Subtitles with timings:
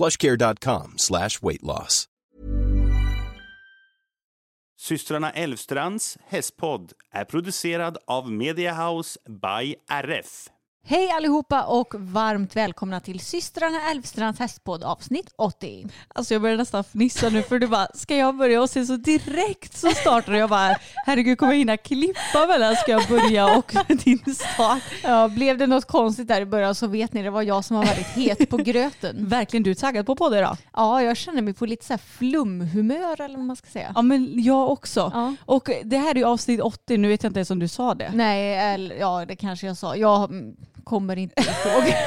[0.00, 2.06] plushcare.com slash weight loss.
[4.80, 10.48] Systrarna Elvstrands hästpodd är producerad av Mediahouse by RF.
[10.82, 15.86] Hej allihopa och varmt välkomna till systrarna Älvstrands hästpodd avsnitt 80.
[16.08, 18.62] Alltså jag börjar nästan fnissa nu för du bara, ska jag börja?
[18.62, 22.92] Och sen så direkt så startar jag bara, herregud kommer jag hinna klippa mellan ska
[22.92, 24.82] jag börja och din start?
[25.02, 27.76] Ja, blev det något konstigt där i början så vet ni det var jag som
[27.76, 29.16] var väldigt het på gröten.
[29.28, 30.56] Verkligen, du är taggad på podd idag?
[30.72, 33.92] Ja, jag känner mig på lite så här flumhumör eller vad man ska säga.
[33.94, 35.10] Ja men jag också.
[35.14, 35.34] Ja.
[35.44, 37.94] Och det här är ju avsnitt 80, nu vet jag inte ens om du sa
[37.94, 38.10] det.
[38.14, 39.96] Nej, eller, ja det kanske jag sa.
[39.96, 40.30] Jag
[40.90, 41.94] kommer inte ihåg.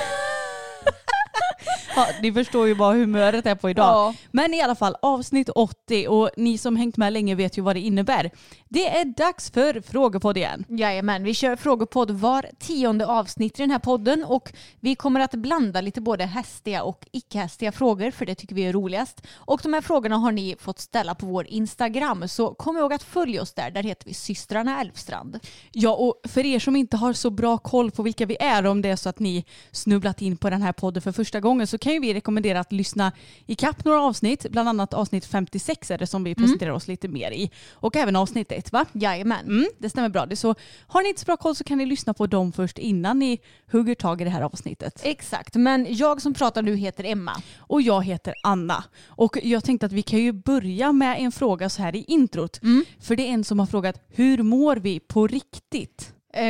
[1.96, 3.86] Ja, ni förstår ju bara humöret är på idag.
[3.86, 4.14] Ja.
[4.32, 7.76] Men i alla fall avsnitt 80 och ni som hängt med länge vet ju vad
[7.76, 8.32] det innebär.
[8.74, 10.66] Det är dags för frågepodd igen.
[10.70, 15.32] Jajamän, vi kör frågepodd var tionde avsnitt i den här podden och vi kommer att
[15.32, 19.22] blanda lite både hästiga och icke-hästiga frågor för det tycker vi är roligast.
[19.36, 23.04] Och de här frågorna har ni fått ställa på vår Instagram så kom ihåg att
[23.04, 23.72] följa oss där.
[23.72, 25.40] Där heter vi systrarna Älvstrand.
[25.72, 28.82] Ja, och för er som inte har så bra koll på vilka vi är, om
[28.82, 31.78] det är så att ni snubblat in på den här podden för första gången, så
[31.78, 33.12] kan ju vi rekommendera att lyssna
[33.46, 37.08] i kapp några avsnitt, bland annat avsnitt 56 är det som vi presenterar oss lite
[37.08, 37.52] mer i.
[37.74, 38.86] Och även avsnitt 1 va?
[38.94, 39.46] Jajamän.
[39.46, 40.26] Mm, det stämmer bra.
[40.26, 40.56] Det så,
[40.88, 43.40] har ni inte så bra koll så kan ni lyssna på dem först innan ni
[43.72, 45.02] hugger tag i det här avsnittet.
[45.04, 47.32] Exakt, men jag som pratar nu heter Emma.
[47.58, 48.84] Och jag heter Anna.
[49.08, 52.60] Och jag tänkte att vi kan ju börja med en fråga så här i introt.
[53.00, 56.14] För det är en som har frågat, hur mår vi på riktigt?
[56.34, 56.46] Eh,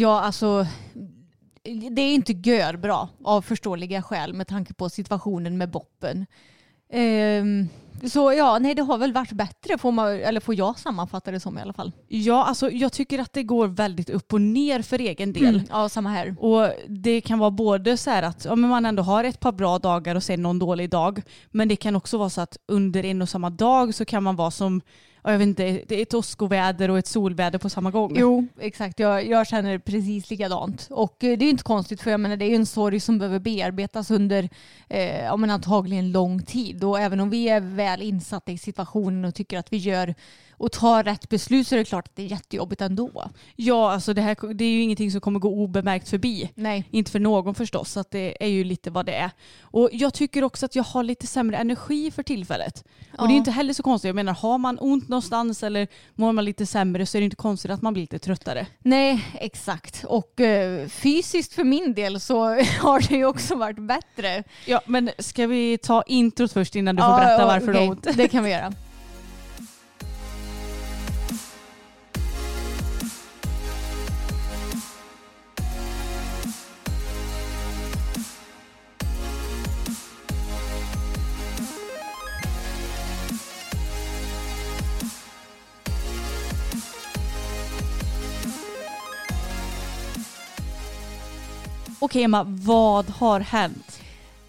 [0.00, 0.66] ja, alltså
[1.90, 6.26] det är inte gör bra av förståeliga skäl med tanke på situationen med boppen.
[6.92, 7.68] Ehm,
[8.08, 11.40] så ja, nej det har väl varit bättre får, man, eller får jag sammanfatta det
[11.40, 11.92] som i alla fall.
[12.08, 15.62] Ja, alltså jag tycker att det går väldigt upp och ner för egen del.
[15.70, 16.36] Ja, samma här.
[16.38, 19.78] Och det kan vara både så här att ja, man ändå har ett par bra
[19.78, 21.22] dagar och sen någon dålig dag.
[21.50, 24.36] Men det kan också vara så att under en och samma dag så kan man
[24.36, 24.80] vara som,
[25.22, 28.12] jag vet inte, det är ett åskoväder och ett solväder på samma gång.
[28.16, 28.98] Jo, exakt.
[28.98, 30.88] Jag, jag känner precis likadant.
[30.90, 33.38] Och eh, det är inte konstigt för jag menar det är en sorg som behöver
[33.38, 34.48] bearbetas under
[34.88, 36.84] eh, ja, antagligen lång tid.
[36.84, 40.14] Och även om vi är väl insatta i situationen och tycker att vi gör
[40.60, 43.30] och tar rätt beslut så är det klart att det är jättejobbigt ändå.
[43.56, 46.50] Ja, alltså det, här, det är ju ingenting som kommer gå obemärkt förbi.
[46.54, 46.84] Nej.
[46.90, 49.30] Inte för någon förstås, så att det är ju lite vad det är.
[49.60, 52.84] Och jag tycker också att jag har lite sämre energi för tillfället.
[53.18, 53.38] Och det är Ja.
[53.38, 54.08] inte heller så konstigt.
[54.08, 57.36] Jag menar, har man ont någonstans eller mår man lite sämre så är det inte
[57.36, 58.66] konstigt att man blir lite tröttare.
[58.78, 60.04] Nej, exakt.
[60.08, 62.34] Och eh, fysiskt för min del så
[62.80, 64.44] har det ju också varit bättre.
[64.66, 67.86] Ja, men ska vi ta introt först innan du får berätta varför du okej.
[67.86, 68.06] har ont?
[68.16, 68.72] Det kan vi göra.
[92.02, 94.00] Okej Emma, vad har hänt?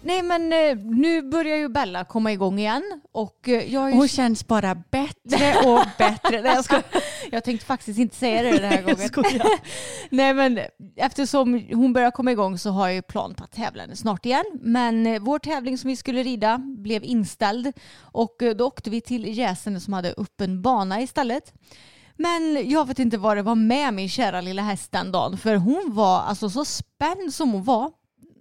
[0.02, 3.96] Nej men eh, nu börjar ju Bella komma igång igen och eh, jag ju...
[3.96, 6.42] Hon känns bara bättre och bättre.
[6.42, 6.82] Nej, jag ska...
[7.30, 9.40] Jag tänkte faktiskt inte säga det den här gången.
[10.10, 10.60] Nej men
[10.96, 14.26] eftersom hon börjar komma igång så har jag ju plan på att tävla henne snart
[14.26, 14.44] igen.
[14.60, 19.00] Men eh, vår tävling som vi skulle rida blev inställd och eh, då åkte vi
[19.00, 21.52] till Jäsen som hade öppen bana istället.
[22.16, 25.54] Men jag vet inte vad det var med min kära lilla häst den dagen för
[25.56, 27.90] hon var alltså så spänd som hon var.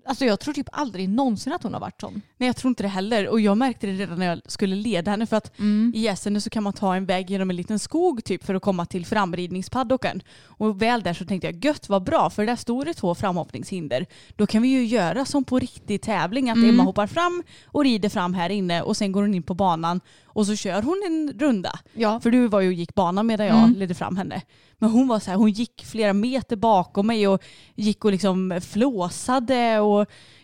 [0.06, 2.22] Alltså jag tror typ aldrig någonsin att hon har varit sån.
[2.38, 3.28] Nej jag tror inte det heller.
[3.28, 5.92] Och jag märkte det redan när jag skulle leda henne för att Mm.
[5.96, 8.62] i Gässene så kan man ta en väg genom en liten skog typ för att
[8.62, 10.22] komma till framridningspaddocken.
[10.46, 14.06] Och väl där så tänkte jag gött vad bra för där stod det två framhoppningshinder.
[14.36, 16.70] Då kan vi ju göra som på riktig tävling att Mm.
[16.70, 20.02] Emma hoppar fram och rider fram här inne och sen går hon in på banan
[20.26, 21.72] och så kör hon en runda.
[21.94, 22.20] Ja.
[22.20, 23.74] För du var ju och gick banan medan jag Mm.
[23.74, 24.42] ledde fram henne.
[24.78, 27.44] Men hon var så här, hon gick flera meter bakom mig och
[27.76, 29.91] gick och liksom flåsade och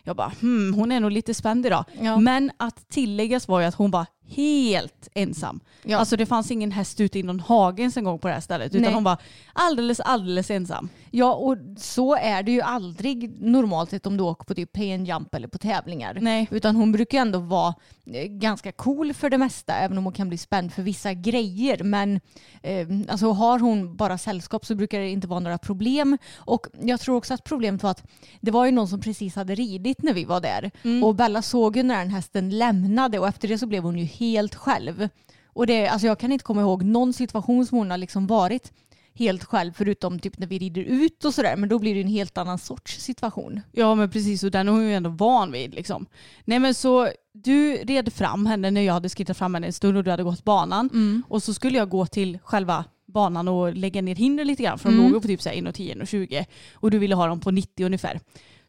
[0.03, 1.85] jag bara hmm, hon är nog lite spänd idag.
[2.01, 2.17] Ja.
[2.17, 5.59] Men att tilläggas var ju att hon var helt ensam.
[5.83, 5.97] Ja.
[5.97, 8.41] Alltså det fanns ingen häst ute i någon hage ens en gång på det här
[8.41, 8.93] stället utan Nej.
[8.93, 9.17] hon var
[9.53, 10.89] alldeles alldeles ensam.
[11.11, 14.97] Ja, och så är det ju aldrig normalt sett om du åker på typ pay
[15.03, 16.17] jump eller på tävlingar.
[16.21, 16.47] Nej.
[16.51, 17.75] Utan hon brukar ändå vara
[18.13, 21.83] eh, ganska cool för det mesta, även om hon kan bli spänd för vissa grejer.
[21.83, 22.19] Men
[22.63, 26.17] eh, alltså, har hon bara sällskap så brukar det inte vara några problem.
[26.35, 28.03] Och jag tror också att problemet var att
[28.41, 30.71] det var ju någon som precis hade ridit när vi var där.
[31.03, 34.05] Och Bella såg ju när den hästen lämnade och efter det så blev hon ju
[34.19, 35.09] helt själv.
[35.45, 38.73] Och det, alltså jag kan inte komma ihåg någon situation som hon har liksom varit
[39.13, 41.55] helt själv förutom typ när vi rider ut och sådär.
[41.55, 43.61] Men då blir det en helt annan sorts situation.
[43.71, 46.05] Ja men precis och den är hon ju ändå van vid liksom.
[46.45, 49.97] Nej men så du red fram henne när jag hade skrittat fram henne en stund
[49.97, 50.89] och du hade gått banan.
[51.27, 54.89] Och så skulle jag gå till själva banan och lägga ner hinder lite grann för
[54.89, 57.39] de låg ju på typ så här 1,10 och 20 och du ville ha dem
[57.39, 58.19] på 90 ungefär.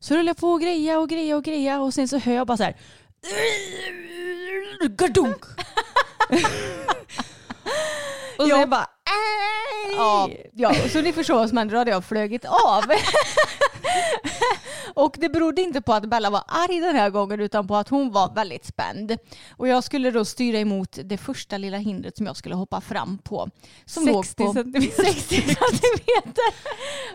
[0.00, 2.46] Så höll jag på och greja och greja och greja och sen så hör jag
[2.46, 2.76] bara så här
[4.96, 5.44] Gardunk!
[8.38, 8.58] och så Ja.
[8.60, 8.86] jag bara
[9.96, 11.74] Ja, ja, så ni förstår vad som hände.
[11.74, 12.84] Då hade jag flugit av.
[14.94, 17.88] och det berodde inte på att Bella var arg den här gången utan på att
[17.88, 19.16] hon var väldigt spänd.
[19.56, 23.18] Och jag skulle då styra emot det första lilla hindret som jag skulle hoppa fram
[23.18, 23.48] på.
[23.84, 25.04] Som 60 låg på centimeter.
[25.04, 26.54] 60 centimeter.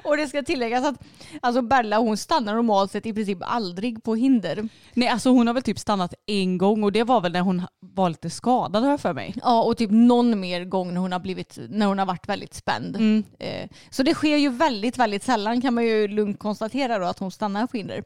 [0.04, 0.95] Och det ska tilläggas att
[1.42, 4.69] alltså Bella hon stannar normalt sett i princip aldrig på hinder.
[4.94, 7.62] Nej alltså hon har väl typ stannat en gång och det var väl när hon
[7.80, 9.36] var lite skadad har jag för mig.
[9.44, 12.53] Ja, och typ någon mer gång när hon har, blivit, när hon har varit väldigt
[12.53, 12.95] spänd.
[12.95, 13.24] Mm.
[13.39, 17.19] Eh, så det sker ju väldigt, väldigt sällan kan man ju lugnt konstatera då att
[17.19, 18.03] hon stannar på hinder.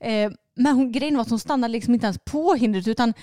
[0.00, 3.14] Eh, men hon, grejen var att hon stannade liksom inte ens på hindret utan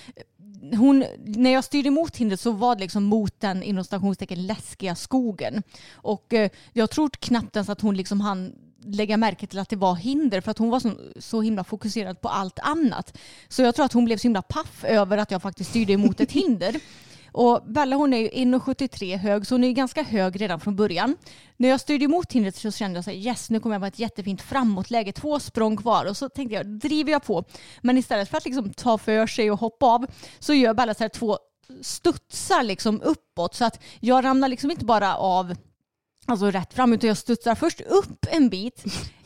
[0.77, 4.95] hon, när jag styrde emot hindret så var det liksom mot den inom stationstecken läskiga
[4.95, 5.63] skogen.
[5.93, 8.55] Och eh, jag tror knappt ens att hon liksom hann
[8.85, 12.21] lägga märke till att det var hinder för att hon var så, så himla fokuserad
[12.21, 13.17] på allt annat.
[13.47, 16.19] Så jag tror att hon blev så himla paff över att jag faktiskt styrde emot
[16.21, 16.75] ett hinder.
[17.33, 20.75] Och Bella hon är ju 1,73 hög så hon är ju ganska hög redan från
[20.75, 21.17] början.
[21.57, 23.87] När jag styrde emot hindret så kände jag så här, yes nu kommer jag vara
[23.87, 27.43] ett jättefint framåtläge, två språng kvar och så tänkte jag driver jag på.
[27.81, 30.05] Men istället för att liksom ta för sig och hoppa av
[30.39, 31.37] så gör Bella så här två
[31.81, 35.55] studsar liksom uppåt så att jag ramlar liksom inte bara av
[36.25, 38.83] alltså rätt fram utan jag studsar först upp en bit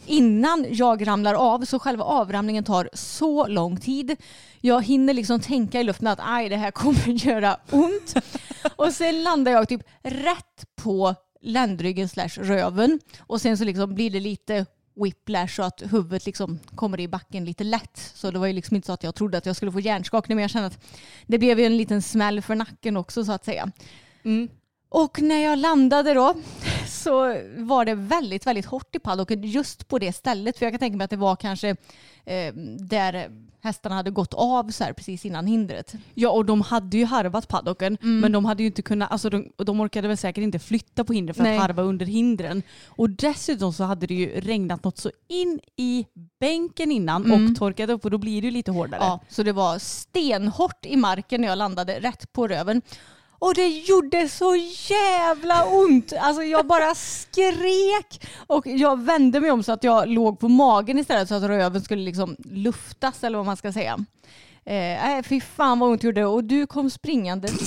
[0.07, 4.15] innan jag ramlar av så själva avramlingen tar så lång tid.
[4.62, 8.15] Jag hinner liksom tänka i luften att aj det här kommer göra ont.
[8.75, 14.09] Och sen landar jag typ rätt på ländryggen slash röven och sen så liksom blir
[14.09, 14.65] det lite
[14.95, 18.12] whiplash så att huvudet liksom kommer i backen lite lätt.
[18.15, 20.36] Så det var ju liksom inte så att jag trodde att jag skulle få hjärnskakning
[20.36, 20.80] men jag kände att
[21.27, 23.71] det blev ju en liten smäll för nacken också så att säga.
[24.24, 24.50] Mm.
[24.89, 26.36] Och när jag landade då
[26.88, 30.57] så var det väldigt, väldigt hårt i paddocken just på det stället.
[30.57, 31.69] För jag kan tänka mig att det var kanske
[32.25, 33.30] eh, där
[33.62, 35.94] hästarna hade gått av så här precis innan hindret.
[36.13, 39.51] Ja och de hade ju harvat paddocken men de hade ju inte kunnat, alltså de,
[39.57, 41.56] de orkade väl säkert inte flytta på hinder för Nej.
[41.56, 42.63] att harva under hindren.
[42.86, 46.06] Och dessutom så hade det ju regnat något så in i
[46.39, 49.01] bänken innan och torkat upp och då blir det ju lite hårdare.
[49.04, 52.82] Ja, så det var stenhårt i marken när jag landade rätt på röven.
[53.39, 54.56] Och det gjorde så
[54.89, 56.13] jävla ont.
[56.20, 61.00] Alltså jag bara skrek och jag vände mig om så att jag låg på magen
[61.00, 63.98] istället så att röven skulle liksom luftas eller vad man ska säga.
[64.67, 67.47] Eh, nej, fy fan vad ont gjorde och du kom springande.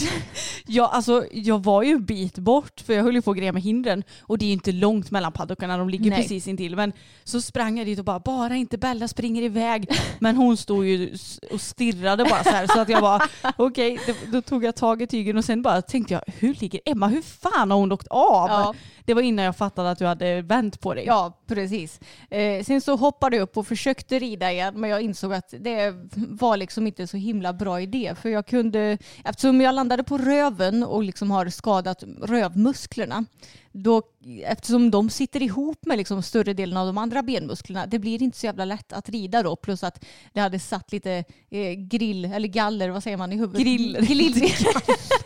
[0.73, 3.53] Ja, alltså jag var ju en bit bort för jag höll ju på att greja
[3.53, 6.23] med hindren och det är ju inte långt mellan paddockarna, de ligger Nej.
[6.23, 6.77] precis intill.
[6.77, 6.93] Men
[7.25, 9.89] så sprang jag dit och bara, bara inte Bella springer iväg.
[10.19, 11.17] Men hon stod ju
[11.53, 15.03] och stirrade bara så här så att jag bara, okej, då, då tog jag tag
[15.03, 17.09] i tygen och sen bara tänkte jag, hur ligger Emma?
[17.09, 18.49] Hur fan har hon åkt av?
[18.51, 18.75] Ja.
[19.05, 21.05] Det var innan jag fattade att du hade vänt på dig.
[21.07, 22.01] Ja, precis.
[22.31, 25.95] Eh, sen så hoppade jag upp och försökte rida igen men jag insåg att det
[26.15, 28.15] var liksom inte så himla bra idé.
[28.23, 33.25] För jag kunde, eftersom jag landade på röven och liksom har skadat rövmusklerna,
[33.73, 34.03] då,
[34.45, 38.39] eftersom de sitter ihop med liksom större delen av de andra benmusklerna, det blir inte
[38.39, 39.57] så jävla lätt att rida då.
[39.57, 43.63] Plus att det hade satt lite eh, grill, eller galler, vad säger man i huvudet?
[43.63, 44.01] Griller.
[44.11, 44.35] Grill,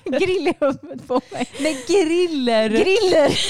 [0.05, 1.49] grill i huvudet på mig.
[1.61, 2.69] Nej, griller!
[2.69, 3.39] Griller!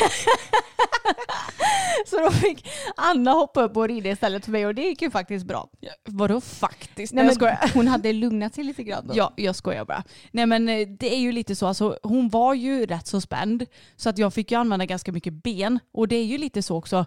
[2.07, 5.11] Så då fick Anna hoppa upp och rida istället för mig och det gick ju
[5.11, 5.69] faktiskt bra.
[6.05, 7.13] Vadå faktiskt?
[7.13, 7.71] Nej, men skojar.
[7.75, 9.15] hon hade lugnat sig lite grann då.
[9.17, 10.05] Ja, jag skojar bara.
[10.31, 13.67] Nej men eh, det är ju lite så, alltså, hon var ju rätt så spänd
[13.97, 16.77] så att jag fick ju använda ganska mycket ben och det är ju lite så
[16.77, 17.07] också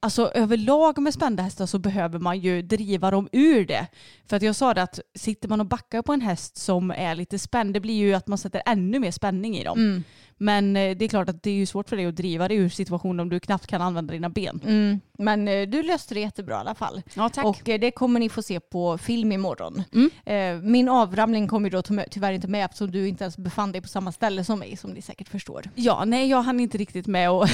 [0.00, 3.86] Alltså överlag med spända hästar så behöver man ju driva dem ur det.
[4.26, 7.14] För att jag sa det att sitter man och backar på en häst som är
[7.14, 9.78] lite spänd, det blir ju att man sätter ännu mer spänning i dem.
[9.78, 10.04] Mm.
[10.38, 12.56] Men eh, det är klart att det är ju svårt för dig att driva dig
[12.56, 14.60] ur situationen om du knappt kan använda dina ben.
[14.64, 15.00] Mm.
[15.18, 17.02] Men eh, du löste det jättebra i alla fall.
[17.14, 17.44] Ja, tack.
[17.44, 19.82] Och eh, det kommer ni få se på film imorgon.
[19.92, 20.72] Mm.
[20.72, 23.80] Min avramling kom ju då ty- tyvärr inte med eftersom du inte ens befann dig
[23.80, 25.70] på samma ställe som mig som ni säkert förstår.
[25.74, 27.42] Ja, nej jag hann inte riktigt med och,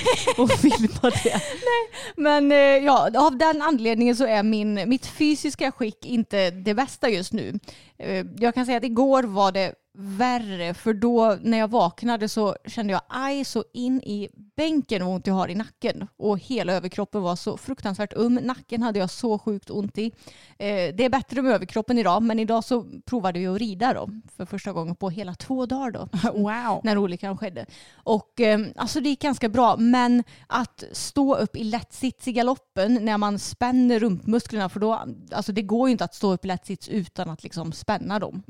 [0.38, 1.40] och filma det.
[2.16, 7.08] Men eh, ja, av den anledningen så är min, mitt fysiska skick inte det bästa
[7.08, 7.58] just nu.
[8.38, 12.92] Jag kan säga att igår var det värre för då när jag vaknade så kände
[12.92, 17.22] jag aj så in i bänken vad ont jag har i nacken och hela överkroppen
[17.22, 18.34] var så fruktansvärt um.
[18.34, 20.06] Nacken hade jag så sjukt ont i.
[20.58, 24.08] Eh, det är bättre med överkroppen idag men idag så provade vi att rida då
[24.36, 26.80] för första gången på hela två dagar då Wow.
[26.84, 27.66] när olyckan skedde.
[27.94, 32.98] Och eh, alltså det gick ganska bra men att stå upp i lättsits i galoppen
[33.04, 36.48] när man spänner rumpmusklerna för då, alltså det går ju inte att stå upp i
[36.48, 38.42] lättsits utan att liksom spänna dem.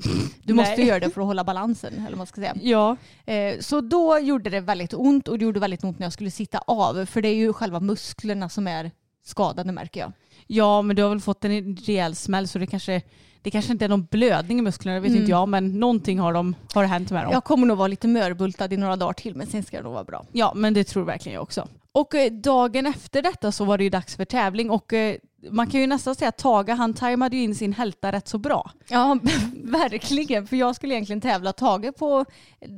[0.42, 2.54] Du måste göra det för att hålla balansen eller vad man ska säga.
[2.62, 6.12] Ja, Eh, så då gjorde det väldigt ont och det gjorde väldigt ont när jag
[6.12, 8.90] skulle sitta av för det är ju själva musklerna som är
[9.24, 10.12] skadade märker jag.
[10.46, 13.02] Ja, men du har väl fått en rejäl smäll så det kanske,
[13.42, 16.32] det kanske inte är någon blödning i musklerna, det vet inte jag, men någonting har,
[16.32, 17.30] de, har hänt med dem.
[17.30, 17.36] Ja.
[17.36, 19.92] Jag kommer nog vara lite mörbultad i några dagar till men sen ska det nog
[19.92, 20.24] vara bra.
[20.54, 21.68] men det tror verkligen jag också.
[21.94, 25.16] Och eh, dagen efter detta så var det ju dags för tävling och eh,
[25.50, 28.38] man kan ju nästan säga att Tage han tajmade ju in sin hälta rätt så
[28.38, 28.70] bra.
[28.88, 29.18] Ja,
[29.64, 30.46] verkligen.
[30.46, 32.24] För jag skulle egentligen tävla Tage på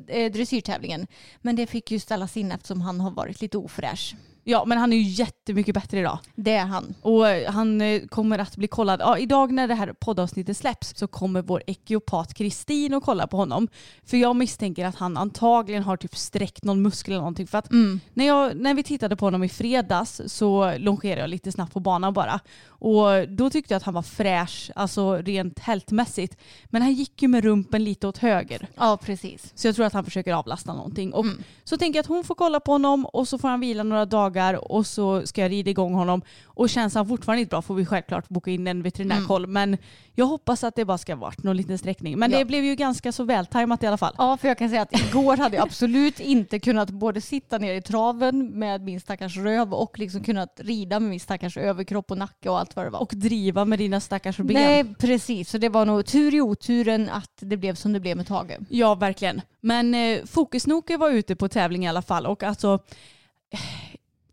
[0.09, 1.07] eh, dressyrtävlingen.
[1.43, 4.15] Men det fick ju ställas in eftersom han har varit lite ofräsch.
[4.49, 6.19] Ja, men han är ju jättemycket bättre idag.
[6.35, 6.95] Det är han.
[7.03, 9.01] Och eh, han eh, kommer att bli kollad.
[9.01, 13.37] Ja, idag när det här poddavsnittet släpps så kommer vår ekiopat Kristin och kolla på
[13.37, 13.69] honom.
[14.05, 17.47] För jag misstänker att han antagligen har typ sträckt någon muskel eller någonting.
[17.47, 17.71] För att
[18.15, 21.81] när, jag, när vi tittade på honom i fredags så longerade jag lite snabbt på
[21.81, 22.41] banan bara.
[22.69, 26.37] Och då tyckte jag att han var fräsch, alltså rent hältmässigt.
[26.65, 28.69] Men han gick ju med rumpen lite åt höger.
[28.75, 29.53] Ja, precis.
[29.55, 31.13] Så jag tror att han försöker avlasta någonting.
[31.13, 31.27] Och
[31.65, 34.07] Så tänker jag att hon får kolla på honom och så får han vila några
[34.07, 34.36] dagar
[34.73, 36.23] och så ska jag rida igång honom.
[36.45, 39.47] Och känns han fortfarande inte bra får vi självklart boka in en veterinärkoll.
[39.47, 39.77] Men
[40.15, 42.19] jag hoppas att det bara ska varit någon liten sträckning.
[42.19, 42.39] Men Ja.
[42.39, 44.15] det blev ju ganska så vältajmat i alla fall.
[44.19, 47.75] Ja, för jag kan säga att igår hade jag absolut inte kunnat både sitta ner
[47.75, 52.19] i traven med min stackars röv och liksom kunnat rida med min stackars överkropp och
[52.19, 53.01] nacke och allt vad det var.
[53.03, 54.47] Och driva med dina stackars ben.
[54.55, 55.51] Nej, precis.
[55.51, 58.57] Så det var nog tur i oturen att det blev som det blev med Tage.
[58.69, 59.41] Ja, verkligen.
[59.61, 62.79] Men eh, Fokusnoke var ute på tävling i alla fall och alltså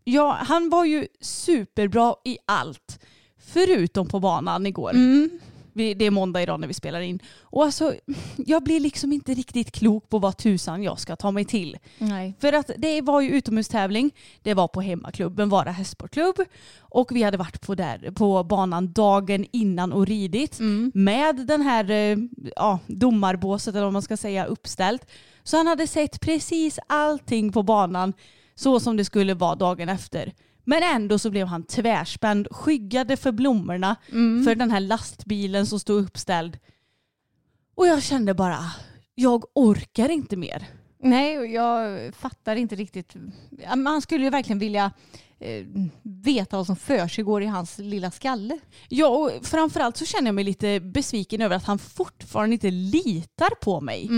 [0.04, 3.00] ja, han var ju superbra i allt.
[3.38, 4.92] Förutom på banan igår.
[5.76, 7.20] Vi, det är måndag idag när vi spelar in.
[7.40, 7.94] Och alltså,
[8.36, 11.78] jag blir liksom inte riktigt klok på vad tusan jag ska ta mig till.
[11.98, 12.34] Nej.
[12.40, 16.36] För att det var ju utomhustävling, det var på hemmaklubben Vara hästsportklubb
[16.78, 20.58] och vi hade varit på, där, på banan dagen innan och ridit
[20.94, 22.18] med den här eh,
[22.56, 25.06] ja, domarbåset eller vad man ska säga uppställt.
[25.42, 28.12] Så han hade sett precis allting på banan
[28.54, 30.32] så som det skulle vara dagen efter.
[30.64, 33.96] Men ändå så blev han tvärspänd, skyggade för blommorna
[34.44, 36.58] för den här lastbilen som stod uppställd.
[37.74, 38.58] Och jag kände bara,
[39.14, 40.66] jag orkar inte mer.
[41.02, 43.14] Nej, och jag fattar inte riktigt.
[43.76, 44.90] Man skulle ju verkligen vilja
[45.38, 45.64] eh,
[46.02, 48.58] veta vad som för i hans lilla skalle.
[48.88, 53.54] Ja, och framförallt så känner jag mig lite besviken över att han fortfarande inte litar
[53.60, 54.08] på mig.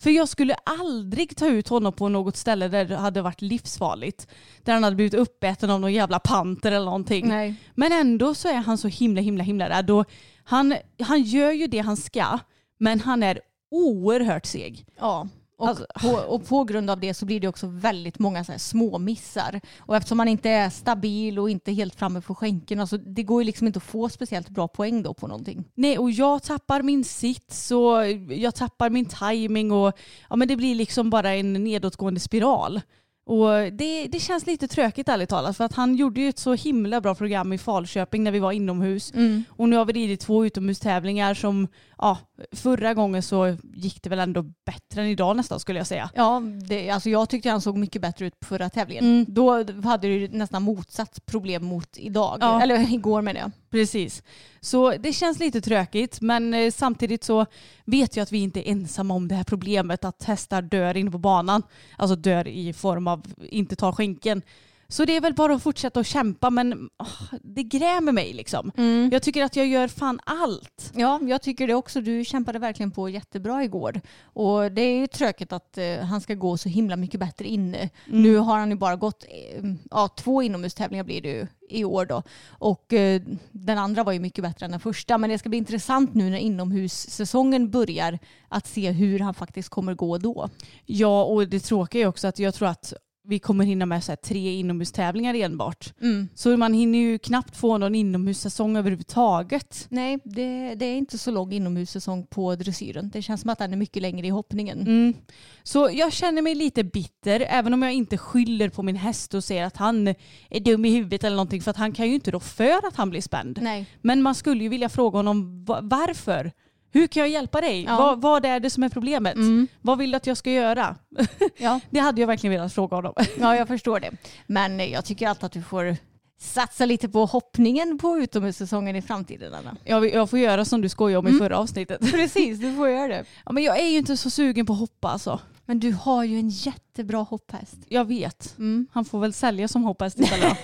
[0.00, 4.26] För jag skulle aldrig ta ut honom på något ställe där det hade varit livsfarligt.
[4.62, 7.28] Där han hade blivit uppäten av någon jävla panter eller någonting.
[7.28, 7.54] Nej.
[7.74, 9.90] Men ändå så är han så himla himla himla rädd.
[9.90, 10.10] Och
[10.44, 12.38] han, han gör ju det han ska,
[12.78, 13.40] men han är
[13.70, 14.86] oerhört seg.
[14.98, 15.28] Ja.
[15.60, 18.52] Och, Alltså- på, och på grund av det så blir det också väldigt många så
[18.58, 19.60] små missar.
[19.78, 23.42] Och eftersom man inte är stabil och inte helt framme på skänken, alltså det går
[23.42, 25.64] ju liksom inte att få speciellt bra poäng då på någonting.
[25.74, 29.92] Nej, och jag tappar min sits och jag tappar min timing och
[30.30, 32.80] ja, men det blir liksom bara en nedåtgående spiral.
[33.26, 36.54] Och det, det känns lite tråkigt ärligt talat för att han gjorde ju ett så
[36.54, 39.12] himla bra program i Falköping när vi var inomhus.
[39.48, 42.18] Och nu har vi ridit två utomhustävlingar som, ja,
[42.52, 46.10] förra gången så gick det väl ändå bättre än idag nästan skulle jag säga.
[46.14, 49.04] Ja, det, alltså jag tyckte han såg mycket bättre ut på förra tävlingen.
[49.04, 49.24] Mm.
[49.28, 52.38] Då hade ju nästan motsatt problem mot idag.
[52.40, 52.62] Ja.
[52.62, 53.50] Eller igår menar jag.
[53.70, 54.22] Precis.
[54.60, 57.46] Så det känns lite tråkigt men eh, samtidigt så
[57.84, 61.10] vet jag att vi inte är ensamma om det här problemet att hästar dör inne
[61.10, 61.62] på banan.
[61.96, 64.42] Alltså dör i form av inte tar skänken.
[64.90, 68.72] Så det är väl bara att fortsätta att kämpa men åh, det grämer mig liksom.
[68.76, 69.10] Mm.
[69.12, 70.92] Jag tycker att jag gör fan allt.
[70.94, 72.00] Ja, jag tycker det också.
[72.00, 74.00] Du kämpade verkligen på jättebra igår.
[74.22, 77.78] Och det är ju tråkigt att eh, han ska gå så himla mycket bättre inne.
[77.78, 78.22] Mm.
[78.22, 82.06] Nu har han ju bara gått eh, ja, två inomhustävlingar blir det ju i år
[82.06, 82.22] då.
[82.48, 85.18] Och eh, den andra var ju mycket bättre än den första.
[85.18, 88.18] Men det ska bli intressant nu när inomhussäsongen börjar
[88.48, 90.48] att se hur han faktiskt kommer gå då.
[90.86, 94.16] Ja och det tråkiga är också att jag tror att vi kommer hinna med så
[94.16, 95.92] tre inomhustävlingar enbart.
[96.02, 96.28] Mm.
[96.34, 99.86] Så man hinner ju knappt få någon inomhussäsong överhuvudtaget.
[99.90, 103.10] Nej, det, det är inte så lång inomhussäsong på dressyren.
[103.10, 104.80] Det känns som att den är mycket längre i hoppningen.
[104.80, 105.14] Mm.
[105.62, 109.44] Så jag känner mig lite bitter, även om jag inte skyller på min häst och
[109.44, 110.08] säger att han
[110.50, 112.96] är dum i huvudet eller någonting, för att han kan ju inte rå för att
[112.96, 113.58] han blir spänd.
[113.62, 113.86] Nej.
[114.00, 116.52] Men man skulle ju vilja fråga honom va- varför?
[116.92, 117.84] Hur kan jag hjälpa dig?
[117.84, 117.96] Ja.
[117.96, 119.34] Vad, vad är det som är problemet?
[119.34, 119.68] Mm.
[119.80, 120.96] Vad vill du att jag ska göra?
[121.56, 121.80] Ja.
[121.90, 123.12] Det hade jag verkligen velat fråga honom.
[123.40, 124.10] ja, jag förstår det.
[124.46, 125.96] Men jag tycker alltid att du får
[126.40, 129.76] satsa lite på hoppningen på utomhussäsongen i framtiden, Anna.
[129.84, 132.00] Jag, jag får göra som du skojade om i förra avsnittet.
[132.12, 133.24] Precis, du får göra det.
[133.46, 135.40] Ja, men jag är ju inte så sugen på att hoppa alltså.
[135.66, 137.76] Men du har ju en jättebra hopphäst.
[137.88, 138.54] Jag vet.
[138.58, 138.86] Mm.
[138.92, 140.58] Han får väl sälja som hoppas istället.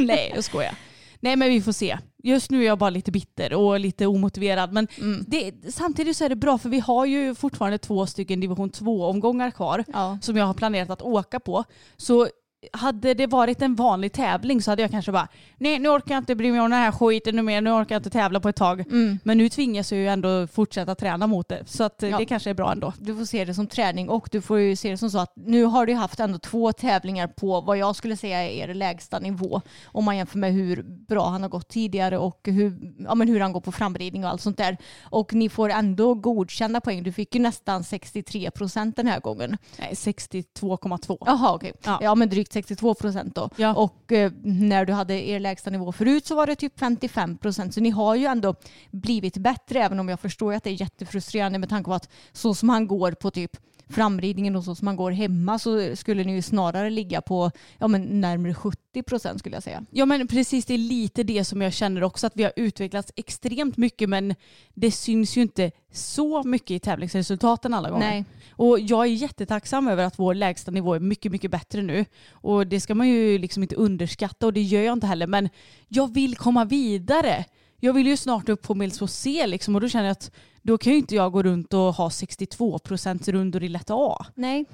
[0.00, 0.74] Nej, jag skojar.
[1.20, 1.98] Nej men vi får se.
[2.22, 4.72] Just nu är jag bara lite bitter och lite omotiverad.
[4.72, 5.24] Men Mm.
[5.28, 9.50] det, samtidigt så är det bra för vi har ju fortfarande två stycken division 2-omgångar
[9.50, 10.18] kvar Ja.
[10.22, 11.64] som jag har planerat att åka på.
[11.96, 12.28] Så
[12.72, 16.20] hade det varit en vanlig tävling så hade jag kanske bara nej nu orkar jag
[16.20, 18.48] inte bry mig om den här skiten nu mer, nu orkar jag inte tävla på
[18.48, 18.80] ett tag.
[18.80, 19.18] Mm.
[19.24, 21.62] Men nu tvingas jag ju ändå fortsätta träna mot det.
[21.66, 22.18] Så att eh, Ja.
[22.18, 22.92] det kanske är bra ändå.
[22.98, 25.32] Du får se det som träning och du får ju se det som så att
[25.36, 29.18] nu har du haft ändå två tävlingar på vad jag skulle säga är er lägsta
[29.18, 29.60] nivå.
[29.84, 33.40] Om man jämför med hur bra han har gått tidigare och hur, ja, men hur
[33.40, 34.76] han går på framridning och allt sånt där.
[35.02, 37.02] Och ni får ändå godkända poäng.
[37.02, 39.56] Du fick ju nästan 63 procent den här gången.
[39.78, 41.16] Nej, 62,2.
[41.26, 41.72] Jaha okej.
[41.84, 41.98] Ja.
[42.02, 42.14] Ja.
[42.14, 43.50] men drygt 62 procent då.
[43.56, 43.74] Ja.
[43.74, 47.74] Och eh, när du hade er lägsta nivå förut så var det typ 55 procent.
[47.74, 48.54] Så ni har ju ändå
[48.90, 52.54] blivit bättre även om jag förstår att det är jättefrustrerande med tanke på att så
[52.54, 53.56] som han går på typ
[53.90, 57.88] framridningen och så som han går hemma så skulle ni ju snarare ligga på ja,
[57.88, 59.84] men närmare 70 procent skulle jag säga.
[59.90, 63.12] Ja men precis, det är lite det som jag känner också att vi har utvecklats
[63.16, 64.34] extremt mycket men
[64.74, 68.10] det syns ju inte så mycket i tävlingsresultaten alla gånger.
[68.10, 68.24] Nej.
[68.50, 72.04] Och jag är jättetacksam över att vår lägsta nivå är mycket, mycket bättre nu.
[72.30, 75.26] Och det ska man ju liksom inte underskatta och det gör jag inte heller.
[75.26, 75.48] Men
[75.88, 77.44] jag vill komma vidare.
[77.80, 80.30] Jag vill ju snart upp på Mills C liksom och då känner jag att
[80.62, 84.26] då kan ju inte jag gå runt och ha 62 procent rundor i lätt A.
[84.34, 84.64] Nej.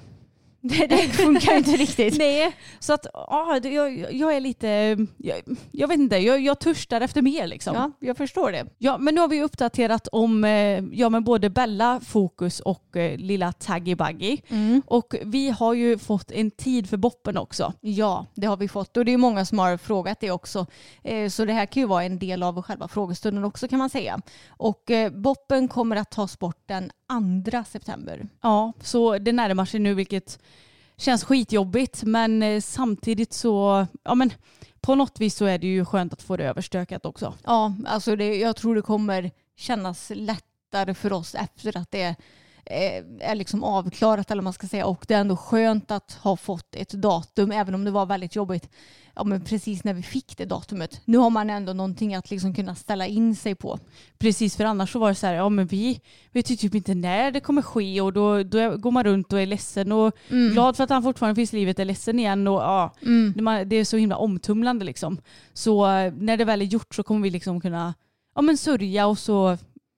[0.89, 2.17] Det, funkar inte riktigt.
[2.19, 7.01] Nej, så att ja, jag, jag är lite, jag, jag vet inte, jag, jag törstar
[7.01, 7.75] efter mer liksom.
[7.75, 8.65] Ja, jag förstår det.
[8.77, 13.17] Ja, men nu har vi uppdaterat om eh, ja, men både Bella, Fokus och eh,
[13.17, 14.37] lilla Taggy Buggy.
[14.85, 17.73] Och vi har ju fått en tid för boppen också.
[17.81, 20.65] Ja, det har vi fått och det är många som har frågat det också.
[21.03, 23.89] Eh, Så det här kan ju vara en del av själva frågestunden också kan man
[23.89, 24.21] säga.
[24.49, 26.91] Och eh, Boppen kommer att tas bort den
[27.51, 28.27] 2 september.
[28.41, 30.39] Ja, så det närmar sig nu vilket
[30.97, 34.33] känns skitjobbigt men eh, samtidigt så, ja men
[34.81, 37.33] på något vis så är det ju skönt att få det överstökat också.
[37.43, 42.15] Ja, alltså det, jag tror det kommer kännas lättare för oss efter att det
[43.19, 46.37] är liksom avklarat eller vad man ska säga och det är ändå skönt att ha
[46.37, 48.69] fått ett datum även om det var väldigt jobbigt
[49.17, 51.01] ja, men precis när vi fick det datumet.
[51.05, 53.79] Nu har man ändå någonting att liksom kunna ställa in sig på.
[54.17, 56.01] Precis, för annars så var det så här, ja men vi
[56.31, 59.41] vet ju typ inte när det kommer ske och då, då går man runt och
[59.41, 60.13] är ledsen och
[60.53, 62.93] glad för att han fortfarande finns i livet, är ledsen igen och ja,
[63.35, 65.17] det, man, det är så himla omtumlande liksom.
[65.53, 67.93] Så eh, när det väl är gjort så kommer vi liksom kunna,
[68.35, 69.57] ja men sörja och så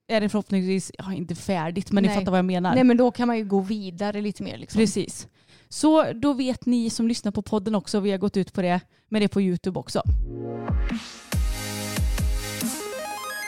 [0.10, 2.18] är det förhoppningsvis, ja inte färdigt men ni Nej.
[2.18, 2.76] fattar vad jag menar.
[2.76, 4.58] Nej men då kan man ju gå vidare lite mer.
[4.58, 4.80] Liksom.
[4.80, 5.28] Precis.
[5.70, 8.80] Så då vet ni som lyssnar på podden också, vi har gått ut på det
[9.10, 10.04] med det på YouTube också.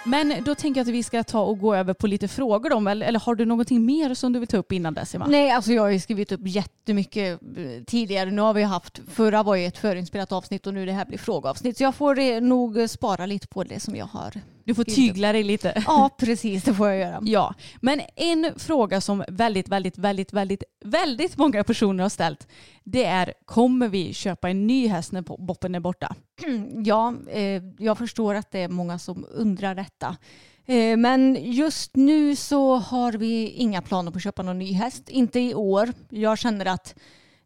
[0.03, 2.89] Men då tänker jag att vi ska ta och gå över på lite frågor då,
[2.89, 5.25] eller, eller har du någonting mer som du vill ta upp innan dess Emma?
[5.27, 8.31] Nej, alltså jag har ju skrivit upp jättemycket eh, tidigare.
[8.31, 11.17] Nu har vi haft, förra var ju ett förinspelat avsnitt och nu det här blir
[11.17, 11.77] frågeavsnitt.
[11.77, 14.33] Så jag får eh, nog spara lite på det som jag har.
[14.63, 15.83] Du får tygla dig lite.
[15.87, 17.19] Ja, precis det får jag göra.
[17.21, 22.47] Ja, men en fråga som väldigt, väldigt, väldigt, väldigt, väldigt många personer har ställt
[22.83, 26.15] det är kommer vi köpa en ny häst när Boppen är borta?
[26.86, 30.17] Ja, eh, jag förstår att det är många som undrar detta.
[30.65, 35.10] Eh, men just nu så har vi inga planer på att köpa någon ny häst.
[35.10, 35.93] Inte i år.
[36.10, 36.95] Jag känner att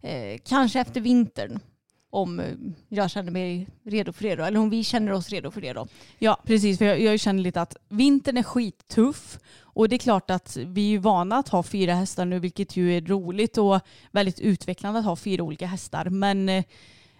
[0.02, 1.60] eh, kanske efter vintern
[2.10, 2.46] om eh,
[2.90, 4.44] jag känner mig redo för det då.
[4.44, 5.88] Eller om vi känner oss redo för det då.
[6.20, 6.78] Ja, precis.
[6.78, 10.94] För jag, jag känner lite att vintern är skittuff och det är klart att vi
[10.94, 13.80] är vana att ha fyra hästar nu vilket ju är roligt och
[14.12, 16.10] väldigt utvecklande att ha fyra olika hästar.
[16.10, 16.64] Men eh,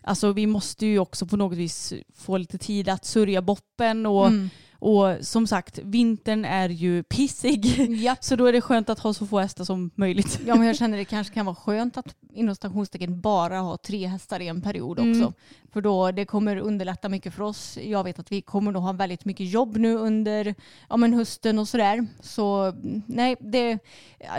[0.06, 4.28] alltså vi måste ju också på något vis få lite tid att sörja boppen och,
[4.28, 4.50] Mm.
[4.80, 7.66] och som sagt vintern är ju pissig.
[8.04, 8.16] Ja.
[8.22, 10.40] Så då är det skönt att ha så få hästar som möjligt.
[10.48, 14.08] Ja, men jag känner det kanske kan vara skönt att inom stationstecken bara ha tre
[14.08, 15.22] hästar i en period också.
[15.22, 15.34] Mm.
[15.76, 17.78] För då det kommer underlätta mycket för oss.
[17.82, 20.56] Jag vet att vi kommer nog ha väldigt mycket jobb nu under
[20.90, 22.08] ja, men hösten och sådär.
[22.20, 22.74] Så
[23.08, 23.80] nej, det,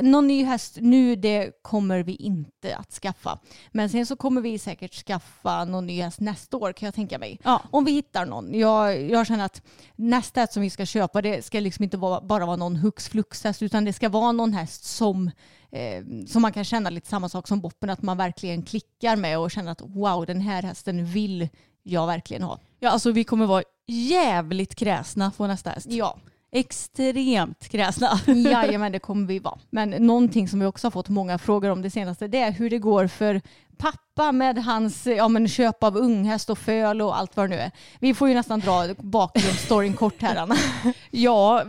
[0.03, 3.39] någon ny häst nu det kommer vi inte att skaffa.
[3.73, 7.19] Men sen så kommer vi säkert skaffa någon ny häst nästa år kan jag tänka
[7.19, 7.41] mig.
[7.45, 7.63] Ja.
[7.71, 8.55] Om vi hittar någon.
[8.55, 9.63] Jag, jag känner att
[9.97, 13.09] nästa häst som vi ska köpa det ska liksom inte vara, bara vara någon hux
[13.09, 15.31] flux häst utan det ska vara någon häst som
[15.77, 19.39] eh, som man kan känna lite samma sak som Boppen, att man verkligen klickar med
[19.39, 21.49] och känner att wow, den här hästen vill
[21.83, 22.59] jag verkligen ha.
[22.81, 25.87] Ja, alltså vi kommer vara jävligt kräsna på nästa häst.
[25.91, 26.19] Ja,
[26.53, 28.21] Extremt kräsna.
[28.27, 29.59] jajamän det kommer vi vara.
[29.71, 32.71] Men någonting som vi också har fått många frågor om det senaste, det är hur
[32.71, 33.41] det går för
[33.79, 37.63] pappa med hans ja, men köp av unghäst och föl och allt vad det nu
[37.63, 37.71] är.
[38.01, 40.57] Vi får ju nästan dra bakgrundsstoryn kort här Anna.
[41.11, 41.63] Ja,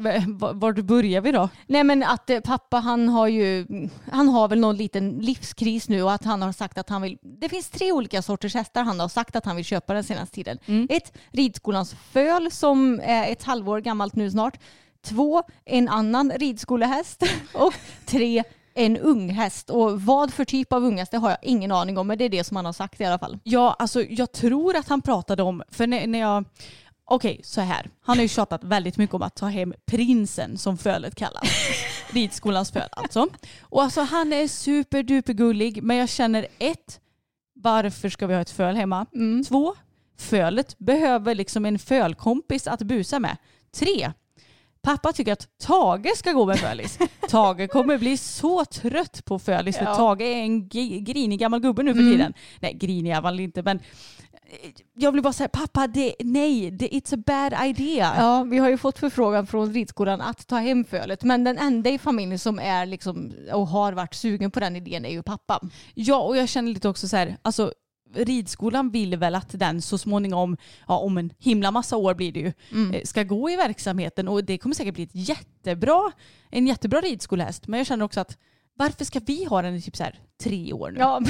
[0.53, 1.49] vart börjar vi då?
[1.67, 3.65] Nej men att eh, pappa han har ju,
[4.11, 7.17] han har väl någon liten livskris nu och att han har sagt att han vill,
[7.21, 10.35] det finns tre olika sorters hästar han har sagt att han vill köpa den senaste
[10.35, 10.59] tiden.
[10.89, 14.59] Ett, ridskolans föl som är ett halvår gammalt nu snart.
[15.01, 17.23] Två, en annan ridskolehäst.
[17.53, 17.73] Och
[18.05, 18.43] tre,
[18.77, 19.69] en ung häst.
[19.69, 22.29] Och vad för typ av unghäst det har jag ingen aning om men det är
[22.29, 23.39] det som han har sagt i alla fall.
[23.43, 26.45] Ja, alltså jag tror att han pratade om, för när, när jag
[27.09, 27.89] Okej, så här.
[28.01, 31.43] Han har ju tjatat väldigt mycket om att ta hem prinsen som fölet kallas.
[32.09, 33.27] Ridskolans föl alltså.
[33.61, 36.99] Och alltså han är superdupergullig men jag känner ett,
[37.55, 39.05] varför ska vi ha ett föl hemma?
[39.47, 39.75] Två,
[40.17, 43.37] fölet behöver liksom en fölkompis att busa med.
[43.75, 44.11] Tre,
[44.87, 46.99] pappa tycker att Tage ska gå med fölis.
[47.29, 49.95] Tage kommer bli så trött på fölis för Ja.
[49.95, 50.67] Tage är en
[51.03, 52.33] grinig gammal gubbe nu för tiden.
[52.59, 53.83] Nej, grinig är han inte men eh,
[54.95, 58.13] jag vill bara säga pappa, det, nej, det, it's a bad idea.
[58.17, 61.89] Ja, vi har ju fått förfrågan från ridskolan att ta hem fölet men den enda
[61.89, 65.61] i familjen som är liksom och har varit sugen på den idén är ju pappa.
[65.93, 67.73] Ja, och jag känner lite också så här, alltså
[68.13, 72.39] ridskolan vill väl att den så småningom, ja om en himla massa år blir det
[72.39, 72.53] ju,
[72.93, 76.11] eh, ska gå i verksamheten och det kommer säkert bli ett jättebra,
[76.49, 77.67] en jättebra ridskolehäst.
[77.67, 78.37] Men jag känner också att
[78.77, 80.99] varför ska vi ha den i typ så här tre år nu?
[80.99, 81.21] Ja,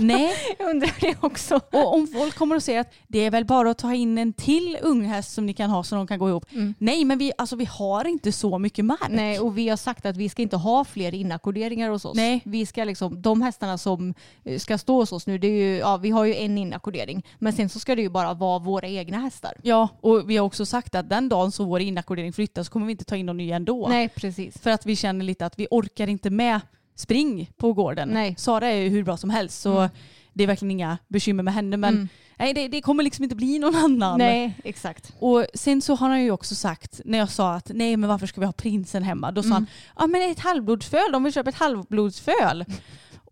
[0.00, 1.60] Nej, jag undrar det också.
[1.72, 4.32] och om folk kommer och säger att det är väl bara att ta in en
[4.32, 6.46] till unghäst som ni kan ha så de kan gå ihop.
[6.78, 9.08] Nej, men vi, alltså, vi har inte så mycket mark.
[9.10, 12.16] Nej, och vi har sagt att vi ska inte ha fler inackorderingar hos oss.
[12.16, 12.42] Nej.
[12.44, 15.76] Vi ska liksom, de hästarna som eh, ska stå hos oss nu, det är ju,
[15.76, 17.26] ja, vi har ju en inackordering.
[17.38, 19.52] Men sen så ska det ju bara vara våra egna hästar.
[19.62, 22.92] Ja, och vi har också sagt att den dagen som vår inackordering flyttas kommer vi
[22.92, 23.88] inte ta in någon ny ändå.
[23.88, 24.58] Nej, precis.
[24.58, 26.60] För att vi känner lite att vi orkar inte med
[26.96, 28.08] spring på gården.
[28.08, 28.34] Nej.
[28.38, 29.88] Sara är ju hur bra som helst så
[30.32, 31.76] det är verkligen inga bekymmer med henne.
[31.76, 32.08] Men Mm.
[32.38, 34.18] nej, det, det kommer liksom inte bli någon annan.
[34.18, 35.12] Nej, exakt.
[35.18, 38.26] Och sen så har han ju också sagt, när jag sa att nej men varför
[38.26, 39.32] ska vi ha prinsen hemma?
[39.32, 39.66] Då sa han,
[39.98, 42.64] ja men ett halvblodsföl, de vill köpa ett halvblodsföl.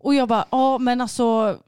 [0.00, 1.58] Och jag bara, ja men alltså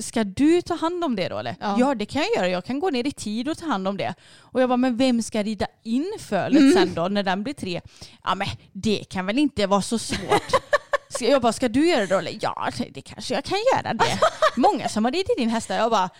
[0.00, 1.56] ska du ta hand om det då eller?
[1.60, 1.76] Ja.
[1.78, 1.94] Ja.
[1.94, 4.14] det kan jag göra, jag kan gå ner i tid och ta hand om det.
[4.38, 7.80] Och jag bara, men vem ska rida in fölet sen då när den blir tre?
[8.24, 10.61] Ja men det kan väl inte vara så svårt.
[11.20, 12.18] Jag bara, ska du göra det då?
[12.18, 14.18] Eller, Ja, det kanske jag kan göra det.
[14.56, 15.74] Många som har ridit in hästar.
[15.76, 16.10] Jag bara,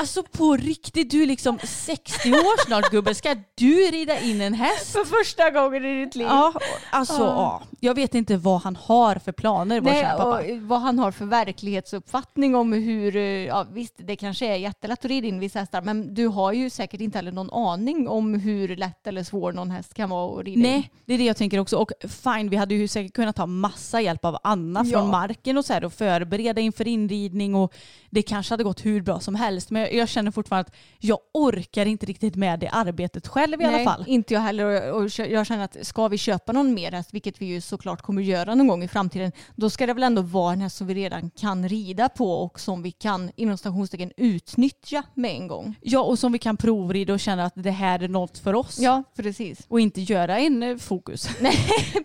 [0.00, 3.14] alltså på riktigt, du är liksom 60 år snart gubben.
[3.14, 4.92] Ska du rida in en häst?
[4.92, 6.26] För första gången i ditt liv.
[6.30, 6.52] Ja,
[6.90, 7.62] alltså ja.
[7.80, 10.38] Jag vet inte vad han har för planer, vår Nej, kära pappa.
[10.38, 14.98] och vad han har för verklighetsuppfattning om hur, eh, ja visst det kanske är jättelätt
[14.98, 18.34] att rida in vissa hästar men du har ju säkert inte heller någon aning om
[18.34, 20.62] hur lätt eller svår någon häst kan vara att rida in.
[20.62, 21.76] Nej, det är det jag tänker också.
[21.76, 25.04] Och fine, vi hade ju säkert kunnat ta massa hjälp av Anna från Ja.
[25.10, 27.74] marken och så här och förbereda inför inridning och
[28.10, 29.70] det kanske hade gått hur bra som helst.
[29.70, 33.64] Men jag, jag känner fortfarande att jag orkar inte riktigt med det arbetet själv i
[33.64, 34.04] alla fall.
[34.06, 34.92] inte jag heller.
[34.92, 38.02] Och och jag känner att ska vi köpa någon mer häst, vilket vi ju såklart
[38.02, 40.86] kommer göra någon gång i framtiden, då ska det väl ändå vara en häst som
[40.86, 45.74] vi redan kan rida på och som vi kan inom stationstecken utnyttja med en gång.
[45.80, 48.78] Ja, och som vi kan provrida och känna att det här är något för oss.
[48.78, 49.60] Ja, precis.
[49.68, 51.28] Och inte göra en eh, fokus.
[51.40, 51.56] Nej,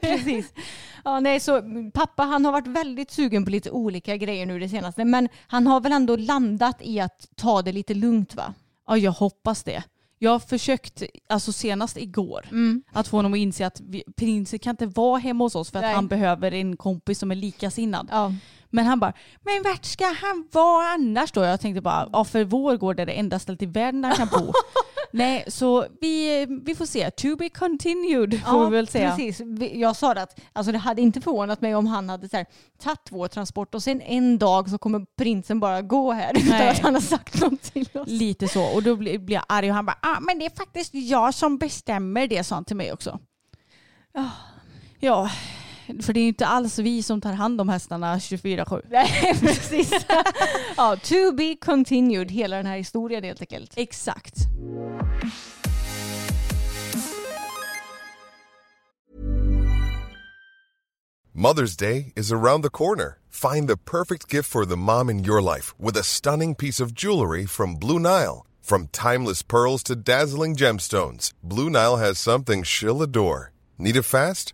[0.02, 0.54] precis.
[1.04, 1.62] Ja, nej, så
[1.94, 5.68] pappa han har varit väldigt sugen på lite olika grejer nu det senaste, men han
[5.68, 8.54] har väl ändå landat i att ta det lite lugnt va?
[8.88, 9.84] Ja, jag hoppas det.
[10.20, 12.84] Jag har försökt, alltså senast igår, Mm.
[12.92, 15.80] att få honom att inse att vi, prinsen kan inte vara hemma hos oss för
[15.80, 15.96] att Nej.
[15.96, 18.08] han behöver en kompis som är likasinnad.
[18.12, 18.34] Ja.
[18.70, 21.44] Men han bara, men vart ska han vara annars då?
[21.44, 24.18] Jag tänkte bara, ja för vår gård är det enda stället i världen där han
[24.18, 24.54] kan bo.
[25.14, 27.12] Nej, så vi, vi får se.
[27.12, 29.16] To be continued får Ja, vi väl säga.
[29.16, 29.42] precis.
[29.74, 32.46] Jag sa det att alltså det hade inte förvånat mig om han hade så här,
[32.84, 36.70] tagit vår transport och sen en dag så kommer prinsen bara gå här utan Nej.
[36.70, 38.08] att han har sagt något till oss.
[38.08, 38.64] Lite så.
[38.76, 41.34] Och då blir, blir jag arg och han bara ah, men det är faktiskt jag
[41.34, 43.20] som bestämmer det, sa han till mig också.
[45.00, 45.30] Ja,
[46.00, 48.82] för det är ju inte alls vi som tar hand om hästarna 24-7.
[48.90, 49.92] Nej, precis.
[50.78, 53.74] ja, to be continued, hela den här historien helt enkelt.
[53.76, 54.36] Exakt.
[61.34, 63.18] Mother's Day is around the corner.
[63.30, 66.94] Find the perfect gift for the mom in your life with a stunning piece of
[66.94, 68.46] jewelry from Blue Nile.
[68.62, 73.52] From timeless pearls to dazzling gemstones, Blue Nile has something she'll adore.
[73.78, 74.54] Need it fast?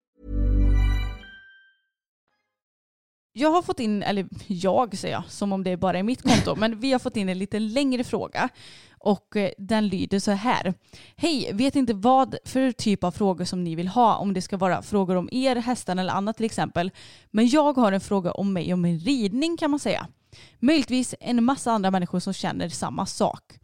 [3.33, 6.55] Jag har fått in, eller jag säger jag, som om det bara är mitt konto,
[6.55, 8.49] men vi har fått in en lite längre fråga.
[9.03, 10.73] Och eh, den lyder så här.
[11.15, 14.15] Hej, vet inte vad för typ av frågor som ni vill ha.
[14.15, 16.91] Om det ska vara frågor om er, hästar eller annat till exempel.
[17.31, 20.07] Men jag har en fråga om mig och min ridning kan man säga.
[20.59, 23.59] Möjligtvis en massa andra människor som känner samma sak.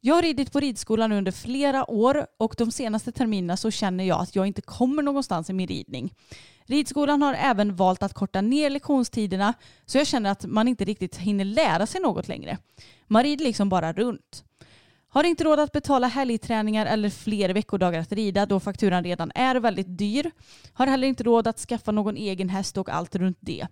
[0.00, 4.20] Jag har ridit på ridskolan under flera år och de senaste terminerna så känner jag
[4.20, 6.12] att jag inte kommer någonstans i min ridning.
[6.68, 9.54] Ridskolan har även valt att korta ner lektionstiderna
[9.86, 12.58] så jag känner att man inte riktigt hinner lära sig något längre.
[13.06, 14.44] Man rider liksom bara runt.
[15.08, 19.56] Har inte råd att betala helgträningar eller fler veckodagar att rida då fakturan redan är
[19.56, 20.30] väldigt dyr.
[20.72, 23.66] Har heller inte råd att skaffa någon egen häst och allt runt det.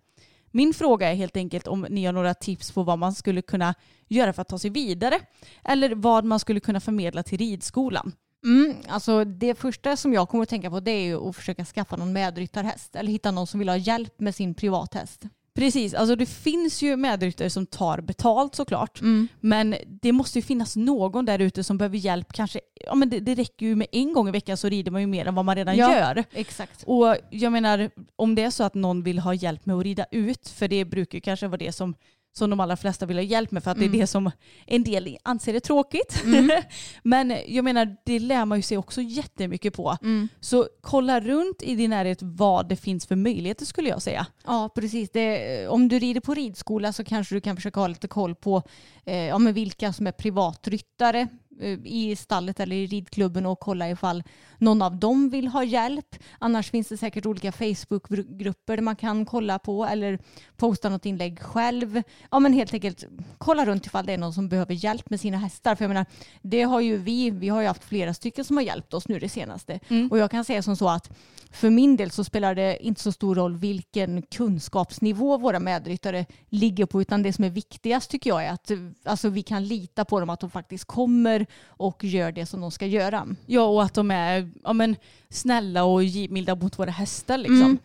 [0.50, 3.74] Min fråga är helt enkelt om ni har några tips på vad man skulle kunna
[4.08, 5.20] göra för att ta sig vidare
[5.64, 8.12] eller vad man skulle kunna förmedla till ridskolan.
[8.44, 11.96] Mm, alltså det första som jag kommer att tänka på det är att försöka skaffa
[11.96, 15.22] någon medryttarhäst eller hitta någon som vill ha hjälp med sin privathäst.
[15.54, 19.00] Precis, alltså det finns ju medryttare som tar betalt såklart.
[19.00, 19.28] Mm.
[19.40, 22.32] Men det måste ju finnas någon där ute som behöver hjälp.
[22.32, 25.00] Kanske, ja, men det, det räcker ju med en gång i veckan så rider man
[25.00, 25.96] ju mer än vad man redan Ja.
[25.98, 26.24] gör.
[26.32, 26.82] Exakt.
[26.86, 30.06] Och jag menar om det är så att någon vill ha hjälp med att rida
[30.10, 31.94] ut, för det brukar ju kanske vara det som,
[32.36, 34.30] som de allra flesta vill ha hjälp med för att det är det som
[34.66, 36.24] en del anser är tråkigt.
[37.02, 39.96] Men jag menar det lär man ju sig också jättemycket på.
[40.40, 44.26] Så kolla runt i din närhet vad det finns för möjligheter skulle jag säga.
[44.46, 45.10] Ja, precis.
[45.10, 48.62] Det, om du rider på ridskola så kanske du kan försöka ha lite koll på
[49.04, 51.28] eh, ja, vilka som är privatryttare
[51.60, 54.22] eh, i stallet eller i ridklubben och kolla ifall
[54.58, 56.16] någon av dem vill ha hjälp.
[56.38, 60.18] Annars finns det säkert olika Facebookgrupper man kan kolla på eller
[60.56, 62.02] posta något inlägg själv.
[62.30, 63.04] Ja, men helt enkelt
[63.38, 65.74] kolla runt ifall det är någon som behöver hjälp med sina hästar.
[65.74, 66.06] För jag menar,
[66.42, 69.18] det har ju vi, vi har ju haft flera stycken som har hjälpt oss nu
[69.18, 69.80] det senaste.
[70.10, 71.10] Och jag kan säga som så att
[71.50, 76.86] för min del så spelar det inte så stor roll vilken kunskapsnivå våra medryttare ligger
[76.86, 78.70] på utan det som är viktigast tycker jag är att
[79.04, 82.70] alltså, vi kan lita på dem att de faktiskt kommer och gör det som de
[82.70, 83.26] ska göra.
[83.46, 84.96] Ja och att de är ja, men,
[85.28, 87.62] snälla och givmilda mot våra hästar liksom.
[87.62, 87.78] Mm.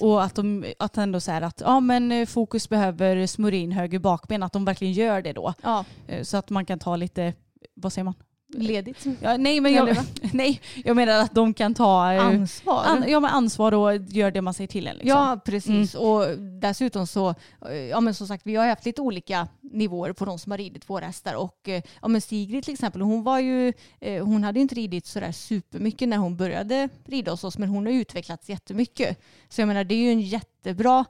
[0.00, 3.98] Och att de att ändå säger att ja, men, eh, fokus behöver smörja in höger
[3.98, 5.54] bakben, att de verkligen gör det då.
[5.62, 7.34] Ja, Eh, Så att man kan ta lite,
[7.74, 8.14] vad säger man?
[8.54, 9.06] Ledigt.
[9.20, 9.96] Ja, nej, men jag,
[10.32, 12.84] nej, jag menar att de kan ta eh, Ansvar.
[12.84, 14.96] an, ja, men ansvar och gör det man säger till en.
[14.96, 15.08] Liksom.
[15.08, 15.94] Ja, precis.
[15.94, 17.34] Och dessutom så,
[17.68, 20.58] eh, ja men som sagt, vi har haft lite olika nivåer på de som har
[20.58, 21.34] ridit våra hästar.
[21.34, 25.32] Och eh, ja men Sigrid till exempel, hon var ju, hon hade inte ridit sådär
[25.32, 29.20] supermycket när hon började rida hos oss, men hon har utvecklats jättemycket.
[29.48, 31.04] Så jag menar, det är ju en jättebra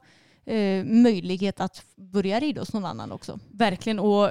[0.47, 3.39] eh, möjlighet att börja rida hos någon annan också.
[3.51, 3.99] Verkligen.
[3.99, 4.31] Och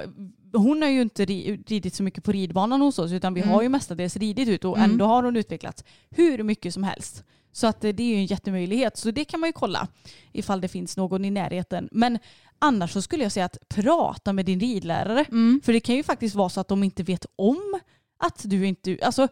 [0.54, 3.52] hon har ju inte ri- ridit så mycket på ridbanan hos oss utan vi Mm.
[3.54, 7.24] har ju mestadels ridit ut och ändå har hon utvecklats hur mycket som helst.
[7.52, 8.96] Så att eh, det är ju en jättemöjlighet.
[8.96, 9.88] Så det kan man ju kolla
[10.32, 11.88] ifall det finns någon i närheten.
[11.92, 12.18] Men
[12.58, 15.24] annars så skulle jag säga att prata med din ridlärare.
[15.24, 15.60] Mm.
[15.64, 17.80] För det kan ju faktiskt vara så att de inte vet om
[18.18, 18.98] att du inte...
[19.02, 19.28] Alltså,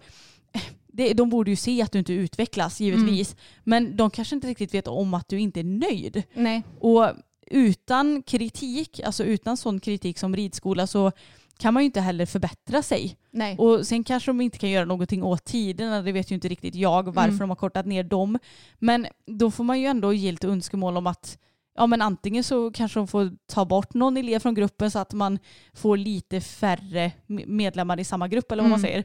[0.95, 3.37] det, de borde ju se att du inte utvecklas givetvis.
[3.65, 6.23] Men de kanske inte riktigt vet om att du inte är nöjd.
[6.35, 6.63] Nej.
[6.81, 7.07] Och
[7.53, 11.12] utan kritik, alltså utan sån kritik som ridskola så
[11.59, 13.17] kan man ju inte heller förbättra sig.
[13.31, 13.57] Nej.
[13.59, 16.75] Och sen kanske de inte kan göra någonting åt tiderna, det vet ju inte riktigt
[16.75, 17.38] jag varför Mm.
[17.38, 18.38] de har kortat ner dem.
[18.79, 21.38] Men då får man ju ändå ge lite önskemål om att
[21.77, 25.12] ja, men antingen så kanske de får ta bort någon elev från gruppen så att
[25.12, 25.38] man
[25.73, 28.91] får lite färre me- medlemmar i samma grupp eller vad man Mm.
[28.91, 29.05] säger.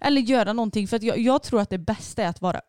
[0.00, 2.60] Eller göra någonting för att jag, jag tror att det bästa är att vara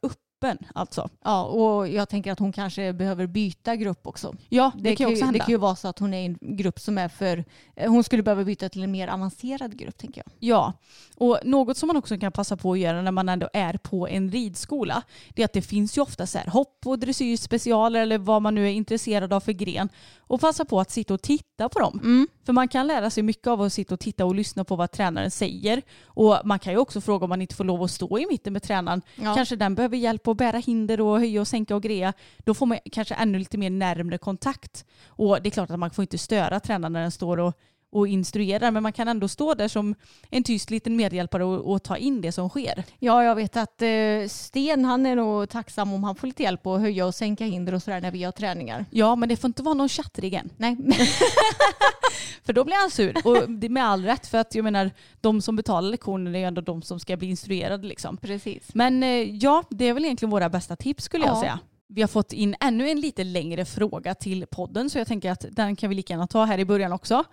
[0.43, 1.10] öppen alltså.
[1.23, 4.36] Ja, och jag tänker att hon kanske behöver byta grupp också.
[4.49, 5.39] Ja, det, kan ju också hända.
[5.39, 7.45] det kan ju vara så att hon är i en grupp som är för...
[7.75, 10.34] eh, Hon skulle behöva byta till en mer avancerad grupp tänker jag.
[10.39, 10.73] Ja,
[11.17, 14.08] och något som man också kan passa på att göra när man ändå är på
[14.08, 18.17] en ridskola, det är att det finns ju ofta så här hopp och dressyrspecialer eller
[18.17, 19.89] vad man nu är intresserad av för gren.
[20.19, 21.99] Och passa på att sitta och titta på dem.
[22.04, 22.28] Mm.
[22.45, 24.91] För man kan lära sig mycket av att sitta och titta och lyssna på vad
[24.91, 25.82] tränaren säger.
[26.06, 28.54] Och man kan ju också fråga om man inte får lov att stå i mitten
[28.54, 29.02] med tränaren.
[29.15, 29.36] Ja.
[29.36, 32.13] Kanske den behöver hjälp att bära hinder och höja och sänka och greja.
[32.37, 34.85] Då får man kanske ännu lite mer närmre kontakt.
[35.07, 37.53] Och det är klart att man får inte störa tränaren när den står och,
[37.91, 38.71] och instruerar.
[38.71, 39.95] Men man kan ändå stå där som
[40.30, 42.84] en tyst liten medhjälpare och, och ta in det som sker.
[42.99, 46.67] Ja, jag vet att eh, Sten han är nog tacksam om han får lite hjälp
[46.67, 48.86] att höja och sänka hinder och sådär när vi har träningar.
[48.91, 50.49] Ja, men det får inte vara någon tjattrig än.
[50.58, 50.78] Nej,
[52.43, 53.15] För då blir han sur.
[53.28, 54.28] Och det är med all rätt.
[54.28, 57.30] För att jag menar, de som betalar lektionen är ju ändå de som ska bli
[57.30, 58.17] instruerade liksom.
[58.17, 58.69] precis.
[58.73, 61.39] Men eh, ja, det är väl egentligen våra bästa tips skulle jag Ja.
[61.41, 61.60] säga.
[61.88, 65.45] Vi har fått in ännu en lite längre fråga till podden så jag tänker att
[65.52, 67.23] den kan vi lika gärna ta här i början också.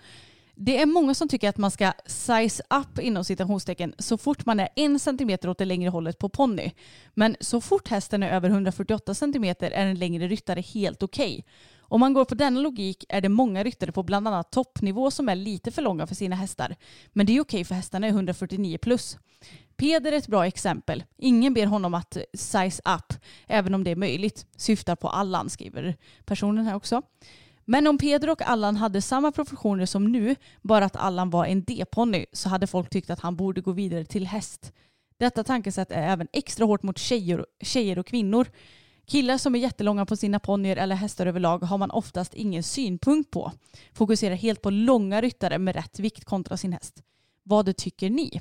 [0.58, 4.60] Det är många som tycker att man ska size up inom citationstecken så fort man
[4.60, 6.70] är en centimeter åt det längre hållet på ponny.
[7.14, 11.44] Men så fort hästen är över 148 centimeter är en längre ryttare helt okej.
[11.78, 15.28] Om man går på denna logik är det många ryttare på bland annat toppnivå som
[15.28, 16.76] är lite för långa för sina hästar.
[17.12, 19.18] Men det är okej för hästarna är 149 plus.
[19.76, 21.04] Peder är ett bra exempel.
[21.18, 23.12] Ingen ber honom att size up,
[23.46, 24.46] även om det är möjligt.
[24.56, 27.02] Syftar på Allan, skriver personen här också.
[27.68, 31.64] Men om Peder och Allan hade samma professioner som nu, bara att Allan var en
[31.64, 34.72] D-ponny, så hade folk tyckt att han borde gå vidare till häst.
[35.18, 38.46] Detta tankesätt är även extra hårt mot tjejer, tjejer och kvinnor.
[39.06, 43.30] Killar som är jättelånga på sina ponnyer eller hästar överlag har man oftast ingen synpunkt
[43.30, 43.52] på.
[43.92, 47.02] Fokuserar helt på långa ryttare med rätt vikt kontra sin häst.
[47.42, 48.40] Vad tycker ni?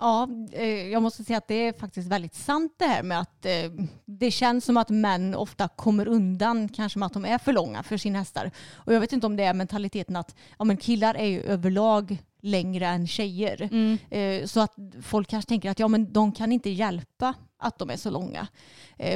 [0.00, 3.46] Ja, eh, jag måste säga att det är faktiskt väldigt sant det här med att
[3.46, 3.70] eh,
[4.04, 7.82] det känns som att män ofta kommer undan kanske med att de är för långa
[7.82, 8.50] för sina hästar.
[8.74, 12.18] Och jag vet inte om det är mentaliteten att ja, men killar är ju överlag
[12.42, 13.68] längre än tjejer.
[14.10, 17.90] Eh, så att folk kanske tänker att ja, men de kan inte hjälpa att de
[17.90, 18.46] är så långa.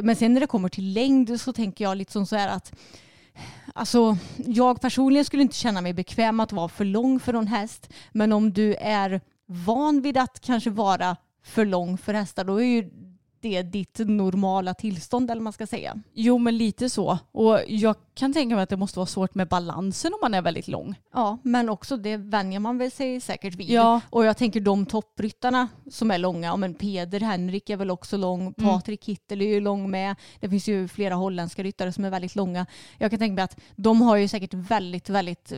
[0.02, 2.72] Men sen när det kommer till längd så tänker jag lite som så här att
[3.74, 7.92] Alltså, jag personligen skulle inte känna mig bekväm att vara för lång för någon häst.
[8.12, 12.64] Men om du är van vid att kanske vara för lång för hästar, då är
[12.64, 12.90] ju
[13.40, 16.00] det ditt normala tillstånd eller vad man ska säga.
[16.12, 17.18] Jo men lite så.
[17.32, 20.42] Och jag kan tänka mig att det måste vara svårt med balansen om man är
[20.42, 20.94] väldigt lång.
[21.12, 23.70] Ja, men också det vänjer man väl sig säkert vid.
[23.70, 24.00] Ja.
[24.10, 28.54] Och jag tänker de toppryttarna som är långa, men Peder Henrik är väl också lång,
[28.54, 30.16] Patrik Hittel är ju lång med.
[30.40, 32.66] Det finns ju flera holländska ryttare som är väldigt långa.
[32.98, 35.52] Jag kan tänka mig att de har ju säkert väldigt, väldigt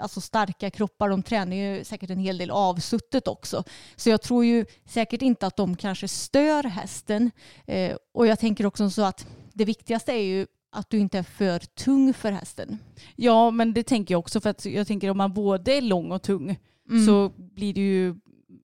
[0.00, 1.08] alltså starka kroppar.
[1.08, 3.64] De tränar ju säkert en hel del avsuttet också.
[3.96, 7.30] Så jag tror ju säkert inte att de kanske stör hästen.
[7.66, 11.22] Eh, och jag tänker också så att det viktigaste är ju att du inte är
[11.22, 12.78] för tung för hästen.
[13.16, 16.12] Ja men det tänker jag också för att jag tänker om man både är lång
[16.12, 16.58] och tung
[17.06, 18.14] så blir det ju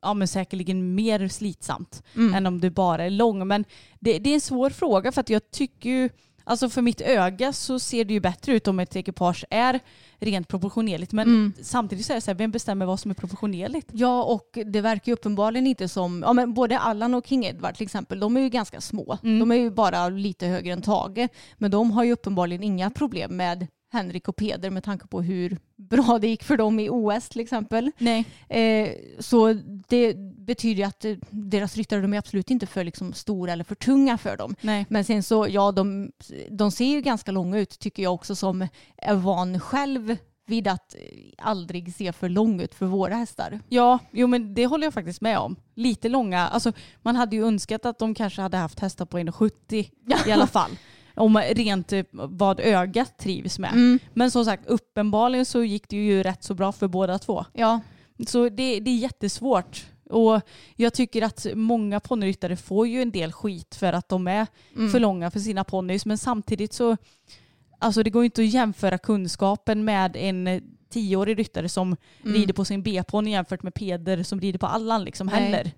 [0.03, 2.03] ja, men säkerligen mer slitsamt
[2.35, 3.49] än om du bara är lång.
[3.49, 3.64] Men
[4.01, 6.11] det, det är en svår fråga för att jag tycker ju
[6.48, 9.80] Alltså för mitt öga så ser det ju bättre ut om ett ekipage är
[10.18, 11.12] rent proportionerligt.
[11.12, 13.88] Men samtidigt så är det så här, vem bestämmer vad som är proportionerligt?
[13.92, 17.74] Ja, och det verkar ju uppenbarligen inte som, ja men både Allan och King Edward
[17.74, 19.18] till exempel, de är ju ganska små.
[19.22, 21.28] De är ju bara lite högre än Tage.
[21.58, 25.59] Men de har ju uppenbarligen inga problem med Henrik och Peder med tanke på hur
[25.77, 27.90] bra det gick för dem i OS till exempel.
[27.98, 28.24] Nej.
[28.48, 29.53] Eh, så
[29.88, 33.64] det betyder ju att eh, deras ryttare de är absolut inte för liksom, stora eller
[33.64, 34.55] för tunga för dem.
[34.61, 34.87] Nej.
[34.88, 36.12] Men sen så, ja de,
[36.51, 40.16] de ser ju ganska långa ut tycker jag också som är van själv
[40.48, 41.01] vid att eh,
[41.38, 43.61] aldrig se för lång ut för våra hästar.
[43.68, 45.57] Ja, jo men det håller jag faktiskt med om.
[45.74, 46.72] Lite långa, alltså
[47.03, 49.90] man hade ju önskat att de kanske hade haft hästar på 1,70
[50.27, 50.70] i alla fall.
[51.18, 53.98] Om rent eh, vad ögat trivs med.
[54.14, 57.44] Men som sagt, uppenbarligen så gick det ju rätt så bra för båda två.
[57.52, 57.81] Ja,
[58.26, 59.87] Så det, det är jättesvårt.
[60.11, 60.40] Och
[60.76, 64.46] jag tycker att många ponnyryttare får ju en del skit för att de är
[64.90, 66.07] för långa för sina ponnys.
[66.07, 66.96] Men samtidigt så,
[67.78, 72.64] alltså det går ju inte att jämföra kunskapen med en tioårig ryttare som rider på
[72.64, 75.40] sin B-ponny jämfört med Peder som rider på Allan liksom Nej.
[75.40, 75.73] heller.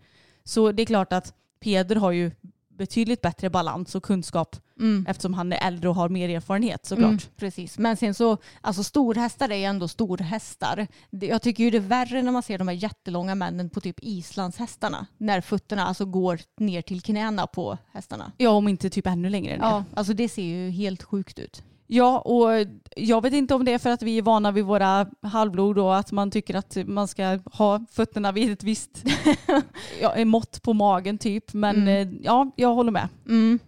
[0.44, 2.30] Så det är klart att Peder har ju
[2.68, 5.06] betydligt bättre balans och kunskap Mm.
[5.08, 7.08] Eftersom han är äldre och har mer erfarenhet såklart.
[7.08, 7.78] Mm, precis.
[7.78, 10.86] Men sen så, alltså storhästar är ju ändå storhästar.
[11.10, 13.96] Jag tycker ju det är värre när man ser de här jättelånga männen på typ
[14.02, 15.06] islandshästarna.
[15.18, 18.32] När fötterna alltså går ner till knäna på hästarna.
[18.36, 19.64] Ja, om inte typ ännu längre ner.
[19.64, 21.62] Ja, alltså det ser ju helt sjukt ut.
[21.92, 22.48] Ja, och
[22.96, 25.96] jag vet inte om det är för att vi är vana vid våra halvblod och
[25.96, 29.04] att man tycker att man ska ha fötterna vid ett visst
[30.00, 31.52] ja, mått på magen typ.
[31.52, 31.88] Men Mm.
[32.12, 33.08] eh, ja, jag håller med.
[33.28, 33.58] Mm.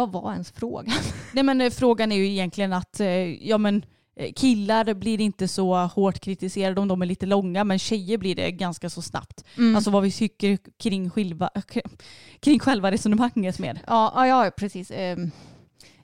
[0.00, 0.94] Vad var ens frågan?
[1.32, 3.08] Nej, men eh, frågan är ju egentligen att eh,
[3.48, 3.84] ja, men,
[4.16, 8.34] eh, killar blir inte så hårt kritiserade om de är lite långa men tjejer blir
[8.34, 9.44] det ganska så snabbt.
[9.56, 9.76] Mm.
[9.76, 11.50] Alltså vad vi tycker kring, själva,
[12.40, 13.78] kring själva resonemanget med.
[13.86, 14.90] ja, ja, ja, precis.
[14.90, 15.30] Ehm,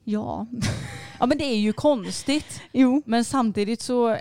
[0.05, 0.47] ja.
[1.19, 2.63] Ja men det är ju konstigt.
[2.73, 3.03] Jo.
[3.07, 4.19] Men samtidigt så,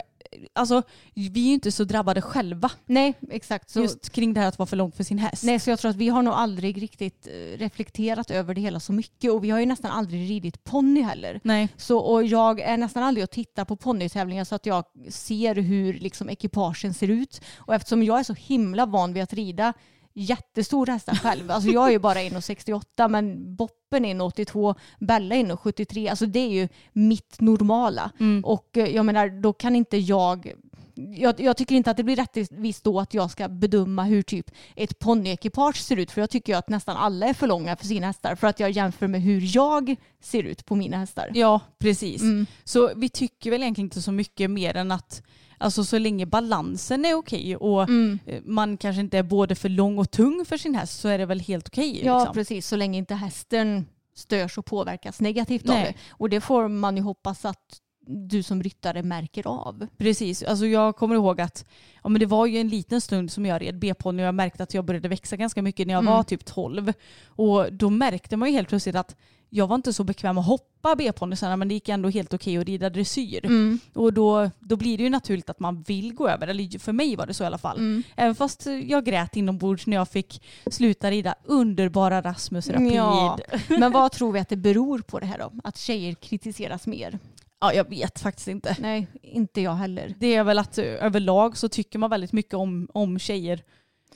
[0.53, 0.81] alltså
[1.13, 2.71] vi är ju inte så drabbade själva.
[2.85, 3.69] Nej, exakt.
[3.69, 5.43] Så, Just kring det här att vara för långt för sin häst.
[5.43, 8.79] nej, så jag tror att vi har nog aldrig riktigt eh, reflekterat över det hela
[8.79, 9.31] så mycket.
[9.31, 11.39] Och vi har ju nästan aldrig ridit ponny heller.
[11.43, 11.69] Nej.
[11.77, 15.93] Så, och jag är nästan aldrig och tittar på ponnytävlingar så att jag ser hur
[15.93, 17.41] liksom, ekipagen ser ut.
[17.57, 19.73] Och eftersom jag är så himla van vid att rida
[20.15, 21.51] jättestora hästar själv.
[21.51, 26.09] Alltså jag är ju bara 1,68 men Boppen är 1,82, Bella är 1,73.
[26.09, 28.11] Alltså det är ju mitt normala.
[28.19, 28.45] Mm.
[28.45, 30.53] Och eh, jag menar då kan inte jag
[30.95, 34.51] jag, jag tycker inte att det blir rättvist då att jag ska bedöma hur typ
[34.75, 37.85] ett ponnyekipage ser ut för jag tycker ju att nästan alla är för långa för
[37.85, 41.31] sina hästar för att jag jämför med hur jag ser ut på mina hästar.
[41.33, 42.21] Ja, precis.
[42.21, 42.45] Mm.
[42.63, 45.21] Så vi tycker väl egentligen inte så mycket mer än att
[45.57, 48.19] alltså, så länge balansen är okej och Mm.
[48.25, 51.17] eh, man kanske inte är både för lång och tung för sin häst så är
[51.17, 52.05] det väl helt okej.
[52.05, 52.33] Ja, liksom.
[52.33, 52.67] precis.
[52.67, 53.85] Så länge inte hästen
[54.15, 55.83] störs och påverkas negativt av Nej.
[55.83, 55.93] det.
[56.11, 59.87] Och det får man ju hoppas att du som ryttare märker av.
[59.97, 61.65] Precis, alltså jag kommer ihåg att
[62.03, 64.63] ja, men det var ju en liten stund som jag red B-ponny och jag märkte
[64.63, 66.13] att jag började växa ganska mycket när jag Mm.
[66.13, 66.93] var typ 12.
[67.27, 69.15] Och då märkte man ju helt plötsligt att
[69.49, 72.65] jag var inte så bekväm att hoppa B-ponnysarna men det gick ändå helt okej att
[72.65, 73.45] rida dressyr.
[73.45, 73.79] Mm.
[73.93, 77.15] Och då, då blir det ju naturligt att man vill gå över, eller för mig
[77.15, 77.77] var det så i alla fall.
[77.77, 78.03] Mm.
[78.15, 82.91] Även fast jag grät inombords när jag fick sluta rida underbara Rasmus Rapid.
[82.91, 83.37] Ja.
[83.67, 85.51] Men vad tror vi att det beror på det här då?
[85.63, 87.19] Att tjejer kritiseras mer?
[87.65, 88.75] Ja, jag vet faktiskt inte.
[88.79, 90.13] Nej, inte jag heller.
[90.19, 93.63] Det är väl att eh, överlag så tycker man väldigt mycket om, om tjejer.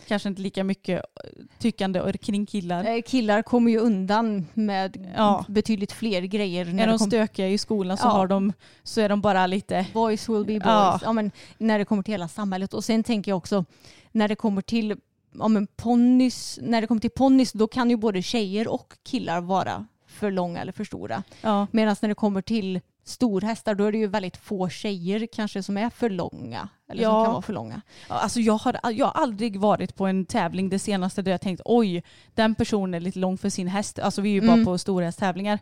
[0.08, 1.30] Kanske inte lika mycket eh,
[1.60, 2.86] tyckande kring killar.
[2.86, 5.46] Eh, Killar kommer ju undan med Ja.
[5.48, 6.66] betydligt fler grejer.
[6.66, 8.12] När Är de kom- stökiga i skolan så, Ja.
[8.12, 9.86] har de, så är de bara lite...
[9.94, 10.64] Boys will be boys.
[10.66, 11.00] Ja.
[11.04, 11.14] Ja.
[11.14, 12.74] men, när det kommer till hela samhället.
[12.74, 13.66] Och sen tänker jag också
[14.12, 14.96] när det kommer till
[15.40, 19.42] ja, men ponnys, när det kommer till ponnys då kan ju både tjejer och killar
[19.42, 21.24] vara för långa eller för stora.
[21.72, 22.80] Medan när det kommer till
[23.10, 26.70] storhästar då är det ju väldigt få tjejer kanske som är för långa.
[26.92, 27.24] Eller som Ja.
[27.26, 27.82] kan vara för långa.
[28.08, 31.62] Alltså jag, har, jag har aldrig varit på en tävling det senaste där jag tänkt
[31.66, 32.04] oj,
[32.36, 34.00] den personen är lite lång för sin häst.
[34.00, 34.56] Alltså vi är ju Mm.
[34.56, 35.60] bara på storhästtävlingar.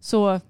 [0.00, 0.40] Så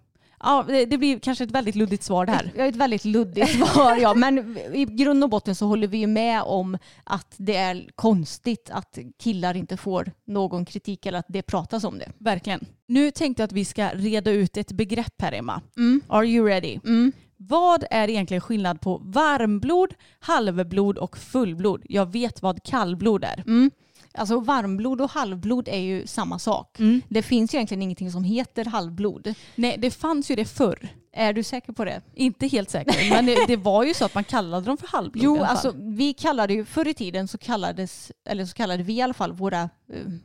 [0.41, 2.53] ja, det, blir kanske ett väldigt luddigt svar det här.
[2.57, 4.15] Har ett väldigt luddigt svar ja.
[4.15, 8.71] Men i grund och botten så håller vi ju med om att det är konstigt
[8.73, 12.13] att killar inte får någon kritik eller att det pratas om det.
[12.19, 12.67] Verkligen.
[12.87, 15.63] Nu tänkte jag att vi ska reda ut ett begrepp här Emma.
[15.77, 16.03] Mm.
[16.09, 16.79] Are you ready?
[16.85, 17.13] Mm.
[17.37, 21.83] Vad är egentligen skillnad på varmblod, halvblod och fullblod?
[21.89, 23.43] Jag vet vad kallblod är.
[23.47, 23.71] Mm.
[24.17, 26.79] Alltså varmblod och halvblod är ju samma sak.
[26.79, 27.03] Mm.
[27.09, 29.35] Det finns ju egentligen ingenting som heter halvblod.
[29.55, 30.89] Nej, det fanns ju det förr.
[31.13, 32.03] Är du säker på det?
[32.15, 35.25] Inte helt säker, men det, det var ju så att man kallade dem för halvblod.
[35.25, 39.03] Jo, alltså vi kallade ju förr i tiden så kallades, eller så kallade vi i
[39.03, 39.69] alla fall våra, eh,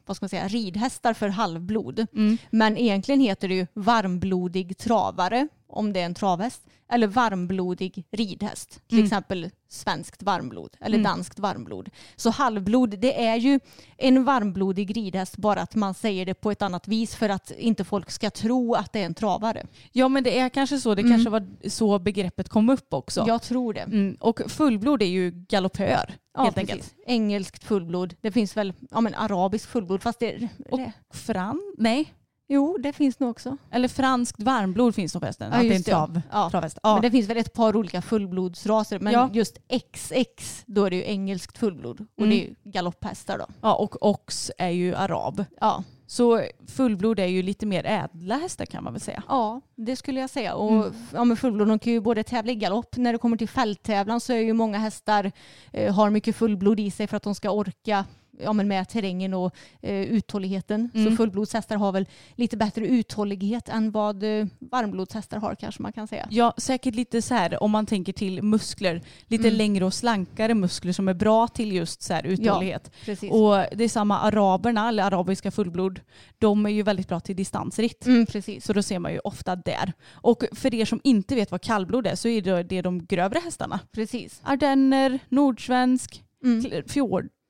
[0.06, 2.08] vad ska man säga, ridhästar för halvblod.
[2.14, 2.38] Mm.
[2.50, 6.62] Men egentligen heter det ju varmblodig travare om det är en travhäst.
[6.94, 8.82] Eller varmblodig ridhäst.
[8.88, 9.06] Till Mm.
[9.06, 11.04] exempel svenskt varmblod eller Mm.
[11.12, 11.90] danskt varmblod.
[12.16, 13.60] Så halvblod det är ju
[13.98, 17.84] en varmblodig ridhäst bara att man säger det på ett annat vis för att inte
[17.84, 19.66] folk ska tro att det är en travare.
[19.92, 20.96] Ja, men det är kanske så.
[20.96, 21.12] Det Mm.
[21.14, 23.24] kanske var så begreppet kom upp också.
[23.28, 23.80] Jag tror det.
[23.82, 24.18] Mm.
[24.20, 26.72] Och fullblod är ju galoppör, Ja, helt precis.
[26.72, 26.94] enkelt.
[27.06, 28.16] Engelskt fullblod.
[28.22, 31.74] Det finns väl ja, men arabiskt fullblod fast det, Och- det Fran?
[31.78, 32.14] Nej.
[32.54, 33.58] Jo, det finns nog också.
[33.72, 35.52] Eller franskt varmblod finns nog förresten.
[35.54, 36.50] Ja, just det, trav, Ja.
[36.50, 36.80] travhäst.
[36.84, 36.94] Ja.
[36.94, 39.00] Men det finns väl ett par olika fullblodsraser.
[39.00, 39.30] Men Ja.
[39.34, 39.58] just
[39.94, 42.00] XX, då är det ju engelskt fullblod.
[42.02, 42.30] Och Mm.
[42.30, 43.46] det är ju galopphästar då.
[43.62, 45.46] ja, och ox är ju arab.
[45.62, 45.84] Ja.
[46.08, 49.24] Så fullblod är ju lite mer ädla hästar kan man väl säga.
[49.28, 50.56] ja, det skulle jag säga.
[50.56, 50.94] Och Mm.
[51.14, 52.98] ja, men fullblod, de kan ju både tävla i galopp.
[52.98, 55.32] När det kommer till fälttävlan så är ju många hästar
[55.74, 58.06] eh, har mycket fullblod i sig för att de ska orka
[58.40, 60.90] ja, men med terrängen och eh, uthålligheten.
[60.94, 61.10] Mm.
[61.12, 62.06] Så fullblodshästar har väl
[62.36, 66.28] lite bättre uthållighet än vad eh, varmblodshästar har kanske man kan säga.
[66.32, 69.02] Ja, säkert lite så här om man tänker till muskler.
[69.28, 69.58] Lite Mm.
[69.58, 72.92] längre och slankare muskler som är bra till just så här uthållighet.
[73.06, 73.32] Precis.
[73.32, 76.00] Och det är samma araberna, eller arabiska fullblod,
[76.40, 78.06] de är ju väldigt bra till distansritt.
[78.06, 78.66] mm, precis.
[78.66, 79.94] Så då ser man ju ofta där.
[80.12, 83.40] Och för er som inte vet vad kallblod är så är det, det de grövre
[83.40, 83.80] hästarna.
[83.92, 84.42] precis.
[84.44, 86.62] Ardenner, nordsvensk, Mm.
[86.62, 86.88] kl-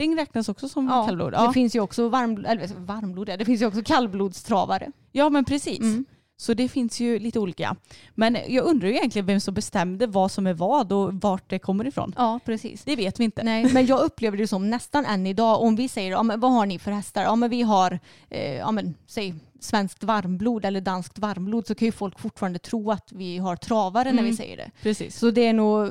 [0.02, 1.32] fjording räknas också som Ja, kallblod.
[1.34, 1.54] Det Ja.
[1.54, 4.92] finns ju också varm, eller, varmblod, ja, det finns ju också kallblodstravare.
[5.12, 5.80] ja men precis.
[5.80, 6.06] Mm.
[6.38, 7.76] Så det finns ju lite olika.
[8.16, 11.60] Men jag undrar ju egentligen vem som bestämde vad som är vad och vart det
[11.60, 12.14] kommer ifrån.
[12.18, 12.84] Ja, precis.
[12.84, 13.44] Det vet vi inte.
[13.44, 16.52] Nej, men jag upplever det som nästan än idag om vi säger ja, men vad
[16.52, 17.24] har ni för hästar?
[17.24, 18.00] Ja men vi har
[18.30, 22.92] eh, ja, men, säg svenskt varmblod eller danskt varmblod så kan ju folk fortfarande tro
[22.92, 24.38] att vi har travare när vi Mm.
[24.38, 24.72] säger det.
[24.82, 25.18] Precis.
[25.20, 25.90] Så det är nog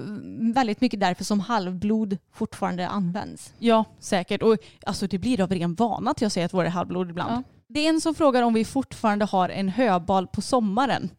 [0.55, 3.55] väldigt mycket därför som halvblod fortfarande används.
[3.59, 4.43] Ja, säkert.
[4.43, 4.57] Och
[4.87, 7.33] alltså, det blir av ren vana att jag säger att vår är halvblod ibland.
[7.33, 7.43] Ja.
[7.69, 11.11] Det är en som frågar om vi fortfarande har en höbal på sommaren.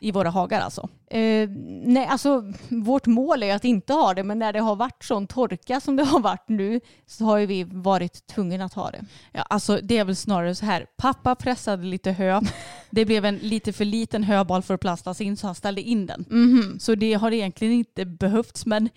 [0.00, 0.88] I våra hagar alltså.
[1.12, 1.48] Eh,
[1.84, 5.26] nej, alltså vårt mål är att inte ha det men när det har varit sån
[5.26, 9.04] torka som det har varit nu så har vi varit tvungna att ha det.
[9.32, 10.86] Ja, alltså det är väl snarare så här.
[10.96, 12.40] Pappa pressade lite hö.
[12.90, 16.06] Det blev en lite för liten höbal för att plastas in så han ställde in
[16.06, 16.24] den.
[16.30, 16.78] Mhm.
[16.78, 18.88] Så det har egentligen inte behövts men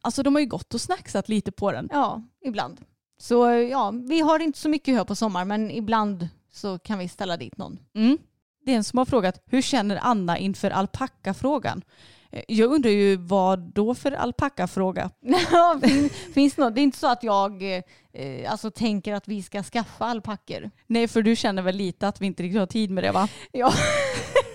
[0.00, 1.88] alltså de har ju gått och snacksat lite på den.
[1.92, 2.80] Ja, ibland.
[3.20, 7.08] Så ja, vi har inte så mycket hö på sommaren men ibland så kan vi
[7.08, 7.78] ställa dit någon.
[7.94, 8.18] Mm.
[8.68, 11.82] Det är en som har frågat hur känner Anna inför alpackafrågan?
[12.30, 15.10] Eh, Jag undrar ju vad då för alpackafråga?
[15.52, 16.74] Ja, fin- Finns det något?
[16.74, 17.62] Det är inte så att jag
[18.12, 20.70] eh, alltså, tänker att vi ska skaffa alpackor.
[20.86, 23.28] Nej för du känner väl lite att vi inte riktigt har tid med det va?
[23.52, 23.72] Ja.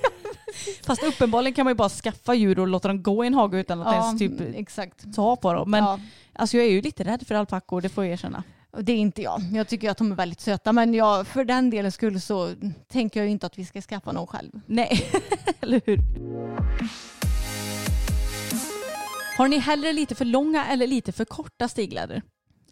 [0.86, 3.58] Fast uppenbarligen kan man ju bara skaffa djur och låta dem gå i en hage
[3.60, 5.16] utan att ens typ exakt.
[5.16, 5.72] ta på dem.
[5.72, 6.00] Men ja.
[6.34, 8.44] alltså jag är ju lite rädd för alpackor, det får jag erkänna.
[8.74, 9.42] Och Det är inte jag.
[9.54, 12.54] Jag tycker att de är väldigt söta men jag, för den delen skull så
[12.88, 14.52] tänker jag inte att vi ska skaffa någon själv.
[14.66, 15.10] Nej,
[15.62, 16.00] eller hur?
[19.38, 22.22] Har ni hellre lite för långa eller lite för korta stigläder?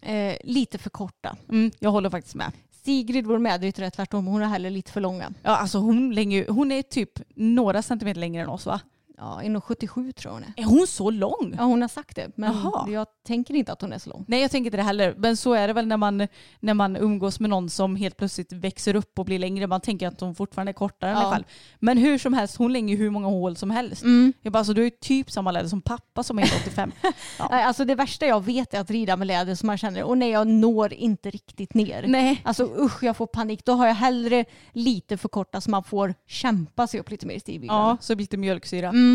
[0.02, 1.38] Eh, lite för korta.
[1.49, 2.52] Mm, jag håller faktiskt med.
[2.86, 4.26] Sigrid, vår medryttare, är tvärtom.
[4.26, 5.34] Hon är heller lite för långa.
[5.43, 8.82] Ja, alltså hon, längre, hon är typ några centimeter längre än oss va?
[9.24, 10.53] Ja, 1,77 tror jag hon är.
[10.61, 11.55] Är hon så lång?
[11.57, 12.32] Ja, hon har sagt det.
[12.36, 12.89] Men Jaha.
[12.89, 14.26] jag tänker inte att hon är så lång.
[14.28, 15.15] Nej jag tänker inte det heller.
[15.17, 16.28] Men så är det väl när man,
[16.59, 19.67] när man umgås med någon som helt plötsligt växer upp och blir längre.
[19.67, 21.26] Man tänker att de fortfarande är kortare Ja.
[21.26, 21.43] en själv.
[21.80, 24.03] Men hur som helst, hon lägger ju hur många hål som helst.
[24.03, 24.34] Mm.
[24.41, 26.91] Jag bara, alltså, du är ju typ samma läder som pappa som är 1,85.
[27.39, 27.45] Ja.
[27.65, 30.30] Alltså det värsta jag vet är att rida med läder som man känner, och nej
[30.30, 32.05] jag når inte riktigt ner.
[32.07, 32.41] Nej.
[32.45, 33.65] Alltså usch jag får panik.
[33.65, 37.36] Då har jag hellre lite för korta så man får kämpa sig upp lite mer
[37.36, 37.78] i stigbilden.
[37.78, 38.89] Ja, så blir lite mjölksyra.
[38.89, 39.11] Mm.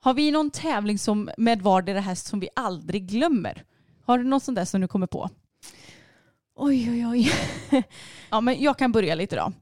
[0.00, 3.64] Har vi någon tävling som, med vardera häst som vi aldrig glömmer?
[4.04, 5.30] Har du något sånt där som du kommer på?
[6.56, 7.32] Oj oj oj.
[8.30, 9.52] Ja, men jag kan börja lite då.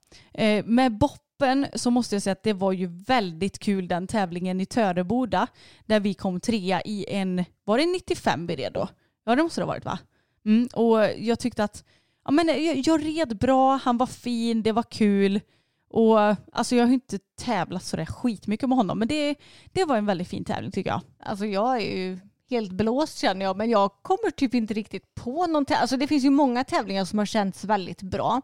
[0.42, 4.60] Eh, med Boppen så måste jag säga att det var ju väldigt kul den tävlingen
[4.60, 5.46] i Töreboda
[5.86, 8.88] där vi kom trea i en, var det 95 vi red då?
[9.24, 9.98] Ja det måste det ha varit va?
[10.44, 11.84] Mm, och jag tyckte att
[12.24, 15.40] ja, men jag, jag red bra, han var fin, det var kul.
[15.92, 16.18] Och
[16.52, 19.34] alltså jag har inte tävlat sådär skitmycket med honom men det,
[19.72, 21.00] det var en väldigt fin tävling tycker jag.
[21.22, 22.18] Alltså jag är ju
[22.50, 25.80] helt blåst känner jag men jag kommer typ inte riktigt på någon tävling.
[25.80, 28.42] Alltså det finns ju många tävlingar som har känts väldigt bra.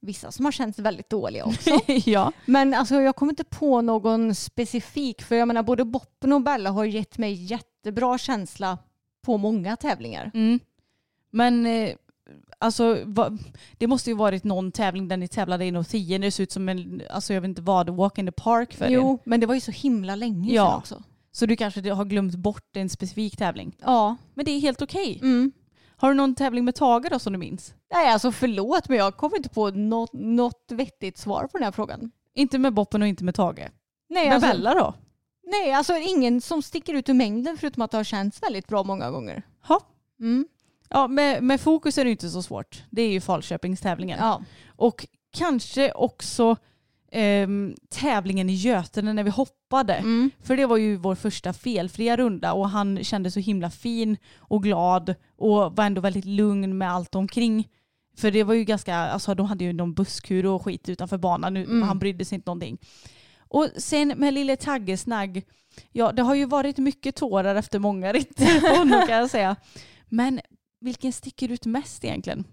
[0.00, 1.70] Vissa som har känts väldigt dåliga också.
[2.04, 2.32] ja.
[2.46, 6.70] Men alltså jag kommer inte på någon specifik för jag menar både Boppen och Bella
[6.70, 8.78] har gett mig jättebra känsla
[9.22, 10.30] på många tävlingar.
[10.34, 10.60] Mm.
[11.30, 11.94] Men eh,
[12.58, 13.38] alltså, va,
[13.78, 16.52] det måste ju varit någon tävling där ni tävlade inom 10 när det ser ut
[16.52, 18.90] som en, alltså jag vet inte vad, walk in the park för er.
[18.90, 20.66] Jo, men det var ju så himla länge Ja.
[20.66, 21.02] sedan också.
[21.32, 23.76] Så du kanske har glömt bort en specifik tävling.
[23.82, 24.16] Ja.
[24.34, 25.18] Men det är helt okej.
[25.22, 25.52] Mm.
[25.96, 27.74] Har du någon tävling med Tage då som du minns?
[27.94, 31.72] Nej, alltså förlåt men jag kommer inte på något, något vettigt svar på den här
[31.72, 32.10] frågan.
[32.34, 33.58] Inte med Boppen och inte med Tage.
[34.08, 34.94] Nej, Med alltså, Bella då?
[35.46, 38.82] nej, alltså ingen som sticker ut ur mängden förutom att det har känts väldigt bra
[38.84, 39.42] många gånger.
[39.68, 39.80] Ha.
[40.20, 40.46] Mm.
[40.94, 42.82] Ja, med, med fokus är det inte så svårt.
[42.90, 44.18] Det är ju Falköpingstävlingen.
[44.18, 44.42] Ja.
[44.76, 46.56] Och kanske också
[47.12, 49.94] ehm, tävlingen i Götene när vi hoppade.
[49.94, 50.30] Mm.
[50.42, 54.62] För det var ju vår första felfria runda och han kände så himla fin och
[54.62, 57.68] glad och var ändå väldigt lugn med allt omkring.
[58.16, 61.54] För det var ju ganska, alltså de hade ju någon busskur och skit utanför banan,
[61.54, 61.82] nu, Mm.
[61.82, 62.78] han brydde sig inte någonting.
[63.38, 65.42] Och sen med lille Taggesnagg,
[65.92, 69.56] ja det har ju varit mycket tårar efter många ritter kan jag säga.
[70.08, 70.40] Men
[70.84, 72.44] vilken sticker ut mest egentligen?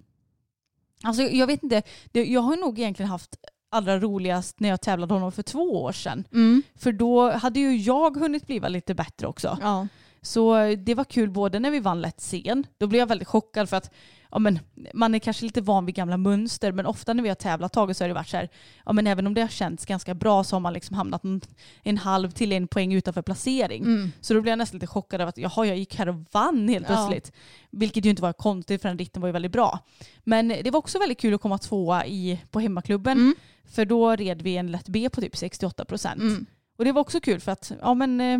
[1.03, 3.35] Alltså jag vet inte, jag har nog egentligen haft
[3.69, 6.27] allra roligast när jag tävlade honom för två år sedan.
[6.33, 6.63] Mm.
[6.75, 9.57] För då hade ju jag hunnit bli lite bättre också.
[9.61, 9.87] Ja.
[10.23, 13.69] Så det var kul både när vi vann lätt scen, då blev jag väldigt chockad
[13.69, 13.91] för att
[14.31, 14.59] ja, men,
[14.93, 17.97] man är kanske lite van vid gamla mönster men ofta när vi har tävlat taget
[17.97, 18.49] så har det varit så här,
[18.85, 21.41] ja, men även om det har känts ganska bra så har man liksom hamnat en,
[21.83, 23.83] en halv till en poäng utanför placering.
[23.83, 24.11] Mm.
[24.21, 26.69] Så då blev jag nästan lite chockad av att jaha, jag gick här och vann
[26.69, 26.95] helt Ja.
[26.95, 27.37] plötsligt.
[27.69, 29.79] Vilket ju inte var konstigt för den ritten var ju väldigt bra.
[30.23, 33.17] Men det var också väldigt kul att komma tvåa i, på hemmaklubben.
[33.17, 33.35] Mm.
[33.65, 36.21] För då red vi en lätt B på typ 68 procent.
[36.21, 36.45] Mm.
[36.77, 38.39] Och det var också kul för att ja, men, eh,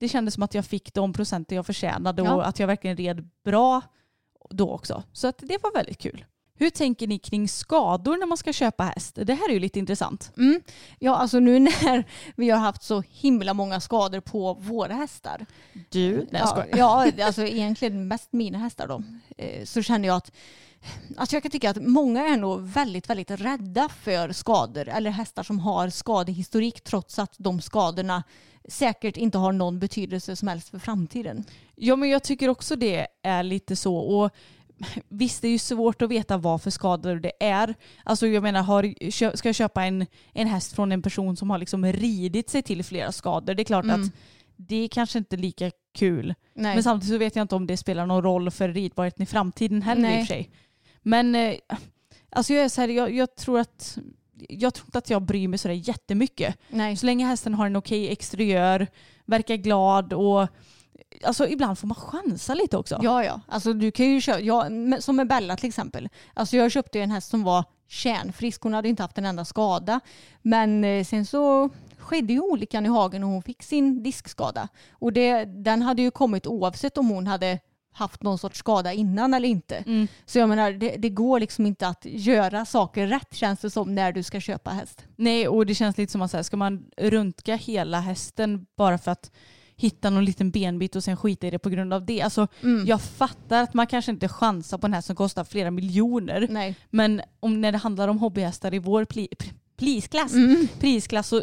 [0.00, 2.34] det kändes som att jag fick de procenten jag förtjänade Ja.
[2.34, 3.80] och att jag verkligen red bra
[4.50, 5.02] då också.
[5.12, 6.24] Så att det var väldigt kul.
[6.60, 9.18] Hur tänker ni kring skador när man ska köpa häst?
[9.22, 10.32] Det här är ju lite intressant.
[10.36, 10.60] Mm.
[10.98, 12.04] Ja, alltså nu när
[12.36, 15.46] vi har haft så himla många skador på våra hästar.
[15.88, 16.16] Du?
[16.16, 17.12] Nej, jag ja, skojar.
[17.16, 19.02] ja, alltså egentligen mest mina hästar då.
[19.36, 20.32] Eh, Så känner jag att
[21.16, 25.42] Alltså jag kan tycka att många är nog väldigt, väldigt rädda för skador eller hästar
[25.42, 28.22] som har skadehistorik trots att de skadorna
[28.68, 31.44] säkert inte har någon betydelse som helst för framtiden.
[31.76, 33.96] Ja men jag tycker också det är lite så.
[33.96, 34.30] Och
[35.08, 37.74] visst det är ju svårt att veta vad för skador det är.
[38.04, 41.58] Alltså jag menar har, ska jag köpa en, en häst från en person som har
[41.58, 43.54] liksom ridit sig till flera skador.
[43.54, 44.02] Det är klart Mm.
[44.02, 44.10] att
[44.56, 46.34] det är kanske inte lika kul.
[46.54, 46.74] Nej.
[46.74, 49.82] Men samtidigt så vet jag inte om det spelar någon roll för ridbarheten i framtiden
[49.82, 50.20] heller i Nej.
[50.22, 50.50] och för sig.
[51.02, 51.54] Men eh,
[52.30, 53.98] alltså jag är så här, jag, jag tror att
[54.48, 56.56] jag tror inte att jag bryr mig sådär jättemycket.
[56.68, 56.96] Nej.
[56.96, 58.86] Så länge hästen har en okej exteriör,
[59.24, 60.48] verkar glad och
[61.24, 63.00] alltså ibland får man chansa lite också.
[63.02, 63.40] Ja, ja.
[63.48, 64.68] Alltså du kan ju köpa, ja,
[65.00, 66.08] som med Bella till exempel.
[66.34, 68.62] Alltså jag köpte ju en häst som var kärnfrisk.
[68.62, 70.00] Hon hade inte haft en enda skada.
[70.42, 74.68] Men eh, sen så skedde ju olyckan i hagen och hon fick sin diskskada.
[74.92, 77.58] Och det, den hade ju kommit oavsett om hon hade
[77.92, 79.76] haft någon sorts skada innan eller inte.
[79.76, 80.08] Mm.
[80.26, 83.94] Så jag menar, det, det går liksom inte att göra saker rätt känns det som
[83.94, 85.04] när du ska köpa häst.
[85.16, 89.10] Nej, och det känns lite som att här, ska man röntga hela hästen bara för
[89.10, 89.30] att
[89.80, 92.22] hitta någon liten benbit och sen skita i det på grund av det.
[92.22, 92.86] Alltså, Mm.
[92.86, 96.46] Jag fattar att man kanske inte chansar på en häst som kostar flera miljoner.
[96.50, 96.74] Nej.
[96.90, 100.68] Men om, när det handlar om hobbyhästar i vår pli, pr- prisklass, Mm.
[100.80, 101.42] prisklass så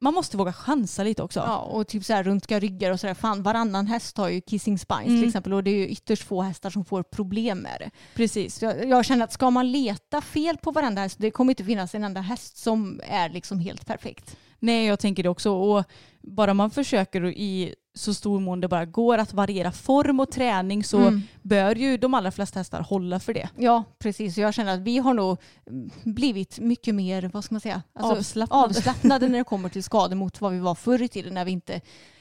[0.00, 1.40] man måste våga chansa lite också.
[1.40, 3.14] Ja, och typ så här röntga ryggar och sådär.
[3.14, 5.20] Fan, varannan häst har ju kissing spines Mm.
[5.20, 7.90] till exempel och det är ju ytterst få hästar som får problem med det.
[8.14, 8.62] Precis.
[8.62, 11.94] Jag, jag känner att ska man leta fel på varenda häst, det kommer inte finnas
[11.94, 14.36] en enda häst som är liksom helt perfekt.
[14.64, 15.50] Nej, jag tänker det också.
[15.52, 15.84] Och
[16.22, 20.84] bara man försöker i så stor mån det bara går att variera form och träning
[20.84, 21.22] så Mm.
[21.42, 23.48] bör ju de allra flesta hästar hålla för det.
[23.56, 24.38] Ja, precis.
[24.38, 25.36] Jag känner att vi har nog
[26.04, 28.64] blivit mycket mer, vad ska man säga, Alltså, Avslappnade.
[28.64, 31.50] avslappnade när det kommer till skador mot vad vi var förr i tiden när vi
[31.50, 31.80] inte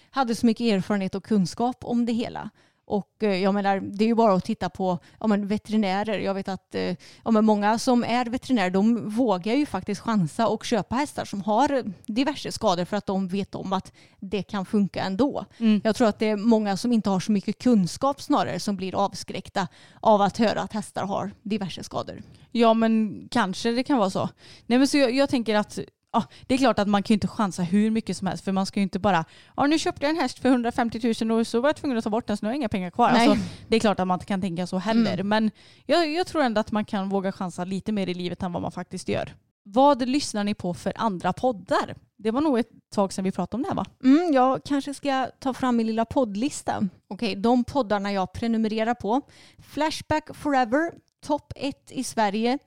[0.09, 2.49] hade så mycket erfarenhet och kunskap om det hela.
[2.93, 6.19] Och eh, jag menar, det är ju bara att titta på ja, men veterinärer.
[6.19, 10.47] Jag vet att eh, ja, men många som är veterinärer de vågar ju faktiskt chansa
[10.47, 14.65] och köpa hästar som har diverse skador för att de vet om att det kan
[14.65, 15.45] funka ändå.
[15.57, 15.81] Mm.
[15.83, 18.95] Jag tror att det är många som inte har så mycket kunskap snarare som blir
[18.95, 19.67] avskräckta
[19.99, 22.21] av att höra att hästar har diverse skador.
[22.51, 24.29] Ja men kanske det kan vara så.
[24.65, 25.79] Nej men så jag, jag tänker att
[26.13, 28.51] ja, det är klart att man kan ju inte chansa hur mycket som helst för
[28.51, 29.25] man ska ju inte bara
[29.57, 32.03] ja nu köpte jag en häst för 150 000 och så var jag tvungen att
[32.03, 33.11] ta bort den så nu har jag inga pengar kvar.
[33.11, 33.27] Nej.
[33.27, 35.27] Alltså, det är klart att man inte kan tänka så heller Mm.
[35.27, 35.51] men
[35.85, 38.61] jag, jag tror ändå att man kan våga chansa lite mer i livet än vad
[38.61, 39.33] man faktiskt gör.
[39.65, 41.95] Vad lyssnar ni på för andra poddar?
[42.17, 43.85] Det var nog ett tag sedan vi pratade om det här va?
[44.03, 46.87] Mm, jag kanske ska ta fram min lilla poddlista.
[47.07, 49.21] Okej, de poddarna jag prenumererar på.
[49.59, 50.91] Flashback Forever,
[51.25, 52.57] topp 1 i Sverige.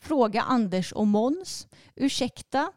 [0.00, 1.66] Fråga Anders och Måns.
[1.96, 2.72] Ursäkta.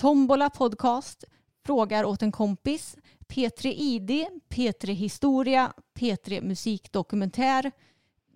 [0.00, 1.24] Tombola Podcast.
[1.66, 2.96] Frågar åt en kompis.
[3.28, 4.26] P3 ID.
[4.48, 5.72] P3 Historia.
[5.94, 7.72] P3 Musikdokumentär.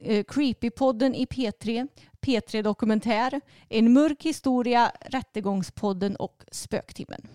[0.00, 1.88] Eh, Creepypodden i P3.
[2.20, 3.40] P3 Dokumentär.
[3.68, 4.92] En mörk historia.
[5.00, 7.26] Rättegångspodden och Spöktimmen.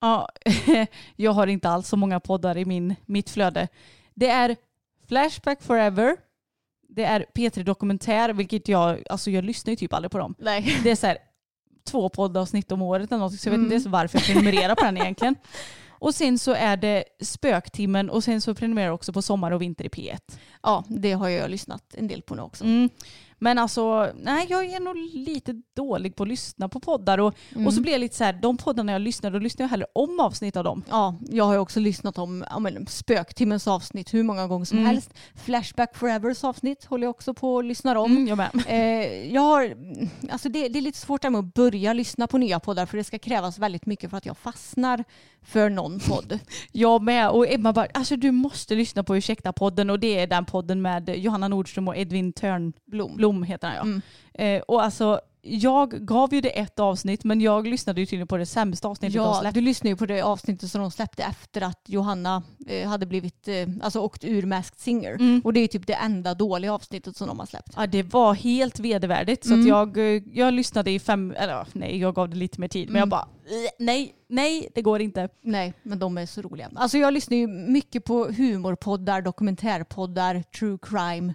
[0.00, 0.28] Ja,
[1.16, 3.68] jag har inte alls så många poddar i min, mitt flöde.
[4.14, 4.56] Det är
[5.06, 6.16] Flashback Forever,
[6.88, 10.34] det är P3 Dokumentär, vilket jag, alltså jag lyssnar ju typ aldrig på dem.
[10.38, 10.80] Nej.
[10.82, 11.18] Det är så här
[11.84, 13.64] två poddavsnitt om året eller något, så jag vet Mm.
[13.64, 15.34] inte ens varför jag prenumererar på den egentligen.
[16.02, 19.62] Och sen så är det Spöktimmen och sen så prenumererar jag också på Sommar och
[19.62, 20.18] Vinter i P1.
[20.62, 22.64] Ja, det har jag lyssnat en del på nu också.
[22.64, 22.88] Mm.
[23.42, 27.66] Men alltså, nej jag är nog lite dålig på att lyssna på poddar och, Mm.
[27.66, 29.86] och så blir jag lite så här, de poddarna jag lyssnar, då lyssnar jag hellre
[29.94, 30.82] om avsnitt av dem.
[30.90, 34.78] Ja, jag har ju också lyssnat om ja, men, Spöktimmens avsnitt hur många gånger som
[34.78, 34.90] Mm.
[34.90, 35.10] helst.
[35.34, 38.10] Flashback Forevers avsnitt håller jag också på och lyssnar om.
[38.10, 38.50] Mm, jag med.
[38.66, 39.74] Eh, jag har,
[40.30, 42.96] alltså det, det är lite svårt där med att börja lyssna på nya poddar för
[42.96, 45.04] det ska krävas väldigt mycket för att jag fastnar
[45.42, 46.38] för någon podd.
[46.72, 47.30] Jag med.
[47.30, 51.08] Och Emma bara, alltså du måste lyssna på Ursäkta-podden och det är den podden med
[51.16, 53.42] Johanna Nordström och Edvin Törnblom Blom.
[53.42, 53.82] heter han ja.
[53.82, 54.02] Mm.
[54.34, 58.36] Eh, och alltså jag gav ju det ett avsnitt men jag lyssnade ju tydligen på
[58.36, 59.60] det sämsta avsnittet de Ja, släppte.
[59.60, 63.48] du lyssnade ju på det avsnittet som de släppte efter att Johanna eh, hade blivit,
[63.48, 65.12] eh, alltså åkt ur Masked Singer.
[65.14, 65.40] Mm.
[65.44, 67.72] Och det är typ det enda dåliga avsnittet som de har släppt.
[67.76, 69.44] Ja, det var helt vedervärdigt.
[69.46, 69.60] Så Mm.
[69.60, 72.86] att jag, eh, jag lyssnade i fem, eller nej jag gav det lite mer tid.
[72.88, 73.10] Men jag Mm.
[73.10, 75.28] bara, "Eh, nej, nej det går inte.
[75.42, 76.70] Nej, men de är så roliga.
[76.74, 81.34] Alltså jag lyssnar ju mycket på humorpoddar, dokumentärpoddar, true crime.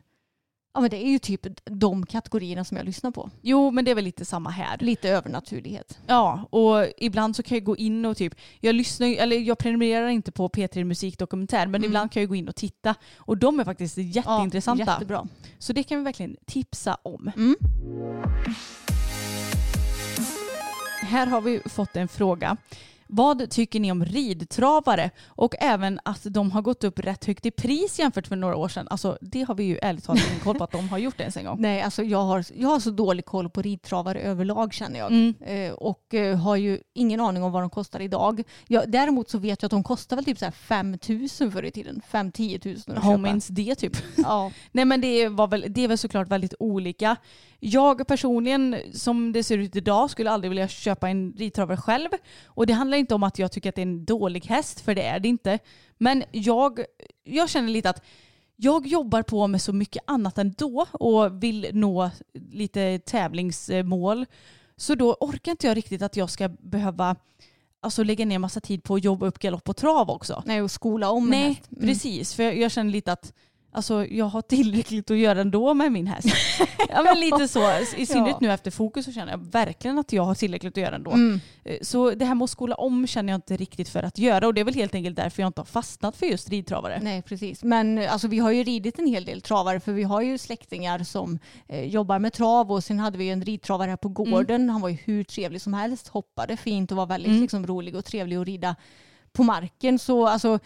[0.75, 3.29] Ja men det är ju typ de kategorierna som jag lyssnar på.
[3.41, 4.77] Jo men det är väl lite samma här.
[4.79, 5.99] Lite övernaturlighet.
[6.07, 10.07] Ja, och ibland så kan jag gå in och typ, jag lyssnar eller jag prenumererar
[10.07, 11.85] inte på P3 Musikdokumentär men Mm.
[11.85, 14.83] ibland kan jag gå in och titta och de är faktiskt jätteintressanta.
[14.87, 15.27] Ja, jättebra.
[15.59, 17.31] Så det kan vi verkligen tipsa om.
[17.35, 17.55] Mm.
[21.01, 22.57] Här har vi fått en fråga.
[23.07, 27.51] Vad tycker ni om ridtravare och även att de har gått upp rätt högt i
[27.51, 28.87] pris jämfört med några år sedan?
[28.89, 31.23] Alltså det har vi ju ärligt talat ingen koll på att de har gjort det
[31.23, 31.57] ens en gång.
[31.61, 35.11] Nej, alltså jag har, jag har så dålig koll på ridtravare överlag känner jag.
[35.11, 35.33] Mm.
[35.39, 38.43] Eh, och eh, har ju ingen aning om vad de kostar idag.
[38.67, 40.97] Jag, däremot så vet jag att de kostar väl typ så här 5
[41.41, 42.01] 000 förr i tiden.
[42.11, 43.17] 5-10 000 att köpa.
[43.17, 43.97] minst det typ.
[44.17, 44.51] Ja.
[44.71, 47.17] Nej men det, var väl, det är väl såklart väldigt olika.
[47.67, 52.09] Jag personligen, som det ser ut idag, skulle aldrig vilja köpa en ridtravare själv.
[52.45, 54.95] Och det handlar inte om att jag tycker att det är en dålig häst, för
[54.95, 55.59] det är det inte.
[55.97, 56.79] Men jag,
[57.23, 58.03] jag känner lite att
[58.55, 64.25] jag jobbar på med så mycket annat ändå och vill nå lite tävlingsmål.
[64.77, 67.15] Så då orkar inte jag riktigt att jag ska behöva
[67.81, 70.43] alltså, lägga ner massa tid på att jobba upp galopp och trav också.
[70.45, 71.61] Nej, och skola om Nej.
[71.71, 71.87] Mm.
[71.87, 72.33] precis.
[72.33, 73.33] För jag, jag känner lite att
[73.75, 76.27] alltså, jag har tillräckligt att göra ändå med min häst.
[76.89, 77.59] ja, men lite så.
[77.97, 78.47] I synnerhet Ja.
[78.47, 81.11] nu efter fokus så känner jag verkligen att jag har tillräckligt att göra ändå.
[81.11, 81.39] Mm.
[81.63, 84.47] Eh, Så det här med att skola om känner jag inte riktigt för att göra
[84.47, 86.99] och det är väl helt enkelt därför jag inte har fastnat för just ridtravare.
[87.03, 87.63] Nej, precis.
[87.63, 90.37] Men eh, alltså, vi har ju ridit en hel del travare för vi har ju
[90.37, 94.09] släktingar som eh, jobbar med trav och sen hade vi ju en ridtravare här på
[94.09, 94.69] gården.
[94.69, 97.41] Han var ju hur trevlig som helst, hoppade fint och var väldigt Mm.
[97.41, 98.75] liksom, rolig och trevlig att rida
[99.35, 99.99] på marken.
[99.99, 100.59] Så alltså,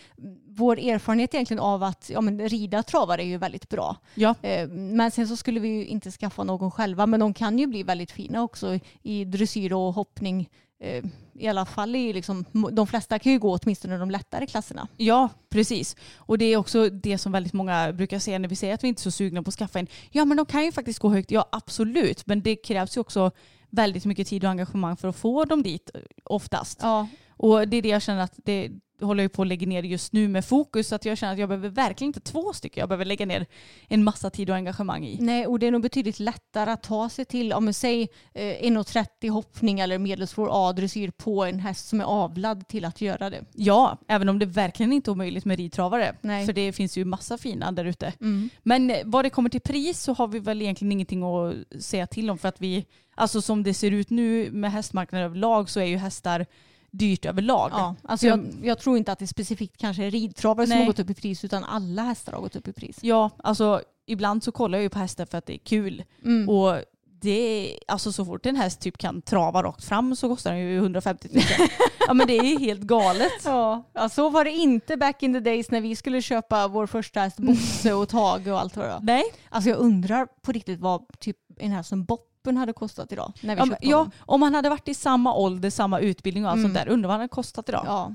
[0.47, 3.95] vår erfarenhet egentligen av att ja, men, rida travare är ju väldigt bra.
[4.15, 4.35] Ja.
[4.41, 7.67] Eh, Men sen så skulle vi ju inte skaffa någon själva men de kan ju
[7.67, 10.49] bli väldigt fina också i dressyr och hoppning.
[10.83, 11.03] Eh,
[11.33, 14.87] I alla fall i liksom, de flesta kan ju gå åtminstone de lättare klasserna.
[14.97, 15.95] Ja, precis.
[16.17, 18.87] Och det är också det som väldigt många brukar säga när vi säger att vi
[18.87, 19.87] inte är så sugna på att skaffa en.
[20.11, 21.31] Ja, men de kan ju faktiskt gå högt.
[21.31, 22.27] Ja, absolut.
[22.27, 23.31] Men det krävs ju också
[23.69, 26.79] väldigt mycket tid och engagemang för att få dem dit eh, oftast.
[26.81, 27.07] Ja,
[27.39, 28.71] Och det är det jag känner att det
[29.01, 30.87] håller jag på att lägga ner just nu med fokus.
[30.87, 32.81] Så att jag känner att jag behöver verkligen inte två stycken.
[32.81, 33.45] Jag behöver lägga ner
[33.87, 35.17] en massa tid och engagemang i.
[35.21, 38.41] Nej, och det är nog betydligt lättare att ta sig till, om man säger eh,
[38.43, 43.45] 1,30 hoppning eller medelsvår A-dressyr på en häst som är avlad till att göra det.
[43.53, 46.15] Ja, även om det verkligen inte är omöjligt med ridtravare.
[46.21, 46.45] Nej.
[46.45, 48.13] För det finns ju massa fina där ute.
[48.21, 48.49] Mm.
[48.63, 52.07] Men eh, vad det kommer till pris så har vi väl egentligen ingenting att säga
[52.07, 52.85] till om för att vi,
[53.15, 56.45] alltså som det ser ut nu med hästmarknaden överlag så är ju hästar
[56.91, 57.71] dyrt överlag.
[57.73, 60.85] Ja, alltså Så jag, jag tror inte att det specifikt kanske är ridtravare som har
[60.85, 62.97] gått upp i pris utan alla hästar har gått upp i pris.
[63.01, 66.03] Ja, alltså ibland så kollar jag ju på hästar för att det är kul.
[66.25, 66.49] Mm.
[66.49, 66.83] Och
[67.21, 70.59] det är, alltså så fort en häst typ kan trava rakt fram så kostar den
[70.59, 71.43] ju 150 000.
[72.07, 73.31] ja men det är ju helt galet.
[73.45, 76.87] Ja, ja, så var det inte back in the days när vi skulle köpa vår
[76.87, 78.99] första häst Bosse och Tage och allt vad det var.
[79.01, 79.23] Nej.
[79.49, 82.05] Alltså jag undrar på riktigt vad typ en häst som
[82.43, 83.33] Boppen hade kostat idag.
[83.41, 86.51] När vi Ja, köpte ja, om man hade varit i samma ålder, samma utbildning och
[86.51, 86.71] allt Mm.
[86.73, 87.83] sånt där, undrar vad han hade kostat idag?
[87.87, 88.13] ja.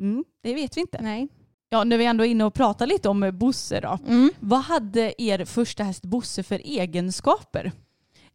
[0.00, 0.98] Mm, det vet vi inte.
[1.02, 1.28] Nej.
[1.68, 3.98] Ja, när vi ändå är inne och pratar lite om eh, Bosse då.
[4.08, 4.30] Mm.
[4.40, 7.72] Vad hade er första häst Bosse för egenskaper?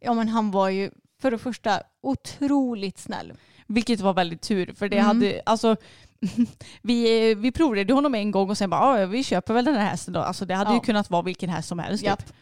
[0.00, 3.32] Ja men han var ju för det första otroligt snäll.
[3.66, 5.06] Vilket var väldigt tur för det Mm.
[5.06, 5.76] hade, alltså
[6.82, 9.90] vi, vi provade honom en gång och sen bara, "Ja, vi köper väl den här
[9.90, 10.20] hästen då.
[10.20, 10.80] Alltså det hade ju Ja.
[10.82, 12.04] kunnat vara vilken häst som helst.
[12.04, 12.32] Typ.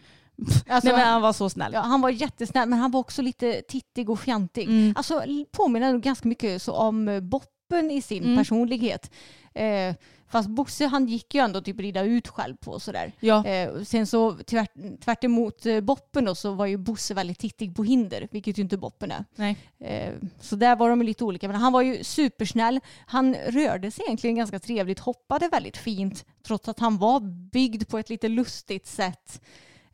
[0.68, 1.72] Alltså, Nej men han var så snäll.
[1.72, 4.64] ja, han var jättesnäll men han var också lite tittig och fjantig.
[4.64, 4.94] Mm.
[4.96, 5.22] Alltså
[5.52, 8.36] påminner nog ganska mycket så om eh, Boppen i sin Mm.
[8.36, 9.10] personlighet.
[9.54, 9.94] Eh,
[10.28, 13.12] fast Bosse han gick ju ändå typ rida ut själv på sådär.
[13.20, 13.46] Ja.
[13.46, 14.72] Eh, sen så tvärt,
[15.04, 18.62] tvärt emot eh, Boppen då, så var ju Bosse väldigt tittig på hinder, vilket ju
[18.62, 19.24] inte Boppen är.
[19.36, 19.56] Nej.
[19.80, 21.48] Eh, så där var de lite olika.
[21.48, 22.80] Men han var ju supersnäll.
[23.06, 27.20] Han rörde sig egentligen ganska trevligt, hoppade väldigt fint, trots att han var
[27.50, 29.40] byggd på ett lite lustigt sätt.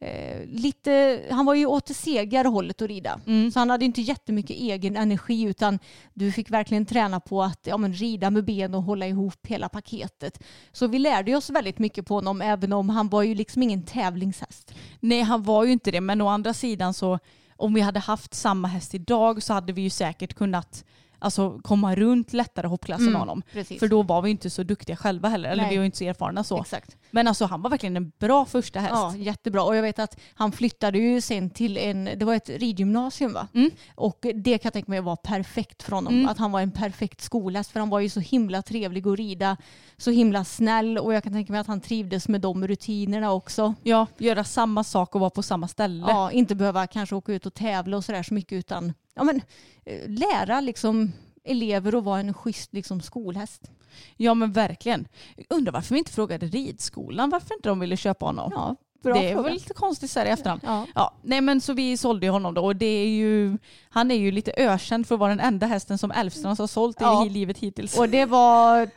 [0.02, 3.20] Eh, lite, han var ju åt det segare hållet att rida.
[3.26, 3.50] Mm.
[3.50, 5.78] Så han hade inte jättemycket egen energi utan
[6.14, 9.68] du fick verkligen träna på att ja, men, rida med ben och hålla ihop hela
[9.68, 10.42] paketet.
[10.72, 13.82] Så vi lärde oss väldigt mycket på honom även om han var ju liksom ingen
[13.82, 14.74] tävlingshäst.
[15.00, 17.18] Nej han var ju inte det men å andra sidan så
[17.56, 20.84] om vi hade haft samma häst idag så hade vi ju säkert kunnat
[21.20, 23.42] alltså, komma runt lättare hoppklassen Mm, honom.
[23.52, 23.80] Precis.
[23.80, 25.50] För då var vi inte så duktiga själva heller.
[25.50, 25.70] Eller Nej.
[25.70, 26.60] vi var inte så erfarna så.
[26.60, 26.96] Exakt.
[27.10, 28.92] Men alltså han var verkligen en bra första häst.
[28.94, 29.62] Ja, jättebra.
[29.62, 33.48] Och jag vet att han flyttade ju sen till en, det var ett ridgymnasium va?
[33.54, 33.70] Mm.
[33.94, 36.14] Och det kan jag tänka mig var perfekt för honom.
[36.14, 36.28] Mm.
[36.28, 37.70] Att han var en perfekt skolhäst.
[37.70, 39.56] För han var ju så himla trevlig att rida.
[39.96, 40.98] Så himla snäll.
[40.98, 43.74] Och jag kan tänka mig att han trivdes med de rutinerna också.
[43.82, 46.04] Ja, göra samma sak och vara på samma ställe.
[46.08, 49.42] Ja, inte behöva kanske åka ut och tävla och sådär så mycket utan ja, men,
[49.84, 51.12] eh, lära liksom
[51.44, 53.70] elever att vara en schysst liksom, skolhäst.
[54.16, 55.08] Ja men verkligen.
[55.48, 58.50] Undrar varför vi inte frågade ridskolan varför inte de ville köpa honom.
[58.54, 59.42] Ja, det fråga.
[59.42, 60.60] väl lite konstigt så här i efterhand.
[60.64, 60.86] Ja.
[60.94, 63.58] Ja, nej men så vi sålde ju honom då och det är ju,
[63.90, 66.96] han är ju lite ökänd för att vara den enda hästen som Älvstrands har sålt
[67.00, 67.26] Ja.
[67.26, 67.98] i livet hittills.
[67.98, 68.90] Och det var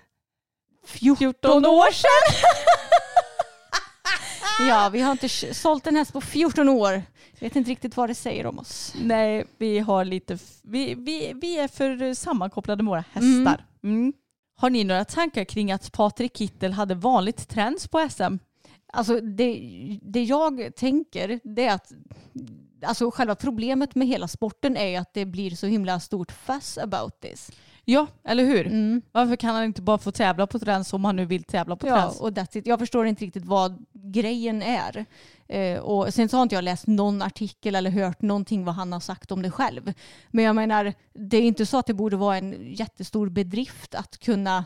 [0.85, 2.47] 14 år sedan.
[4.59, 7.03] ja, vi har inte sålt en häst på 14 år.
[7.39, 8.95] Vet inte riktigt vad det säger om oss.
[9.01, 13.65] Nej, vi har lite, vi, vi, vi är för sammankopplade med våra hästar.
[13.83, 14.13] Mm.
[14.55, 18.37] Har ni några tankar kring att Patrik Kittel hade vanligt träns på SM?
[18.93, 19.59] Alltså det,
[20.01, 21.91] det jag tänker det är att
[22.85, 27.21] alltså själva problemet med hela sporten är att det blir så himla stort fuss about
[27.21, 27.51] this.
[27.85, 28.67] Ja, eller hur?
[28.67, 29.01] Mm.
[29.11, 31.87] Varför kan han inte bara få tävla på träns om han nu vill tävla på
[31.87, 32.19] Ja, träns?
[32.19, 32.67] och that's it.
[32.67, 35.05] Jag förstår inte riktigt vad grejen är.
[35.47, 38.93] Eh, och sen så har inte jag läst någon artikel eller hört någonting vad han
[38.93, 39.93] har sagt om det själv.
[40.31, 44.17] Men jag menar, det är inte så att det borde vara en jättestor bedrift att
[44.17, 44.65] kunna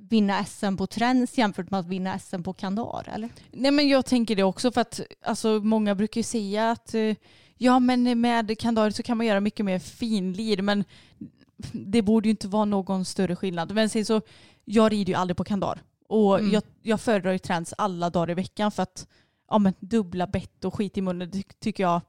[0.00, 3.28] vinna SM på träns jämfört med att vinna SM på kandar, eller?
[3.52, 7.14] Nej men jag tänker det också för att alltså, många brukar ju säga att eh,
[7.58, 10.84] ja men med kandar så kan man göra mycket mer finlir men
[11.72, 13.74] det borde ju inte vara någon större skillnad.
[13.74, 14.20] Men sen så,
[14.64, 16.52] jag rider ju aldrig på kandar och Mm.
[16.52, 19.06] jag, jag föredrar ju träns alla dagar i veckan för att
[19.50, 22.00] ja, men, dubbla bett och skit i munnen det tycker jag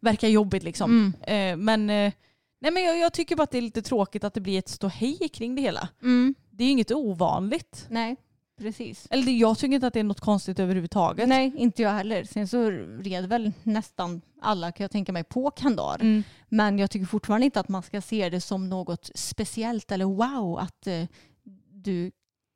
[0.00, 1.14] verkar jobbigt liksom.
[1.26, 1.52] Mm.
[1.52, 2.12] Eh, men eh,
[2.60, 4.68] nej men jag, jag tycker bara att det är lite tråkigt att det blir ett
[4.68, 5.88] ståhej kring det hela.
[6.02, 6.34] Mm.
[6.50, 7.86] Det är ju inget ovanligt.
[7.88, 8.16] Nej,
[8.58, 9.06] precis.
[9.10, 11.28] Eller jag tycker inte att det är något konstigt överhuvudtaget.
[11.28, 12.24] Nej, inte jag heller.
[12.24, 15.96] Sen så red väl nästan alla kan jag tänka mig på kandar.
[16.00, 16.22] Mm.
[16.48, 20.58] Men jag tycker fortfarande inte att man ska se det som något speciellt eller wow
[20.58, 21.04] att eh,
[21.72, 22.10] du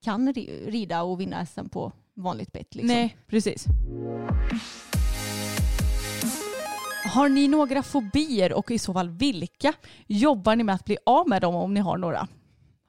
[0.05, 2.75] kan ri- rida och vinna SM på vanligt bett.
[2.75, 2.95] Liksom.
[2.97, 3.67] Nej, precis.
[7.15, 9.73] Har ni några fobier och i så fall vilka?
[10.07, 12.29] Jobbar ni med att bli av med dem om ni har några?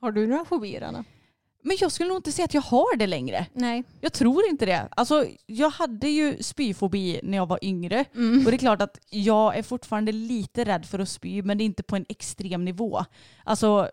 [0.02, 1.04] Har du några fobier Anna?
[1.64, 3.46] Men jag skulle nog inte säga att jag har det längre.
[3.54, 3.84] Nej.
[4.02, 4.88] Jag tror inte det.
[4.92, 8.06] Alltså, jag hade ju spyfobi när jag var yngre.
[8.16, 8.46] Mm.
[8.46, 11.64] Och det är klart att jag är fortfarande lite rädd för att spy men det
[11.64, 13.06] är inte på en extrem nivå.
[13.44, 13.90] Alltså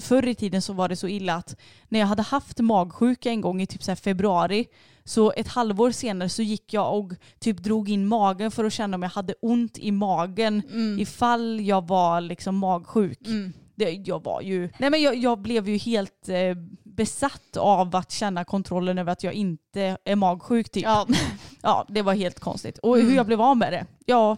[0.00, 1.56] förr i tiden så var det så illa att
[1.88, 4.66] när jag hade haft magsjuka en gång i typ så februari
[5.04, 8.94] så ett halvår senare så gick jag och typ drog in magen för att känna
[8.94, 10.98] om jag hade ont i magen Mm.
[10.98, 13.26] ifall jag var liksom magsjuk.
[13.26, 13.52] Mm.
[13.76, 16.56] Det, jag var ju, nej men jag, jag blev ju helt eh,
[16.96, 20.84] besatt av att känna kontrollen över att jag inte är magsjuk typ.
[20.84, 21.06] Ja.
[21.62, 22.78] Ja, det var helt konstigt.
[22.78, 23.08] Och Mm.
[23.08, 23.86] hur jag blev av med det?
[24.06, 24.36] Ja,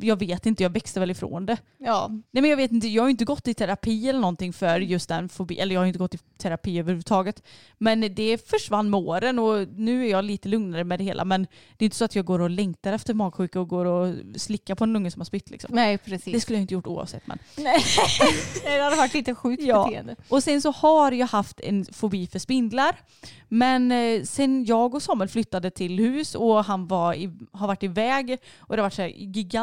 [0.00, 0.62] jag vet inte.
[0.62, 1.56] Jag växte väl ifrån det.
[1.78, 2.08] ja.
[2.30, 2.88] Nej men jag vet inte.
[2.88, 5.58] Jag har inte gått i terapi eller någonting för just den fobi.
[5.58, 7.42] Eller jag har inte gått i terapi överhuvudtaget.
[7.78, 11.24] Men det försvann med åren och nu är jag lite lugnare med det hela.
[11.24, 11.42] Men
[11.76, 14.74] det är inte så att jag går och längtar efter magsjuka och går och slickar
[14.74, 15.74] på en unge som har spytt liksom.
[15.74, 16.32] Nej, precis.
[16.32, 17.26] Det skulle jag inte gjort oavsett.
[17.26, 17.38] Men.
[17.58, 17.82] Nej.
[18.64, 19.84] det hade varit lite sjukt Ja.
[19.84, 20.16] beteende.
[20.28, 22.96] Och sen så har jag haft en fobi för spindlar.
[23.48, 27.82] Men eh, sen jag och Samuel flyttade till hus och han var i, har varit
[27.82, 29.08] iväg och det har varit så här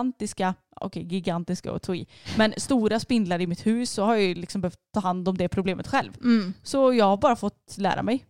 [0.10, 2.08] gigantiska, okej gigantiska och tog i,
[2.38, 5.38] men stora spindlar i mitt hus så har jag ju liksom behövt ta hand om
[5.38, 6.12] det problemet själv.
[6.22, 6.54] Mm.
[6.64, 8.26] Så jag har bara fått lära mig,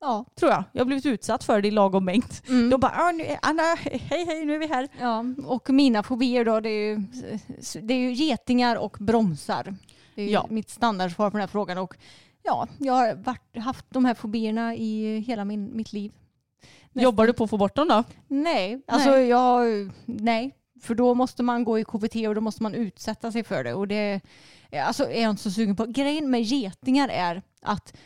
[0.00, 0.24] Ja.
[0.38, 0.64] tror jag.
[0.72, 2.24] Jag har blivit utsatt för det i lagom mängd.
[2.48, 2.70] Mm.
[2.70, 4.88] De bara, "Ah, nu Anna, hej hej nu är vi här.
[5.00, 7.02] Ja, och mina fobier då, det är ju,
[7.82, 9.74] det är ju getingar och bromsar.
[10.14, 10.46] Det är Ja.
[10.50, 11.78] mitt standardsvar på den här frågan.
[11.78, 11.96] Och
[12.42, 16.12] ja, jag har varit, haft de här fobierna i hela min, mitt liv.
[16.92, 17.02] Nästan.
[17.02, 18.04] Jobbar du på att få bort dem då?
[18.28, 19.28] Nej, alltså Nej.
[19.28, 20.52] jag, nej.
[20.84, 23.74] För då måste man gå i KBT och då måste man utsätta sig för det.
[23.74, 24.20] Och det
[24.86, 25.86] alltså, är jag inte så sugen på.
[25.86, 27.96] Grejen med getingar är att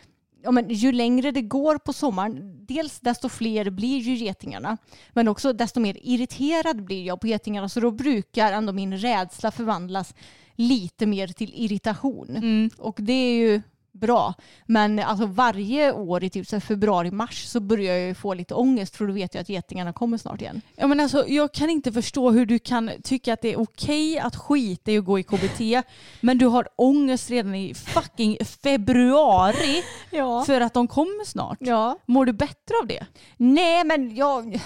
[0.43, 4.79] ja, men ju längre det går på sommaren, dels desto fler blir ju getingarna.
[5.13, 7.69] Men också desto mer irriterad blir jag på getingarna.
[7.69, 10.15] Så då brukar ändå min rädsla förvandlas
[10.55, 12.37] lite mer till irritation.
[12.37, 12.71] Mm.
[12.79, 13.63] Och det är ju
[14.01, 14.35] bra.
[14.67, 19.07] Men alltså varje år i typ februari-mars så börjar jag ju få lite ångest för
[19.07, 20.61] då vet jag att getingarna kommer snart igen.
[20.77, 24.19] Ja, men alltså, jag kan inte förstå hur du kan tycka att det är okej
[24.19, 25.61] att skita i att gå i KBT
[26.21, 30.45] men du har ångest redan i fucking februari Ja.
[30.45, 31.59] för att de kommer snart.
[31.61, 31.99] ja.
[32.07, 33.07] Mår du bättre av det?
[33.37, 34.61] Nej men jag,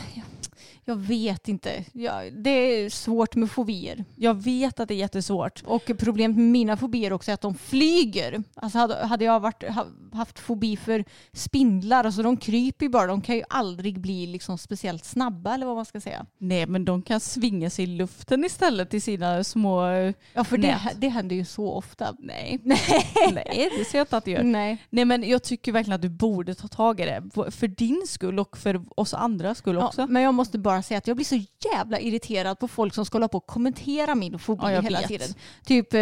[0.84, 1.84] Jag vet inte.
[1.92, 4.04] Ja, det är svårt med fobier.
[4.16, 5.62] Jag vet att det är jättesvårt.
[5.66, 8.42] Och problemet med mina fobier också är att de flyger.
[8.54, 13.06] Alltså hade, hade jag varit, ha- haft fobi för spindlar, alltså de kryper ju bara.
[13.06, 16.26] De kan ju aldrig bli liksom speciellt snabba eller vad man ska säga.
[16.38, 19.82] Nej men de kan svinga sig i luften istället i sina små...
[20.32, 22.14] Ja för det, det händer ju så ofta.
[22.18, 22.58] Nej.
[23.32, 24.42] Nej det ser jag inte att det gör.
[24.42, 24.78] Nej.
[24.90, 27.50] Nej men jag tycker verkligen att du borde ta tag i det.
[27.50, 30.00] För din skull och för oss andra skull också.
[30.00, 31.40] Ja, men jag måste bara säga att jag blir så
[31.72, 35.08] jävla irriterad på folk som ska hålla på och kommentera min fobi Ja, hela vet.
[35.08, 35.28] tiden.
[35.64, 36.00] Typ, eh,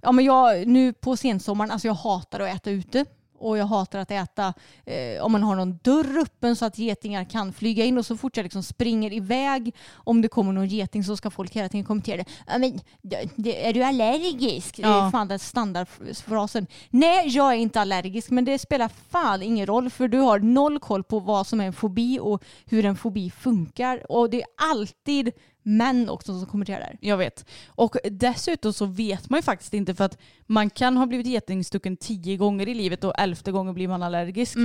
[0.00, 3.04] ja men jag nu på sensommaren, alltså jag hatar att äta ute.
[3.38, 4.54] Och jag hatar att äta
[4.86, 8.16] eh, om man har någon dörr öppen så att getingar kan flyga in och så
[8.16, 11.84] fort jag liksom springer iväg om det kommer någon geting så ska folk hela tiden
[11.84, 12.24] kommentera det.
[12.46, 14.76] Ja, men, det- det- är du allergisk?
[14.76, 15.06] Det Ja.
[15.06, 16.66] är fan den standardfrasen.
[16.90, 20.80] Nej, jag är inte allergisk men det spelar fan ingen roll för du har noll
[20.80, 24.12] koll på vad som är en fobi och hur en fobi funkar.
[24.12, 25.32] Och det är alltid
[25.64, 26.96] män också som kommenterar.
[27.00, 27.46] Jag vet.
[27.66, 31.96] Och dessutom så vet man ju faktiskt inte för att man kan ha blivit getingstucken
[31.96, 34.56] tio gånger i livet och elfte gången blir man allergisk.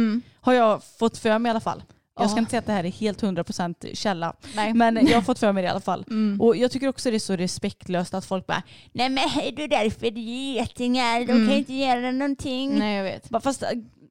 [0.42, 1.84] Har jag fått för mig i alla fall.
[2.20, 4.34] Jag ska inte säga att det här är helt 100% källa.
[4.56, 4.74] Nej.
[4.74, 6.06] Men jag har fått för mig det i alla fall.
[6.40, 9.68] Och jag tycker också det är så respektlöst att folk bara Nej men är du
[9.68, 11.20] därför getingar?
[11.20, 12.80] De kan inte göra någonting.
[12.80, 13.44] Nej, jag vet.
[13.44, 13.64] Fast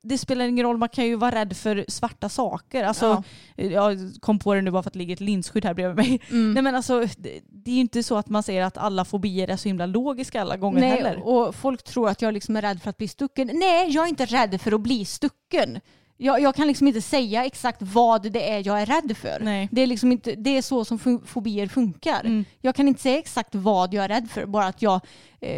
[0.09, 2.85] det spelar ingen roll, man kan ju vara rädd för svarta saker.
[2.85, 3.23] Alltså,
[3.57, 6.21] Jag kom på det nu bara för att det ligger ett linsskydd här bredvid mig.
[6.31, 6.55] Mm.
[6.55, 9.49] Nej, men alltså, det, det är ju inte så att man säger att alla fobier
[9.49, 11.29] är så himla logiska alla gånger Nej, heller.
[11.29, 13.51] och folk tror att jag liksom är rädd för att bli stucken.
[13.55, 15.81] Nej, jag är inte rädd för att bli stucken.
[16.21, 19.39] Jag, jag kan liksom inte säga exakt vad det är jag är rädd för.
[19.41, 19.69] Nej.
[19.73, 22.21] Det, är liksom inte, det är så som fo- fobier funkar.
[22.21, 22.45] Mm.
[22.61, 25.01] Jag kan inte säga exakt vad jag är rädd för, bara att jag,
[25.41, 25.51] eh,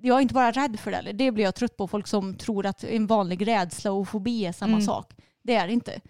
[0.00, 0.96] jag är inte bara rädd för det.
[0.96, 1.12] Eller?
[1.12, 4.52] Det blir jag trött på, folk som tror att en vanlig rädsla och fobi är
[4.52, 4.82] samma Mm.
[4.86, 5.12] sak.
[5.42, 6.00] Det är det inte.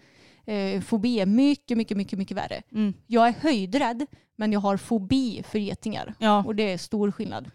[0.45, 2.61] Eh, fobi är mycket, mycket, mycket, mycket värre.
[2.71, 2.93] Mm.
[3.07, 6.13] Jag är höjdrädd, men jag har fobi för getingar.
[6.19, 6.43] Ja.
[6.47, 7.51] Och det är stor skillnad.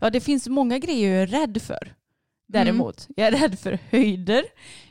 [0.00, 1.94] ja, det finns många grejer jag är rädd för.
[2.48, 4.44] Däremot, jag är rädd för höjder,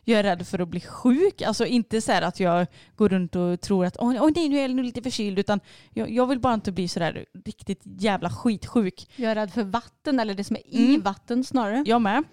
[0.03, 1.41] jag är rädd för att bli sjuk.
[1.41, 4.57] Alltså inte så här att jag går runt och tror att åh åh, nej nu
[4.57, 5.59] är jag lite förkyld utan
[5.93, 9.09] jag, jag vill bara inte bli sådär riktigt jävla skitsjuk.
[9.15, 11.01] Jag är rädd för vatten, eller det som är i Mm.
[11.01, 11.83] vatten snarare.
[11.87, 12.23] Jag med.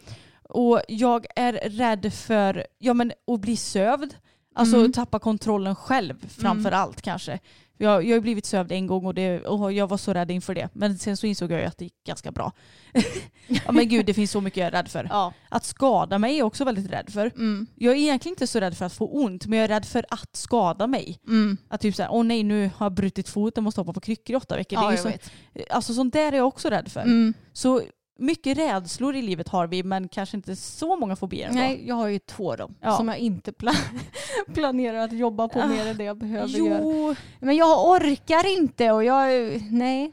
[0.42, 4.14] Och jag är rädd för ja, men, att bli sövd.
[4.55, 4.92] Alltså Mm.
[4.92, 7.38] tappa kontrollen själv framför allt kanske.
[7.78, 10.55] Jag, jag har blivit sövd en gång och, det, och jag var så rädd inför
[10.55, 10.68] det.
[10.72, 12.53] Men sen så insåg jag att det gick ganska bra.
[13.46, 15.07] ja men gud det finns så mycket jag är rädd för.
[15.11, 15.32] Ja.
[15.48, 17.26] Att skada mig är jag också väldigt rädd för.
[17.36, 17.66] Mm.
[17.74, 20.05] Jag är egentligen inte så rädd för att få ont men jag är rädd för
[20.11, 21.18] att skada mig.
[21.28, 21.57] Mm.
[21.68, 24.36] Att typ såhär, åh nej nu har jag brutit foten, måste hoppa på kryckor i
[24.36, 24.76] åtta veckor.
[24.76, 25.30] det är Ja, ju jag så, vet.
[25.70, 27.00] Alltså sånt där är jag också rädd för.
[27.00, 27.34] Mm.
[27.53, 27.82] Så
[28.22, 31.58] mycket rädslor i livet har vi men kanske inte så många fobier ändå.
[31.60, 32.96] Nej, jag har ju två då, Ja.
[32.96, 34.00] som jag inte pla-
[34.54, 36.78] planerar att jobba på mer än det jag behöver göra.
[36.82, 39.28] Jo, Men jag orkar inte och jag...
[39.72, 40.12] Nej.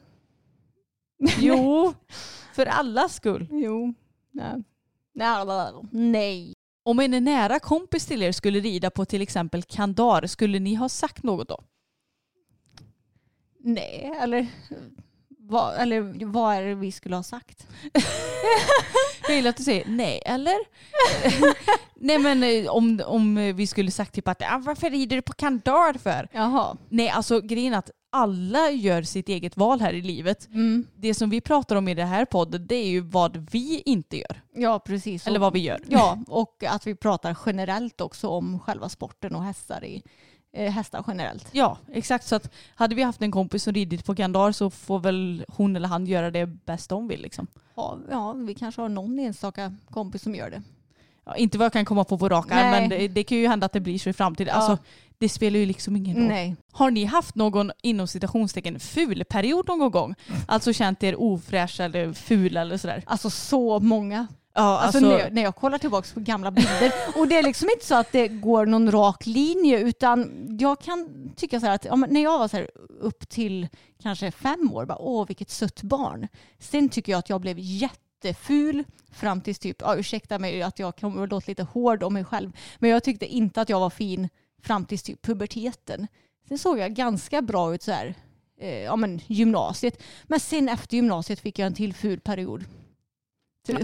[1.39, 1.93] jo,
[2.53, 3.47] för allas skull.
[3.51, 3.93] Jo.
[4.31, 4.63] Nej.
[5.13, 5.45] Nej.
[5.91, 6.53] Nej.
[6.83, 10.89] Om en nära kompis till er skulle rida på till exempel kandar, skulle ni ha
[10.89, 11.63] sagt något då?
[13.59, 14.47] Nej, eller...
[15.49, 17.67] Vad, eller vad är det vi skulle ha sagt?
[19.27, 20.57] Jag gillar att du säger nej, eller?
[21.95, 25.33] nej men eh, om, om vi skulle sagt typ att ah, varför rider du på
[25.33, 26.27] kandar för?
[26.31, 26.77] Jaha.
[26.89, 30.47] Nej alltså grejen är att alla gör sitt eget val här i livet.
[30.47, 30.87] Mm.
[30.95, 34.17] Det som vi pratar om i det här podden det är ju vad vi inte
[34.17, 34.41] gör.
[34.53, 35.27] Ja, precis.
[35.27, 35.81] Eller vad vi gör.
[35.87, 40.03] Ja, och att vi pratar generellt också om själva sporten och hästar, i,
[40.53, 41.47] hästar generellt.
[41.51, 42.27] Ja, exakt.
[42.27, 45.75] Så att hade vi haft en kompis som ridit på kandar så får väl hon
[45.75, 47.21] eller han göra det bäst de vill.
[47.21, 47.47] Liksom.
[47.75, 50.61] Ja, ja, vi kanske har någon enstaka kompis som gör det.
[51.25, 53.47] Ja, inte vad jag kan komma på på rak arm, men det, det kan ju
[53.47, 54.53] hända att det blir så i framtiden.
[54.53, 54.61] Ja.
[54.61, 54.83] Alltså,
[55.17, 56.27] det spelar ju liksom ingen roll.
[56.27, 56.55] Nej.
[56.71, 60.15] Har ni haft någon inom citationstecken ful period någon gång?
[60.47, 63.03] Alltså känt er ofräscha eller fula eller sådär?
[63.05, 64.27] Alltså så många.
[64.59, 67.43] Ja, Alltså, alltså, när, jag, när jag kollar tillbaka på gamla bilder och det är
[67.43, 71.75] liksom inte så att det går någon rak linje utan jag kan tycka så här
[71.75, 73.67] att ja, när jag var så här upp till
[74.03, 76.27] kanske fem år, bara, åh vilket sött barn.
[76.59, 80.95] Sen tycker jag att jag blev jätteful fram tills typ, ja, ursäkta mig att jag
[80.95, 84.29] kommer låta lite hård om mig själv, men jag tyckte inte att jag var fin
[84.63, 86.07] fram tills typ puberteten.
[86.47, 88.15] Sen såg jag ganska bra ut så här,
[88.61, 90.03] eh, ja men gymnasiet.
[90.23, 92.65] Men sen efter gymnasiet fick jag en till ful period.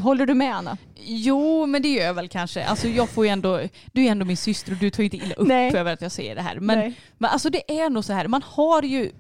[0.01, 0.77] Håller du med Anna?
[0.95, 2.65] Jo, men det gör jag väl kanske.
[2.65, 3.61] Alltså, jag får ju ändå,
[3.93, 5.75] du är ändå min syster och du tar ju inte illa upp Nej.
[5.75, 6.59] över att jag säger det här.
[6.59, 6.93] Men, Nej.
[7.17, 9.11] men alltså, det är nog så här, man har ju,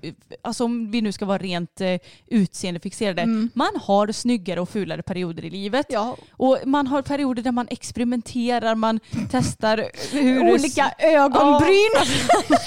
[0.41, 1.95] alltså, om vi nu ska vara rent eh,
[2.27, 3.49] utseendefixerade, Mm.
[3.53, 5.85] man har snyggare och fulare perioder i livet.
[5.89, 8.99] Ja, Och man har perioder där man experimenterar, man
[9.31, 10.53] testar hur...
[10.53, 11.91] olika ögonbryn.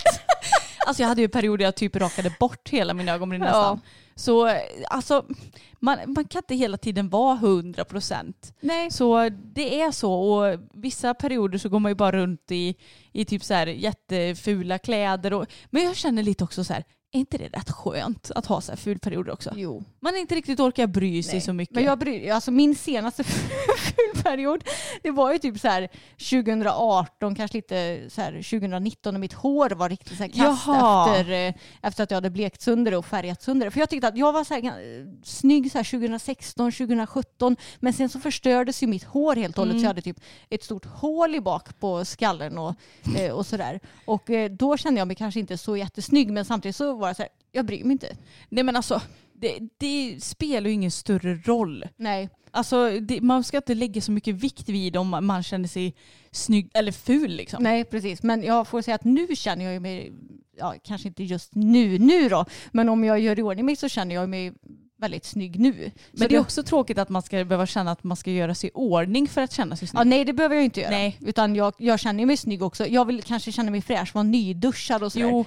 [0.86, 3.78] Alltså jag hade ju perioder jag typ rakade bort hela min ögonbryn Ja.
[4.18, 4.60] Så
[4.90, 5.24] alltså
[5.80, 8.54] man, man kan inte hela tiden vara 100 procent.
[8.90, 12.74] Så det är så och vissa perioder så går man ju bara runt i,
[13.12, 15.32] i typ så här jättefula kläder.
[15.32, 18.60] Och, men jag känner lite också så här, är inte det rätt skönt att ha
[18.60, 19.52] så här fulperioder också?
[19.56, 19.84] Jo.
[20.00, 21.40] Man inte riktigt orkar bry sig Nej.
[21.40, 21.74] så mycket.
[21.74, 23.24] Men jag bryr, alltså min senaste
[23.98, 24.64] fulperiod,
[25.02, 25.88] det var ju typ så här
[26.30, 31.16] 2018, kanske lite så här 2019 och mitt hår var riktigt så här kast Jaha.
[31.18, 33.70] efter, eh, efter att jag hade blekt sönder och färgat sönder.
[33.70, 34.72] För jag tyckte att jag var så här, eh,
[35.22, 39.80] snygg så här 2016, 2017 men sen så förstördes ju mitt hår helt och hållet
[39.80, 40.20] så jag hade typ
[40.50, 42.74] ett stort hål i bak på skallen och,
[43.16, 43.80] eh, och sådär.
[44.04, 47.22] Och då kände jag mig kanske inte så jättesnygg men samtidigt så var det så
[47.22, 48.16] här, jag bryr mig inte.
[48.48, 49.00] Nej men alltså,
[49.40, 51.84] det, det spelar ju ingen större roll.
[51.96, 52.28] Nej.
[52.50, 55.94] Alltså det, man ska inte lägga så mycket vikt vid om man känner sig
[56.30, 57.62] snygg eller ful liksom.
[57.62, 58.22] Nej, precis.
[58.22, 60.12] Men jag får säga att nu känner jag mig,
[60.58, 63.88] ja, kanske inte just nu, nu då, men om jag gör i ordning mig så
[63.88, 64.52] känner jag mig
[65.00, 65.72] väldigt snygg nu.
[65.72, 68.54] Men Så det är också tråkigt att man ska behöva känna att man ska göra
[68.54, 70.00] sig i ordning för att känna sig snygg.
[70.00, 70.90] Ja, nej, det behöver jag inte göra.
[70.90, 71.18] Nej.
[71.20, 72.86] Utan jag, jag känner mig snygg också.
[72.86, 75.28] Jag vill kanske känna mig fräsch, vara nyduschad och sådär.
[75.28, 75.44] Jo,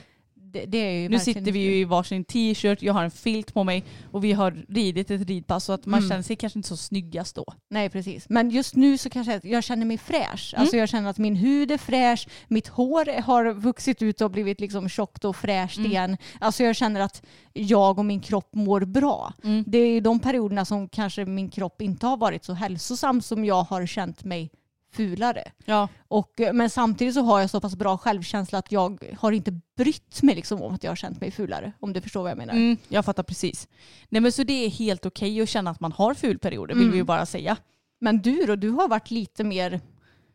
[0.53, 3.53] Det, det är ju nu sitter vi ju i varsin t-shirt, jag har en filt
[3.53, 6.09] på mig och vi har ridit ett ridpass så att man Mm.
[6.09, 7.45] känner sig kanske inte så snyggast då.
[7.69, 8.25] Nej, precis.
[8.29, 10.53] Men just nu så kanske jag, jag känner mig fräsch.
[10.57, 14.59] Alltså jag känner att min hud är fräsch, mitt hår har vuxit ut och blivit
[14.59, 16.17] liksom tjockt och fräscht igen.
[16.39, 17.21] Alltså jag känner att
[17.53, 19.33] jag och min kropp mår bra.
[19.43, 19.63] Mm.
[19.67, 23.45] Det är ju de perioderna som kanske min kropp inte har varit så hälsosam som
[23.45, 24.51] jag har känt mig
[24.93, 25.51] fulare.
[25.65, 25.87] Ja.
[26.07, 29.59] Och, eh, men samtidigt så har jag så pass bra självkänsla att jag har inte
[29.77, 31.71] brytt mig liksom om att jag har känt mig fulare.
[31.79, 32.53] Om du förstår vad jag menar.
[32.53, 33.67] Mm, jag fattar precis.
[34.09, 36.91] Nej men så det är helt okej att känna att man har fulperioder vill Mm.
[36.91, 37.57] vi ju bara säga.
[37.99, 39.81] Men du då, du har varit lite mer...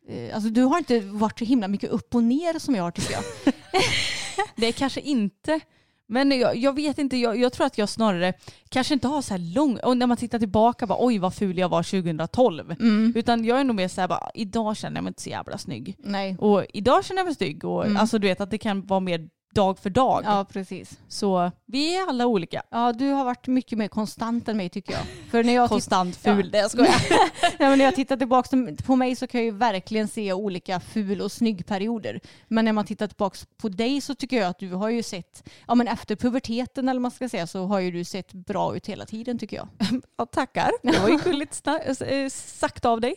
[0.08, 2.90] eh, Alltså du har inte varit så himla mycket upp och ner som jag har
[2.90, 3.22] tycker jag.
[4.56, 5.60] Det är kanske inte,
[6.08, 8.32] men jag, jag vet inte, jag, jag tror att jag snarare
[8.68, 11.58] kanske inte har så här lång, och när man tittar tillbaka bara oj vad ful
[11.58, 12.70] jag var 2012.
[12.80, 13.12] Mm.
[13.16, 15.96] Utan jag är nog mer såhär bara idag känner jag mig inte så jävla snygg.
[15.98, 16.36] Nej.
[16.38, 17.96] Och idag känner jag mig snygg och Mm.
[17.96, 20.22] alltså du vet att det kan vara mer dag för dag.
[20.24, 20.98] Ja, precis.
[21.08, 22.62] Så vi är alla olika.
[22.70, 25.02] Ja, du har varit mycket mer konstant än mig tycker jag.
[25.30, 26.50] För när jag, Konstant ful, Ja.
[26.52, 26.94] det jag skojar.
[27.42, 30.80] Nej, men när jag tittar tillbaka på mig så kan jag ju verkligen se olika
[30.80, 32.20] ful och snygg perioder.
[32.48, 35.48] Men när man tittar tillbaka på dig så tycker jag att du har ju sett,
[35.66, 38.76] ja men efter puberteten eller vad man ska säga så har ju du sett bra
[38.76, 39.68] ut hela tiden tycker jag.
[40.18, 40.70] Ja, tackar.
[40.82, 43.14] Det var ju gulligt sna- eh, sagt av dig.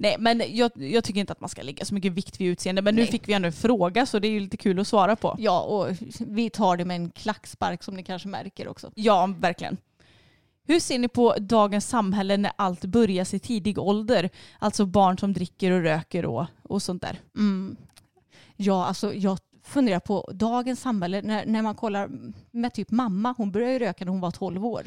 [0.00, 2.82] Nej men jag, jag tycker inte att man ska lägga så mycket vikt vid utseende.
[2.82, 3.10] Men nu Nej.
[3.10, 5.36] fick vi ändå en fråga så det är ju lite kul att svara på.
[5.38, 8.90] Ja, och vi tar det med en klackspark som ni kanske märker också.
[8.94, 9.76] Ja, verkligen.
[10.66, 14.30] Hur ser ni på dagens samhälle när allt börjar i tidig ålder?
[14.58, 17.20] Alltså barn som dricker och röker och, och sånt där.
[17.36, 17.76] Mm.
[18.56, 22.10] Ja, alltså jag funderar på dagens samhälle när, när man kollar
[22.50, 23.34] med typ mamma.
[23.36, 24.82] Hon började ju röka när hon var 12 år.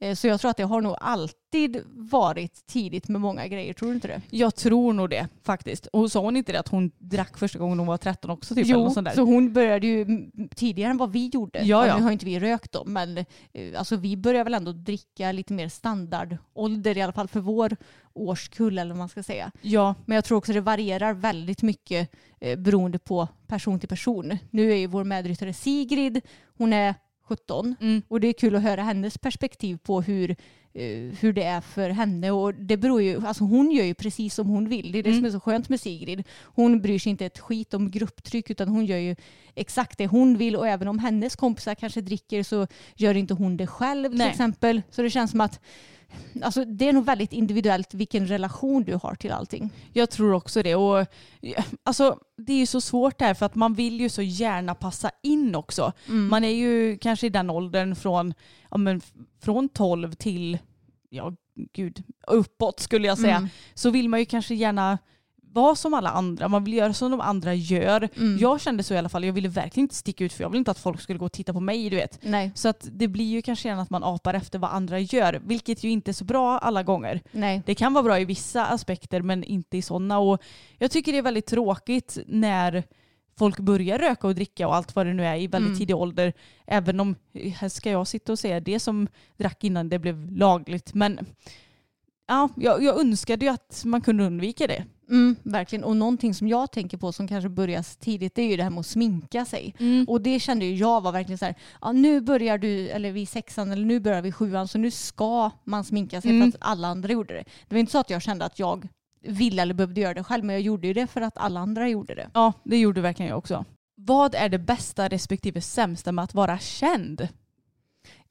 [0.00, 3.72] Eh, Så jag tror att det har nog alltid varit tidigt med många grejer.
[3.72, 4.22] Tror du inte det?
[4.30, 5.86] Jag tror nog det faktiskt.
[5.86, 8.54] Och sa hon inte det att hon drack första gången hon var 13 också?
[8.54, 10.06] Typ, Jo, så hon började ju
[10.56, 11.58] tidigare än vad vi gjorde.
[11.58, 11.96] Ja, ja.
[11.96, 13.24] Nu har inte vi rökt då, men eh,
[13.78, 17.76] alltså, vi börjar väl ändå dricka lite mer standardålder, i alla fall för vår
[18.14, 19.50] årskull eller vad man ska säga.
[19.60, 24.38] Ja, Men jag tror också det varierar väldigt mycket eh, beroende på person till person.
[24.50, 26.20] Nu är ju vår medryttare Sigrid,
[26.56, 26.94] hon är
[27.28, 28.02] 17 mm.
[28.08, 30.30] och det är kul att höra hennes perspektiv på hur,
[30.74, 30.86] eh,
[31.20, 32.30] hur det är för henne.
[32.30, 34.92] Och det beror ju, alltså hon gör ju precis som hon vill.
[34.92, 35.20] Det är det Mm.
[35.20, 36.24] som är så skönt med Sigrid.
[36.42, 39.16] Hon bryr sig inte ett skit om grupptryck utan hon gör ju
[39.54, 42.66] exakt det hon vill och även om hennes kompisar kanske dricker så
[42.96, 44.30] gör inte hon det själv till Nej.
[44.30, 44.82] exempel.
[44.90, 45.60] Så det känns som att
[46.42, 49.70] Alltså, det är nog väldigt individuellt vilken relation du har till allting.
[49.92, 50.74] jag tror också det.
[50.74, 51.06] Och,
[51.82, 55.10] alltså, det är ju så svårt där för att man vill ju så gärna passa
[55.22, 55.92] in också.
[56.06, 58.34] Man är ju kanske i den åldern från,
[58.70, 59.00] ja, men,
[59.40, 60.58] från 12 till
[61.10, 61.32] ja,
[61.72, 63.36] gud, uppåt skulle jag säga.
[63.36, 63.48] Mm.
[63.74, 64.98] Så vill man ju kanske gärna
[65.62, 66.48] vara som alla andra.
[66.48, 68.08] Man vill göra som de andra gör.
[68.16, 68.38] Mm.
[68.38, 69.24] Jag kände så i alla fall.
[69.24, 71.32] Jag ville verkligen inte sticka ut för jag ville inte att folk skulle gå och
[71.32, 71.90] titta på mig.
[71.90, 72.18] Du vet.
[72.22, 75.40] Nej, Så att det blir ju kanske gärna att man apar efter vad andra gör.
[75.44, 77.20] Vilket ju inte är så bra alla gånger.
[77.32, 77.62] nej.
[77.66, 80.18] Det kan vara bra i vissa aspekter men inte i sådana.
[80.18, 80.42] Och
[80.78, 82.84] jag tycker det är väldigt tråkigt när
[83.38, 85.78] folk börjar röka och dricka och allt vad det nu är i väldigt Mm.
[85.78, 86.32] tidig ålder.
[86.66, 87.14] Även om,
[87.56, 90.94] här ska jag sitta och säga det som drack innan det blev lagligt.
[90.94, 91.18] Men
[92.28, 94.84] ja, jag, jag önskade ju att man kunde undvika det.
[95.08, 95.84] Mm, verkligen.
[95.84, 98.70] Och någonting som jag tänker på som kanske börjar tidigt det är ju det här
[98.70, 99.74] med att sminka sig.
[100.06, 103.26] Och det kände ju jag var verkligen så här, ja, nu börjar du, eller vi
[103.26, 106.52] sexan eller nu börjar vi sjuan så nu ska man sminka sig Mm.
[106.52, 107.44] för att alla andra gjorde det.
[107.68, 108.88] Det var inte så att jag kände att jag
[109.22, 111.88] ville eller behövde göra det själv men jag gjorde ju det för att alla andra
[111.88, 112.30] gjorde det.
[112.34, 113.64] Ja, det gjorde verkligen jag också.
[113.94, 117.28] vad är det bästa respektive sämsta med att vara känd?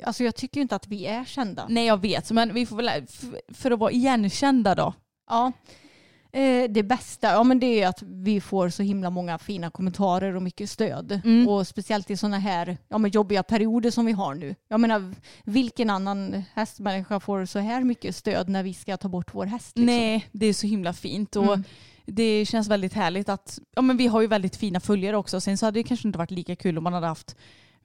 [0.03, 1.65] Alltså jag tycker ju inte att vi är kända.
[1.69, 2.89] Nej jag vet, men vi får väl,
[3.53, 4.93] för att vara igenkända då.
[5.29, 5.51] Ja.
[6.37, 10.35] Eh, det bästa ja, men det är att vi får så himla många fina kommentarer
[10.35, 11.21] och mycket stöd.
[11.25, 11.47] Mm.
[11.47, 14.55] Och speciellt i sådana här ja, men jobbiga perioder som vi har nu.
[14.67, 19.33] Jag menar, vilken annan hästmänniska får så här mycket stöd när vi ska ta bort
[19.33, 19.77] vår häst?
[19.77, 19.85] Liksom?
[19.85, 21.35] Nej, det är så himla fint.
[21.35, 21.63] Och Mm.
[22.09, 25.41] Det känns väldigt härligt att, ja men vi har ju väldigt fina följare också.
[25.41, 27.35] Sen så hade det kanske inte varit lika kul om man hade haft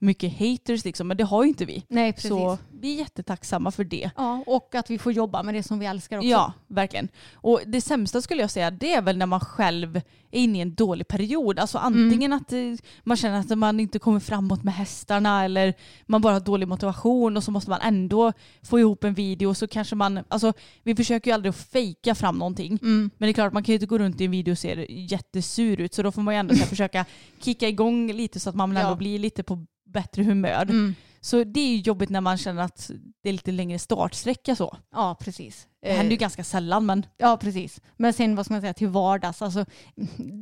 [0.03, 1.85] mycket haters liksom, men det har ju inte vi.
[1.89, 2.29] Nej, precis.
[2.29, 4.11] Så vi är jättetacksamma för det.
[4.17, 6.29] Ja, och att vi får jobba med det som vi älskar också.
[6.29, 7.09] Ja, verkligen.
[7.35, 10.01] Och det sämsta skulle jag säga, det är väl när man själv
[10.33, 11.59] är inne i en dålig period.
[11.59, 12.59] Alltså antingen att eh,
[13.05, 15.75] man känner att man inte kommer framåt med hästarna eller
[16.07, 18.33] man bara har dålig motivation och så måste man ändå
[18.63, 20.53] få ihop en video så kanske man, alltså
[20.83, 22.79] vi försöker ju aldrig att fejka fram någonting.
[22.83, 23.11] Mm.
[23.19, 24.87] Men det är klart man kan ju inte gå runt i en video och se
[25.11, 27.05] jättesur ut så då får man ju ändå försöka
[27.41, 28.97] kicka igång lite så att man ändå Ja.
[28.97, 30.63] blir lite på bättre humör.
[30.63, 30.95] Mm.
[31.25, 32.91] Så det är ju jobbigt när man känner att
[33.23, 34.77] det är lite längre startsträcka så.
[34.93, 35.69] Ja, precis.
[35.83, 37.81] Det händer ju Eh, ganska sällan men Ja, precis.
[37.97, 39.43] Men sen vad ska man säga till vardags.
[39.43, 39.65] Alltså,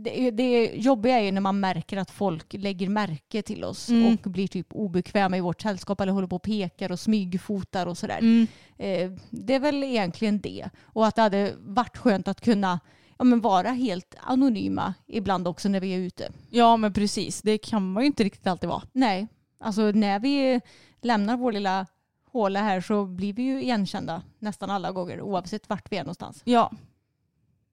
[0.04, 4.18] det, det jobbiga är ju när man märker att folk lägger märke till oss Mm.
[4.24, 7.98] och blir typ obekväma i vårt sällskap eller håller på och pekar och smygfotar och
[7.98, 8.18] sådär.
[8.18, 8.46] mm.
[8.78, 10.68] Eh, det är väl egentligen det.
[10.82, 12.80] Och att det hade varit skönt att kunna
[13.18, 16.32] ja, men vara helt anonyma ibland också när vi är ute.
[16.50, 18.82] Ja men precis, det kan man ju inte riktigt alltid vara.
[18.92, 19.26] Nej,
[19.60, 20.60] alltså när vi
[21.00, 21.86] lämnar vår lilla
[22.32, 26.42] håla här så blir vi ju igenkända nästan alla gånger oavsett vart vi är någonstans.
[26.44, 26.72] Ja.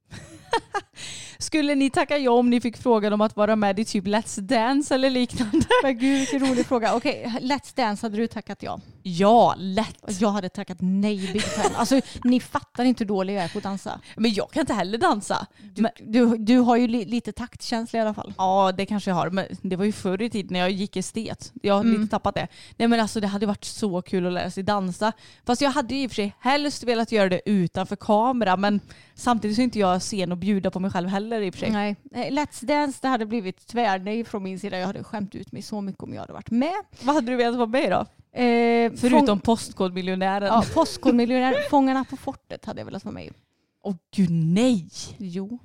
[1.40, 4.42] Skulle ni tacka ja om ni fick frågan om att vara med i typ Let's
[4.42, 5.66] Dance eller liknande?
[5.84, 6.96] Men gud vilken rolig fråga.
[6.96, 8.80] Okej, Let's Dance hade du tackat ja.
[9.04, 10.22] Ja, lätt.
[10.22, 11.76] Jag hade tackat nej big time.
[11.76, 14.00] Alltså ni fattar inte hur dålig jag är på att dansa.
[14.16, 15.48] Men jag kan inte heller dansa.
[15.74, 18.34] Du, Men, du, du har ju li, lite taktkänsla i alla fall.
[18.38, 19.30] ja, det kanske jag har.
[19.30, 21.52] Men det var ju förr i tiden när jag gick estet.
[21.62, 22.02] Jag har Mm.
[22.02, 22.48] lite tappat det.
[22.78, 25.12] Nej men alltså det hade varit så kul att lära sig dansa.
[25.46, 28.58] Fast jag hade ju i och för sig helst velat göra det utanför kamera.
[28.58, 28.80] Men
[29.16, 31.60] samtidigt så är inte jag sen och bjuda på mig själv heller i och för
[31.60, 31.72] sig.
[31.72, 31.96] Nej.
[32.14, 34.78] Eh, Let's Dance det hade blivit tvärnej från min sida.
[34.80, 36.74] Jag hade skämt ut mig så mycket om jag hade varit med.
[37.02, 38.06] Vad hade du velat vara med i då?
[38.42, 40.48] Eh, Förutom Postkodmiljonären.
[40.48, 43.32] Ja, Postkodmiljonär, Fångarna på fortet hade jag velat vara med i.
[43.84, 44.90] Åh gud nej.
[45.18, 45.60] Jo.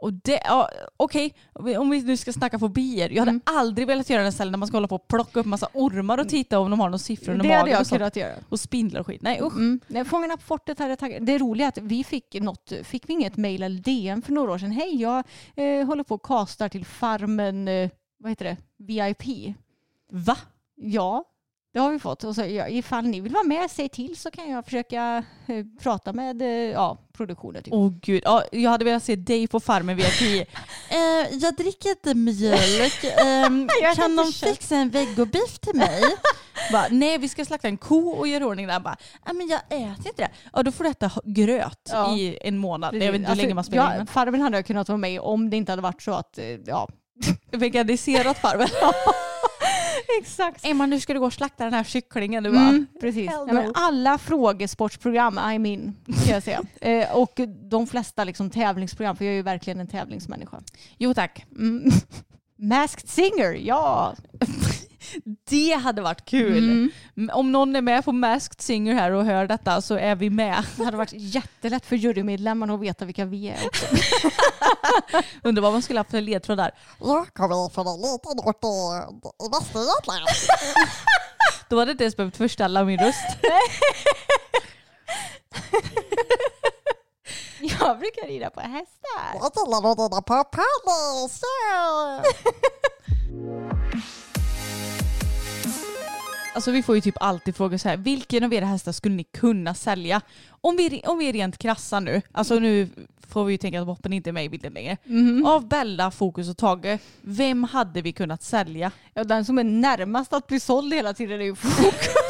[0.00, 1.34] Och det, ja, okej,
[1.78, 3.10] om vi nu ska snacka fobier.
[3.10, 3.40] Jag hade Mm.
[3.44, 6.18] aldrig velat göra den ställen där man ska hålla på och plocka upp massa ormar
[6.18, 7.98] och titta om de har några siffror under Det hade magen jag och, sånt.
[7.98, 8.34] kunnat göra.
[8.48, 9.22] och spindlar och skit.
[9.22, 9.52] Nej usch.
[9.56, 9.80] Mm.
[9.86, 11.26] Nej, Fångarna på fortet hade tagit.
[11.26, 14.52] Det roliga är att vi fick något, fick vi inget mail eller DM för några
[14.52, 14.72] år sedan.
[14.72, 15.24] Hej, jag
[15.54, 19.54] eh, håller på och castar till Farmen, eh, vad heter det, VIP.
[20.12, 20.36] Va?
[20.76, 21.24] Ja,
[21.76, 22.24] det har vi fått.
[22.24, 25.64] Och så, ja, ifall ni vill vara med, säg till så kan jag försöka eh,
[25.82, 27.62] prata med eh, ja, produktionen.
[27.62, 27.72] Typ.
[27.74, 30.22] Åh gud, ja, jag hade velat se dig på farmen VIP.
[30.90, 33.04] eh, jag dricker inte mjölk.
[33.04, 36.02] Äter kan någon fixa en vegobiff till mig?
[36.72, 38.80] bara, nej vi ska slakta en ko och göra ordning där.
[38.80, 38.96] Bara,
[39.26, 40.30] "Ja, men jag äter inte det.
[40.52, 42.16] Ja då får du äta gröt Ja.
[42.16, 42.94] i en månad.
[42.94, 44.06] Jag vet inte hur Alltså, länge man spelar ja, in.
[44.06, 46.88] Farmen hade jag kunnat vara med om det inte hade varit så att, eh, ja.
[47.52, 48.68] Veganiserat farmen.
[50.20, 50.64] Exakt.
[50.64, 52.44] Emma nu ska du gå och slakta den här kycklingen.
[52.44, 53.30] Du bara, Mm, precis.
[53.30, 53.72] no.
[53.74, 56.60] alla frågesportsprogram, I mean, ska jag säga.
[56.80, 60.60] eh, och de flesta liksom, tävlingsprogram, för jag är ju verkligen en tävlingsmänniska.
[60.98, 61.44] Jo tack.
[61.58, 61.90] Mm.
[62.56, 64.14] Masked Singer, ja!
[65.48, 66.90] Det hade varit kul.
[67.16, 67.30] Mm.
[67.32, 70.64] Om någon är med på Masked Singer här och hör detta så är vi med.
[70.76, 73.66] Det hade varit jättelätt för jurymedlemmarna att veta vilka vi är.
[73.66, 73.86] Också.
[75.42, 76.74] Undrar vad man skulle haft för ledtråd där.
[77.00, 78.68] Jag kommer från en liten ort i,
[79.46, 80.26] i Västergötland.
[81.68, 83.36] Då hade jag inte ens behövt förställa min röst.
[87.80, 89.32] Jag brukar rida på hästar.
[89.34, 92.22] Jag gillar att rida på ponnyer.
[96.54, 97.96] Alltså vi får ju typ alltid frågor så här.
[97.96, 100.20] Vilken av era hästar skulle ni kunna sälja?
[100.48, 102.22] Om vi, om vi är rent krassa nu.
[102.32, 102.88] Alltså nu
[103.28, 104.96] får vi ju tänka att Boppen inte är med i bilden längre.
[105.06, 105.46] Mm.
[105.46, 106.98] Av Bella, Fokus och Tage.
[107.20, 108.90] Vem hade vi kunnat sälja?
[109.14, 112.25] Ja, den som är närmast att bli såld hela tiden är ju Fokus.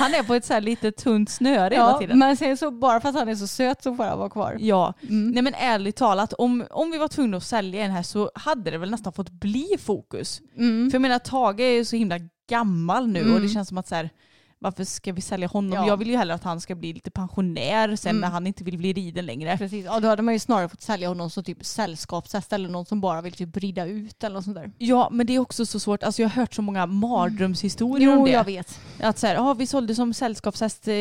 [0.00, 2.18] Han är på ett så här lite tunt snöre hela Ja, tiden.
[2.18, 4.56] men sen så bara för att han är så söt så får han vara kvar.
[4.60, 5.30] Ja, Mm.
[5.30, 8.70] nej men ärligt talat, om, om vi var tvungna att sälja en här så hade
[8.70, 10.40] det väl nästan fått bli fokus.
[10.58, 10.90] Mm.
[10.90, 12.18] För jag menar Tage är ju så himla
[12.50, 13.42] gammal nu och Mm.
[13.42, 14.10] det känns som att så här,
[14.62, 15.72] varför ska vi sälja honom?
[15.72, 15.86] Ja.
[15.86, 18.20] Jag vill ju hellre att han ska bli lite pensionär sen Mm.
[18.20, 19.58] när han inte vill bli riden längre.
[19.58, 19.84] Precis.
[19.84, 23.00] Ja, då hade man ju snarare fått sälja honom som typ sällskapshäst eller någon som
[23.00, 24.72] bara vill typ rida ut eller något sånt där.
[24.78, 28.18] Ja men det är också så svårt, alltså jag har hört så många mardrömshistorier om
[28.18, 28.30] Jo, det.
[28.32, 28.80] jag vet.
[29.00, 30.94] Att så här, ah, vi sålde som sällskapshäst eh,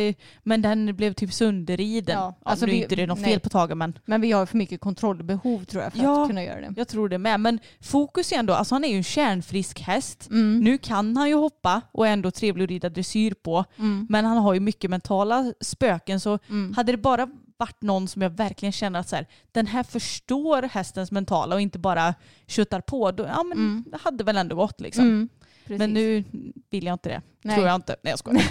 [0.43, 2.17] men den blev typ sönderriden.
[2.19, 3.29] Ja, alltså nu vi- är inte det något nej.
[3.31, 6.21] fel på taget men Men vi har för mycket kontrollbehov tror jag för Ja.
[6.23, 6.73] att kunna göra det.
[6.77, 7.39] jag tror det med.
[7.39, 10.27] Men fokus är ändå, alltså han är ju en kärnfrisk häst.
[10.31, 10.59] Mm.
[10.59, 13.48] Nu kan han ju hoppa och är ändå trevlig att rida dressyr på.
[13.77, 14.05] Mm.
[14.09, 16.73] Men han har ju mycket mentala spöken så Mm.
[16.73, 20.61] hade det bara varit någon som jag verkligen känner att så här, den här förstår
[20.61, 22.13] hästens mentala och inte bara
[22.47, 23.83] köttar på, då, ja men Mm.
[23.91, 25.03] det hade väl ändå gått liksom.
[25.05, 25.29] Mm.
[25.65, 26.23] Men nu
[26.69, 27.21] vill jag inte det.
[27.41, 27.55] Nej.
[27.55, 27.95] Tror jag inte.
[28.03, 28.43] Nej jag skojar.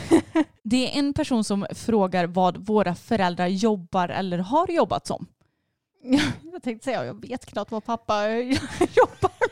[0.62, 5.26] det är en person som frågar vad våra föräldrar jobbar eller har jobbat som.
[6.52, 9.48] Jag tänkte säga, jag vet knappt vad pappa jobbar med.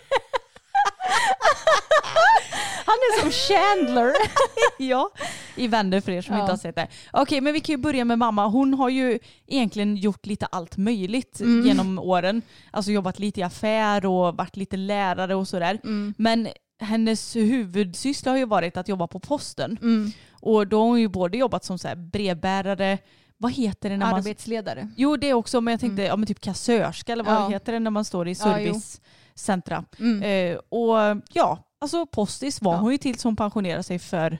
[2.86, 4.12] Han är som Chandler.
[4.78, 5.10] ja,
[5.56, 6.40] i Vänner för er som Ja.
[6.40, 6.88] inte har sett det.
[7.12, 8.46] Okej, men vi kan ju börja med mamma.
[8.46, 11.66] Hon har ju egentligen gjort lite allt möjligt Mm.
[11.66, 12.42] genom åren.
[12.70, 15.78] Alltså jobbat lite i affär och varit lite lärare och sådär.
[15.84, 16.14] Mm.
[16.18, 16.48] Men
[16.80, 19.78] hennes huvudsyssla har ju varit att jobba på posten.
[19.82, 20.12] Mm.
[20.40, 22.98] Och då har hon ju både jobbat som så här brevbärare,
[23.36, 24.14] vad heter det när man...
[24.14, 24.88] Arbetsledare.
[24.96, 27.48] Jo det också, men jag tänkte ja, men typ kassörska eller vad Ja.
[27.48, 29.84] heter det när man står i Ja, servicecentra.
[29.98, 30.22] Mm.
[30.52, 32.78] eh, och ja, alltså postis var Ja.
[32.78, 34.38] hon ju till som pensionerade sig för,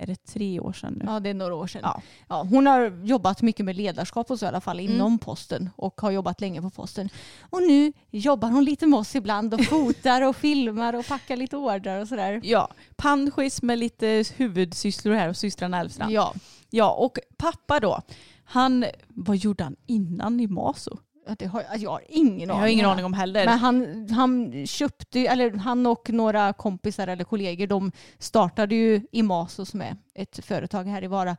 [0.00, 1.04] är det tre år sedan nu?
[1.08, 1.80] Ja, det är några år sedan.
[1.84, 2.02] Ja.
[2.28, 4.92] Ja, hon har jobbat mycket med ledarskap och så i alla fall Mm.
[4.94, 7.08] inom posten och har jobbat länge på posten.
[7.50, 11.56] Och nu jobbar hon lite med oss ibland och fotar och filmar och packar lite
[11.56, 12.40] ordrar och sådär.
[12.44, 16.12] Ja, panschis med lite huvudsysslor här och systrarna Elfstrand.
[16.12, 16.34] Ja.
[16.70, 18.00] Ja, och pappa då,
[18.44, 20.98] han, vad gjorde han innan i Maso?
[21.38, 22.60] Det har, jag har ingen Jag aning.
[22.60, 23.44] har ingen aning om heller.
[23.46, 29.64] Men han, han köpte, eller han och några kompisar eller kollegor, de startade ju Imaso
[29.64, 31.36] som är ett företag här i Vara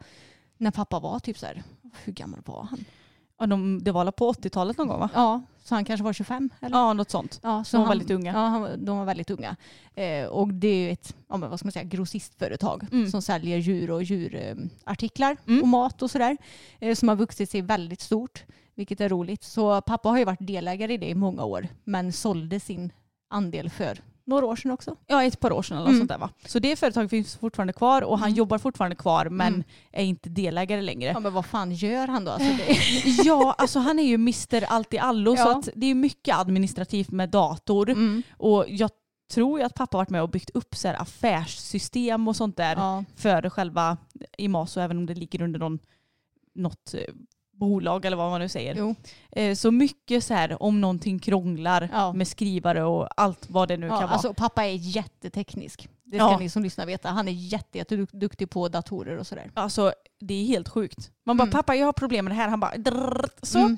[0.58, 1.64] när pappa var typ så här,
[2.04, 2.86] hur gammal var han?
[3.40, 5.10] Ja, de, det var på 80-talet någon gång va?
[5.14, 6.78] Ja, så han kanske var 25 eller?
[6.78, 7.40] Ja, något sånt.
[7.44, 8.32] Ja, så De var han, väldigt unga.
[8.34, 9.56] Ja, han, de var väldigt unga.
[9.96, 13.12] Eh, och det är ju ett ja, men vad ska man säga, grossistföretag Mm.
[13.12, 15.62] som säljer djur och djurartiklar Mm.
[15.62, 16.38] och mat och sådär.
[16.80, 18.44] Eh, som har vuxit sig väldigt stort,
[18.80, 19.44] vilket är roligt.
[19.44, 22.92] Så pappa har ju varit delägare i det i många år, men sålde sin
[23.30, 24.96] andel för några år sedan också.
[25.08, 26.00] Ja, ett par år sedan eller Mm.
[26.00, 26.30] sånt där va?
[26.46, 28.38] Så det företaget finns fortfarande kvar och han Mm.
[28.38, 29.64] jobbar fortfarande kvar men Mm.
[29.92, 31.10] är inte delägare längre.
[31.12, 32.32] Ja, men vad fan gör han då?
[32.32, 32.74] Alltså det,
[33.24, 35.58] Ja, alltså han är ju Mr Allt i allo så Ja.
[35.60, 37.90] att det är mycket administrativt med dator.
[37.90, 38.24] mm.
[38.38, 38.90] Och jag
[39.34, 42.76] tror ju att pappa varit med och byggt upp så här affärssystem och sånt där
[42.76, 43.04] ja.
[43.16, 43.98] för själva
[44.38, 45.80] Imaso även om det ligger under någon,
[46.56, 47.14] något eh,
[47.60, 48.76] bolag eller vad man nu säger.
[48.78, 48.96] Jo.
[49.32, 52.14] Eh, Så mycket så här om någonting krånglar Ja.
[52.14, 54.12] med skrivare och allt vad det nu Ja, kan vara.
[54.14, 55.90] alltså, pappa är jätteteknisk.
[56.04, 56.38] Det ska Ja.
[56.40, 57.10] ni som lyssnar veta.
[57.10, 59.52] Han är jätte, jätteduktig på datorer och sådär.
[59.54, 61.12] Alltså det är helt sjukt.
[61.26, 61.52] Man bara Mm.
[61.52, 62.50] pappa jag har problem med det här.
[62.50, 63.60] Han bara drrrt, så.
[63.60, 63.78] Mm.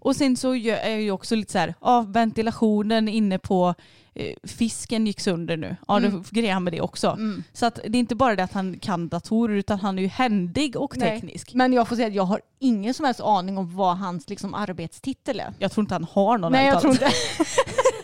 [0.00, 3.74] Och sen så är ju också lite så här, ja ventilationen inne på
[4.14, 5.76] eh, fisken gick sönder nu.
[5.88, 6.12] Ja Mm.
[6.12, 7.08] då grejer han med det också.
[7.08, 7.44] Mm.
[7.52, 10.08] Så att det är inte bara det att han kan datorer utan han är ju
[10.08, 11.10] händig och Nej.
[11.10, 11.54] teknisk.
[11.54, 14.54] Men jag får säga att jag har ingen som helst aning om vad hans liksom,
[14.54, 15.52] arbetstitel är.
[15.58, 17.10] Jag tror inte han har någon Nej, jag tror inte.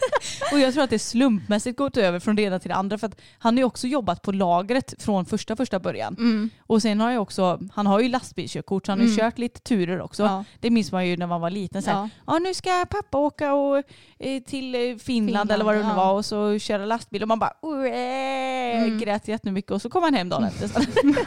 [0.53, 3.07] Och jag tror att det slumpmässigt gått över från det ena till det andra för
[3.07, 6.15] att han har ju också jobbat på lagret från första första början.
[6.19, 6.51] Mm.
[6.61, 9.17] Och sen har jag också, han har ju lastbilskörkort så han har Mm.
[9.19, 10.23] kört lite turer också.
[10.23, 10.45] Ja.
[10.61, 11.83] Det minns man ju när man var liten.
[11.83, 12.09] Så här, Ja.
[12.27, 13.83] ja nu ska pappa åka och,
[14.19, 15.95] eh, till eh, Finland, Finland, eller vad det nu ja.
[15.95, 18.85] var och så köra lastbil och man bara mm.
[18.85, 18.99] Mm.
[18.99, 20.71] grät jättemycket och så kom han hem dagen efter.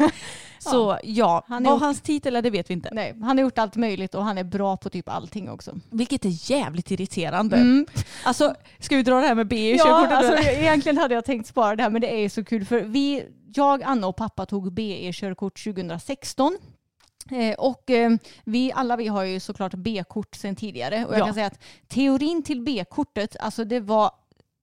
[0.60, 2.90] så ja, Han vad ok- hans titel är det vet vi inte.
[2.91, 5.72] Nej, han har gjort allt möjligt och han är bra på typ allting också.
[5.90, 7.56] Vilket är jävligt irriterande.
[7.57, 7.86] Mm.
[8.23, 11.48] Alltså ska vi dra det här med B i Ja, alltså, egentligen hade jag tänkt
[11.48, 13.26] spara det här men det är så kul för vi,
[13.56, 16.57] jag, Anna och pappa tog BE-körkort 2016.
[17.31, 18.11] Eh, och eh,
[18.44, 21.26] vi alla vi har ju såklart B-kort sedan tidigare och jag Ja.
[21.26, 24.11] kan säga att teorin till B-kortet, alltså det var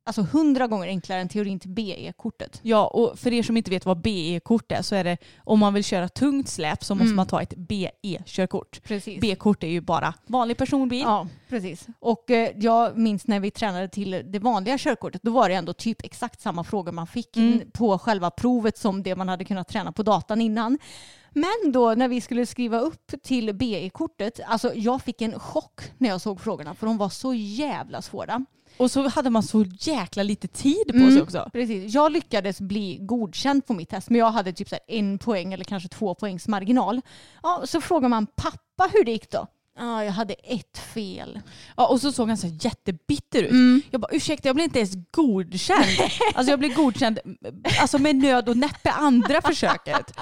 [0.06, 2.60] alltså hundra gånger enklare än teorin till BE-kortet.
[2.62, 5.74] Ja, och för er som inte vet vad BE-kort är så är det om man
[5.74, 7.16] vill köra tungt släp så måste Mm.
[7.16, 8.80] man ta ett BE-körkort.
[9.20, 11.00] B-kort är ju bara vanlig personbil.
[11.02, 11.86] Ja, precis.
[12.00, 15.72] Och eh, jag minns när vi tränade till det vanliga körkortet, då var det ändå
[15.72, 17.70] typ exakt samma frågor man fick Mm.
[17.70, 20.78] på själva provet som det man hade kunnat träna på datan innan.
[21.32, 26.08] Men då när vi skulle skriva upp till BE-kortet, alltså jag fick en chock när
[26.08, 28.44] jag såg frågorna för de var så jävla svåra.
[28.78, 31.12] Och så hade man så jäkla lite tid på Mm.
[31.12, 31.50] sig också.
[31.52, 31.94] Precis.
[31.94, 35.64] Jag lyckades bli godkänd på mitt test men jag hade typ så en poäng eller
[35.64, 37.00] kanske två poängs marginal.
[37.42, 39.46] Ja, så frågar man pappa hur det gick då.
[39.78, 41.40] Ja, jag hade ett fel.
[41.76, 43.50] Ja, och så såg han så jättebitter ut.
[43.50, 43.82] Mm.
[43.90, 45.86] Jag bara ursäkta jag blev inte ens godkänd.
[46.34, 47.18] alltså jag blev godkänd
[47.80, 50.12] alltså med nöd och näppe andra försöket.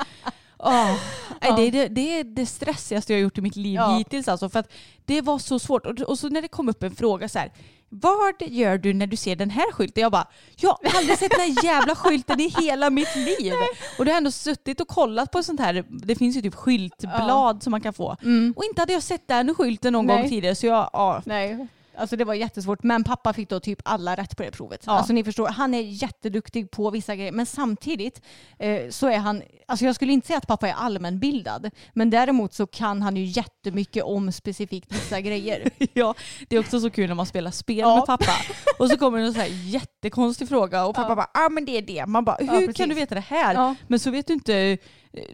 [0.59, 0.97] Åh,
[1.43, 3.97] nej, det, är det, det är det stressigaste jag har gjort i mitt liv Ja.
[3.99, 4.29] hittills.
[4.29, 4.73] Alltså, för att
[5.05, 5.87] det var så svårt.
[5.87, 7.53] Och, och så när det kom upp en fråga så här.
[7.89, 10.03] Vad gör du när du ser den här skylten?
[10.03, 13.53] Jag bara, jag har aldrig sett den här jävla skylten i hela mitt liv.
[13.99, 17.63] Och du har ändå suttit och kollat på sånt här, det finns ju typ skyltblad
[17.63, 18.17] som man kan få.
[18.57, 20.21] Och inte hade jag sett den skylten någon Nej.
[20.21, 21.23] gång tidigare så jag, ja.
[21.25, 21.67] Nej.
[21.97, 22.83] Alltså det var jättesvårt.
[22.83, 24.83] Men pappa fick då typ alla rätt på det provet.
[24.87, 24.93] Ja.
[24.93, 27.33] Alltså ni förstår, han är jätteduktig på vissa grejer.
[27.33, 28.23] Men samtidigt
[28.59, 31.71] eh, så är han, alltså jag skulle inte säga att pappa är allmänbildad.
[31.93, 35.71] Men däremot så kan han ju jättemycket om specifikt vissa grejer.
[35.93, 36.15] Ja,
[36.49, 37.97] det är också så kul när man spelar spel Ja.
[37.97, 38.33] med pappa.
[38.79, 41.15] Och så kommer det en så här jättekonstig fråga och pappa Ja.
[41.15, 42.07] bara ah, men det är det.
[42.07, 43.75] Man bara hur kan du veta det här?
[43.89, 44.79] Men så vet du inte eh,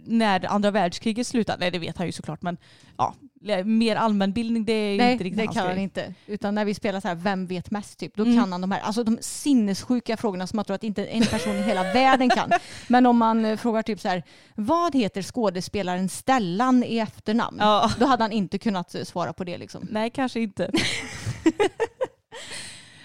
[0.04, 1.58] när andra världskriget slutade.
[1.60, 2.56] Nej det vet han ju såklart men
[2.98, 3.14] ja,
[3.64, 5.82] mer allmänbildning det är Nej, inte riktigt det hans kan han grej.
[5.84, 6.14] inte.
[6.26, 8.36] Utan när vi spelar så här, vem vet mest typ, då Mm.
[8.36, 11.56] kan han de här, alltså de sinnessjuka frågorna som man tror att inte en person
[11.56, 12.50] i hela världen kan.
[12.88, 14.22] Men om man eh, frågar typ så här,
[14.54, 17.56] vad heter skådespelaren Stellan i efternamn?
[17.60, 17.90] Ja.
[17.98, 19.86] Då hade han inte kunnat eh, svara på det liksom.
[19.90, 20.70] Nej kanske inte.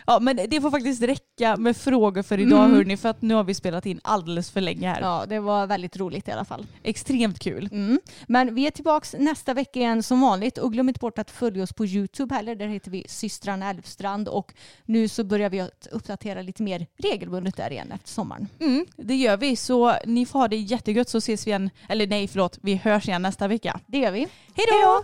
[0.06, 2.76] ja men det får faktiskt räcka med frågor för idag Mm.
[2.78, 5.02] hörni för att nu har vi spelat in alldeles för länge här.
[5.02, 6.66] Ja, det var väldigt roligt i alla fall.
[6.84, 7.70] Extremt kul.
[7.72, 8.00] Mm.
[8.28, 11.64] Men vi är tillbaka nästa vecka igen som vanligt och glöm inte bort att följa
[11.64, 12.56] oss på Youtube heller.
[12.56, 14.54] Där heter vi systrarna Elfstrand och
[14.86, 18.48] nu så börjar vi att uppdatera lite mer regelbundet där igen efter sommaren.
[18.60, 22.08] Mm, det gör vi så ni får ha det jättegött så ses vi igen, eller
[22.08, 23.80] nej förlåt, vi hörs igen nästa vecka.
[23.88, 24.20] Det gör vi.
[24.56, 25.04] Hej då!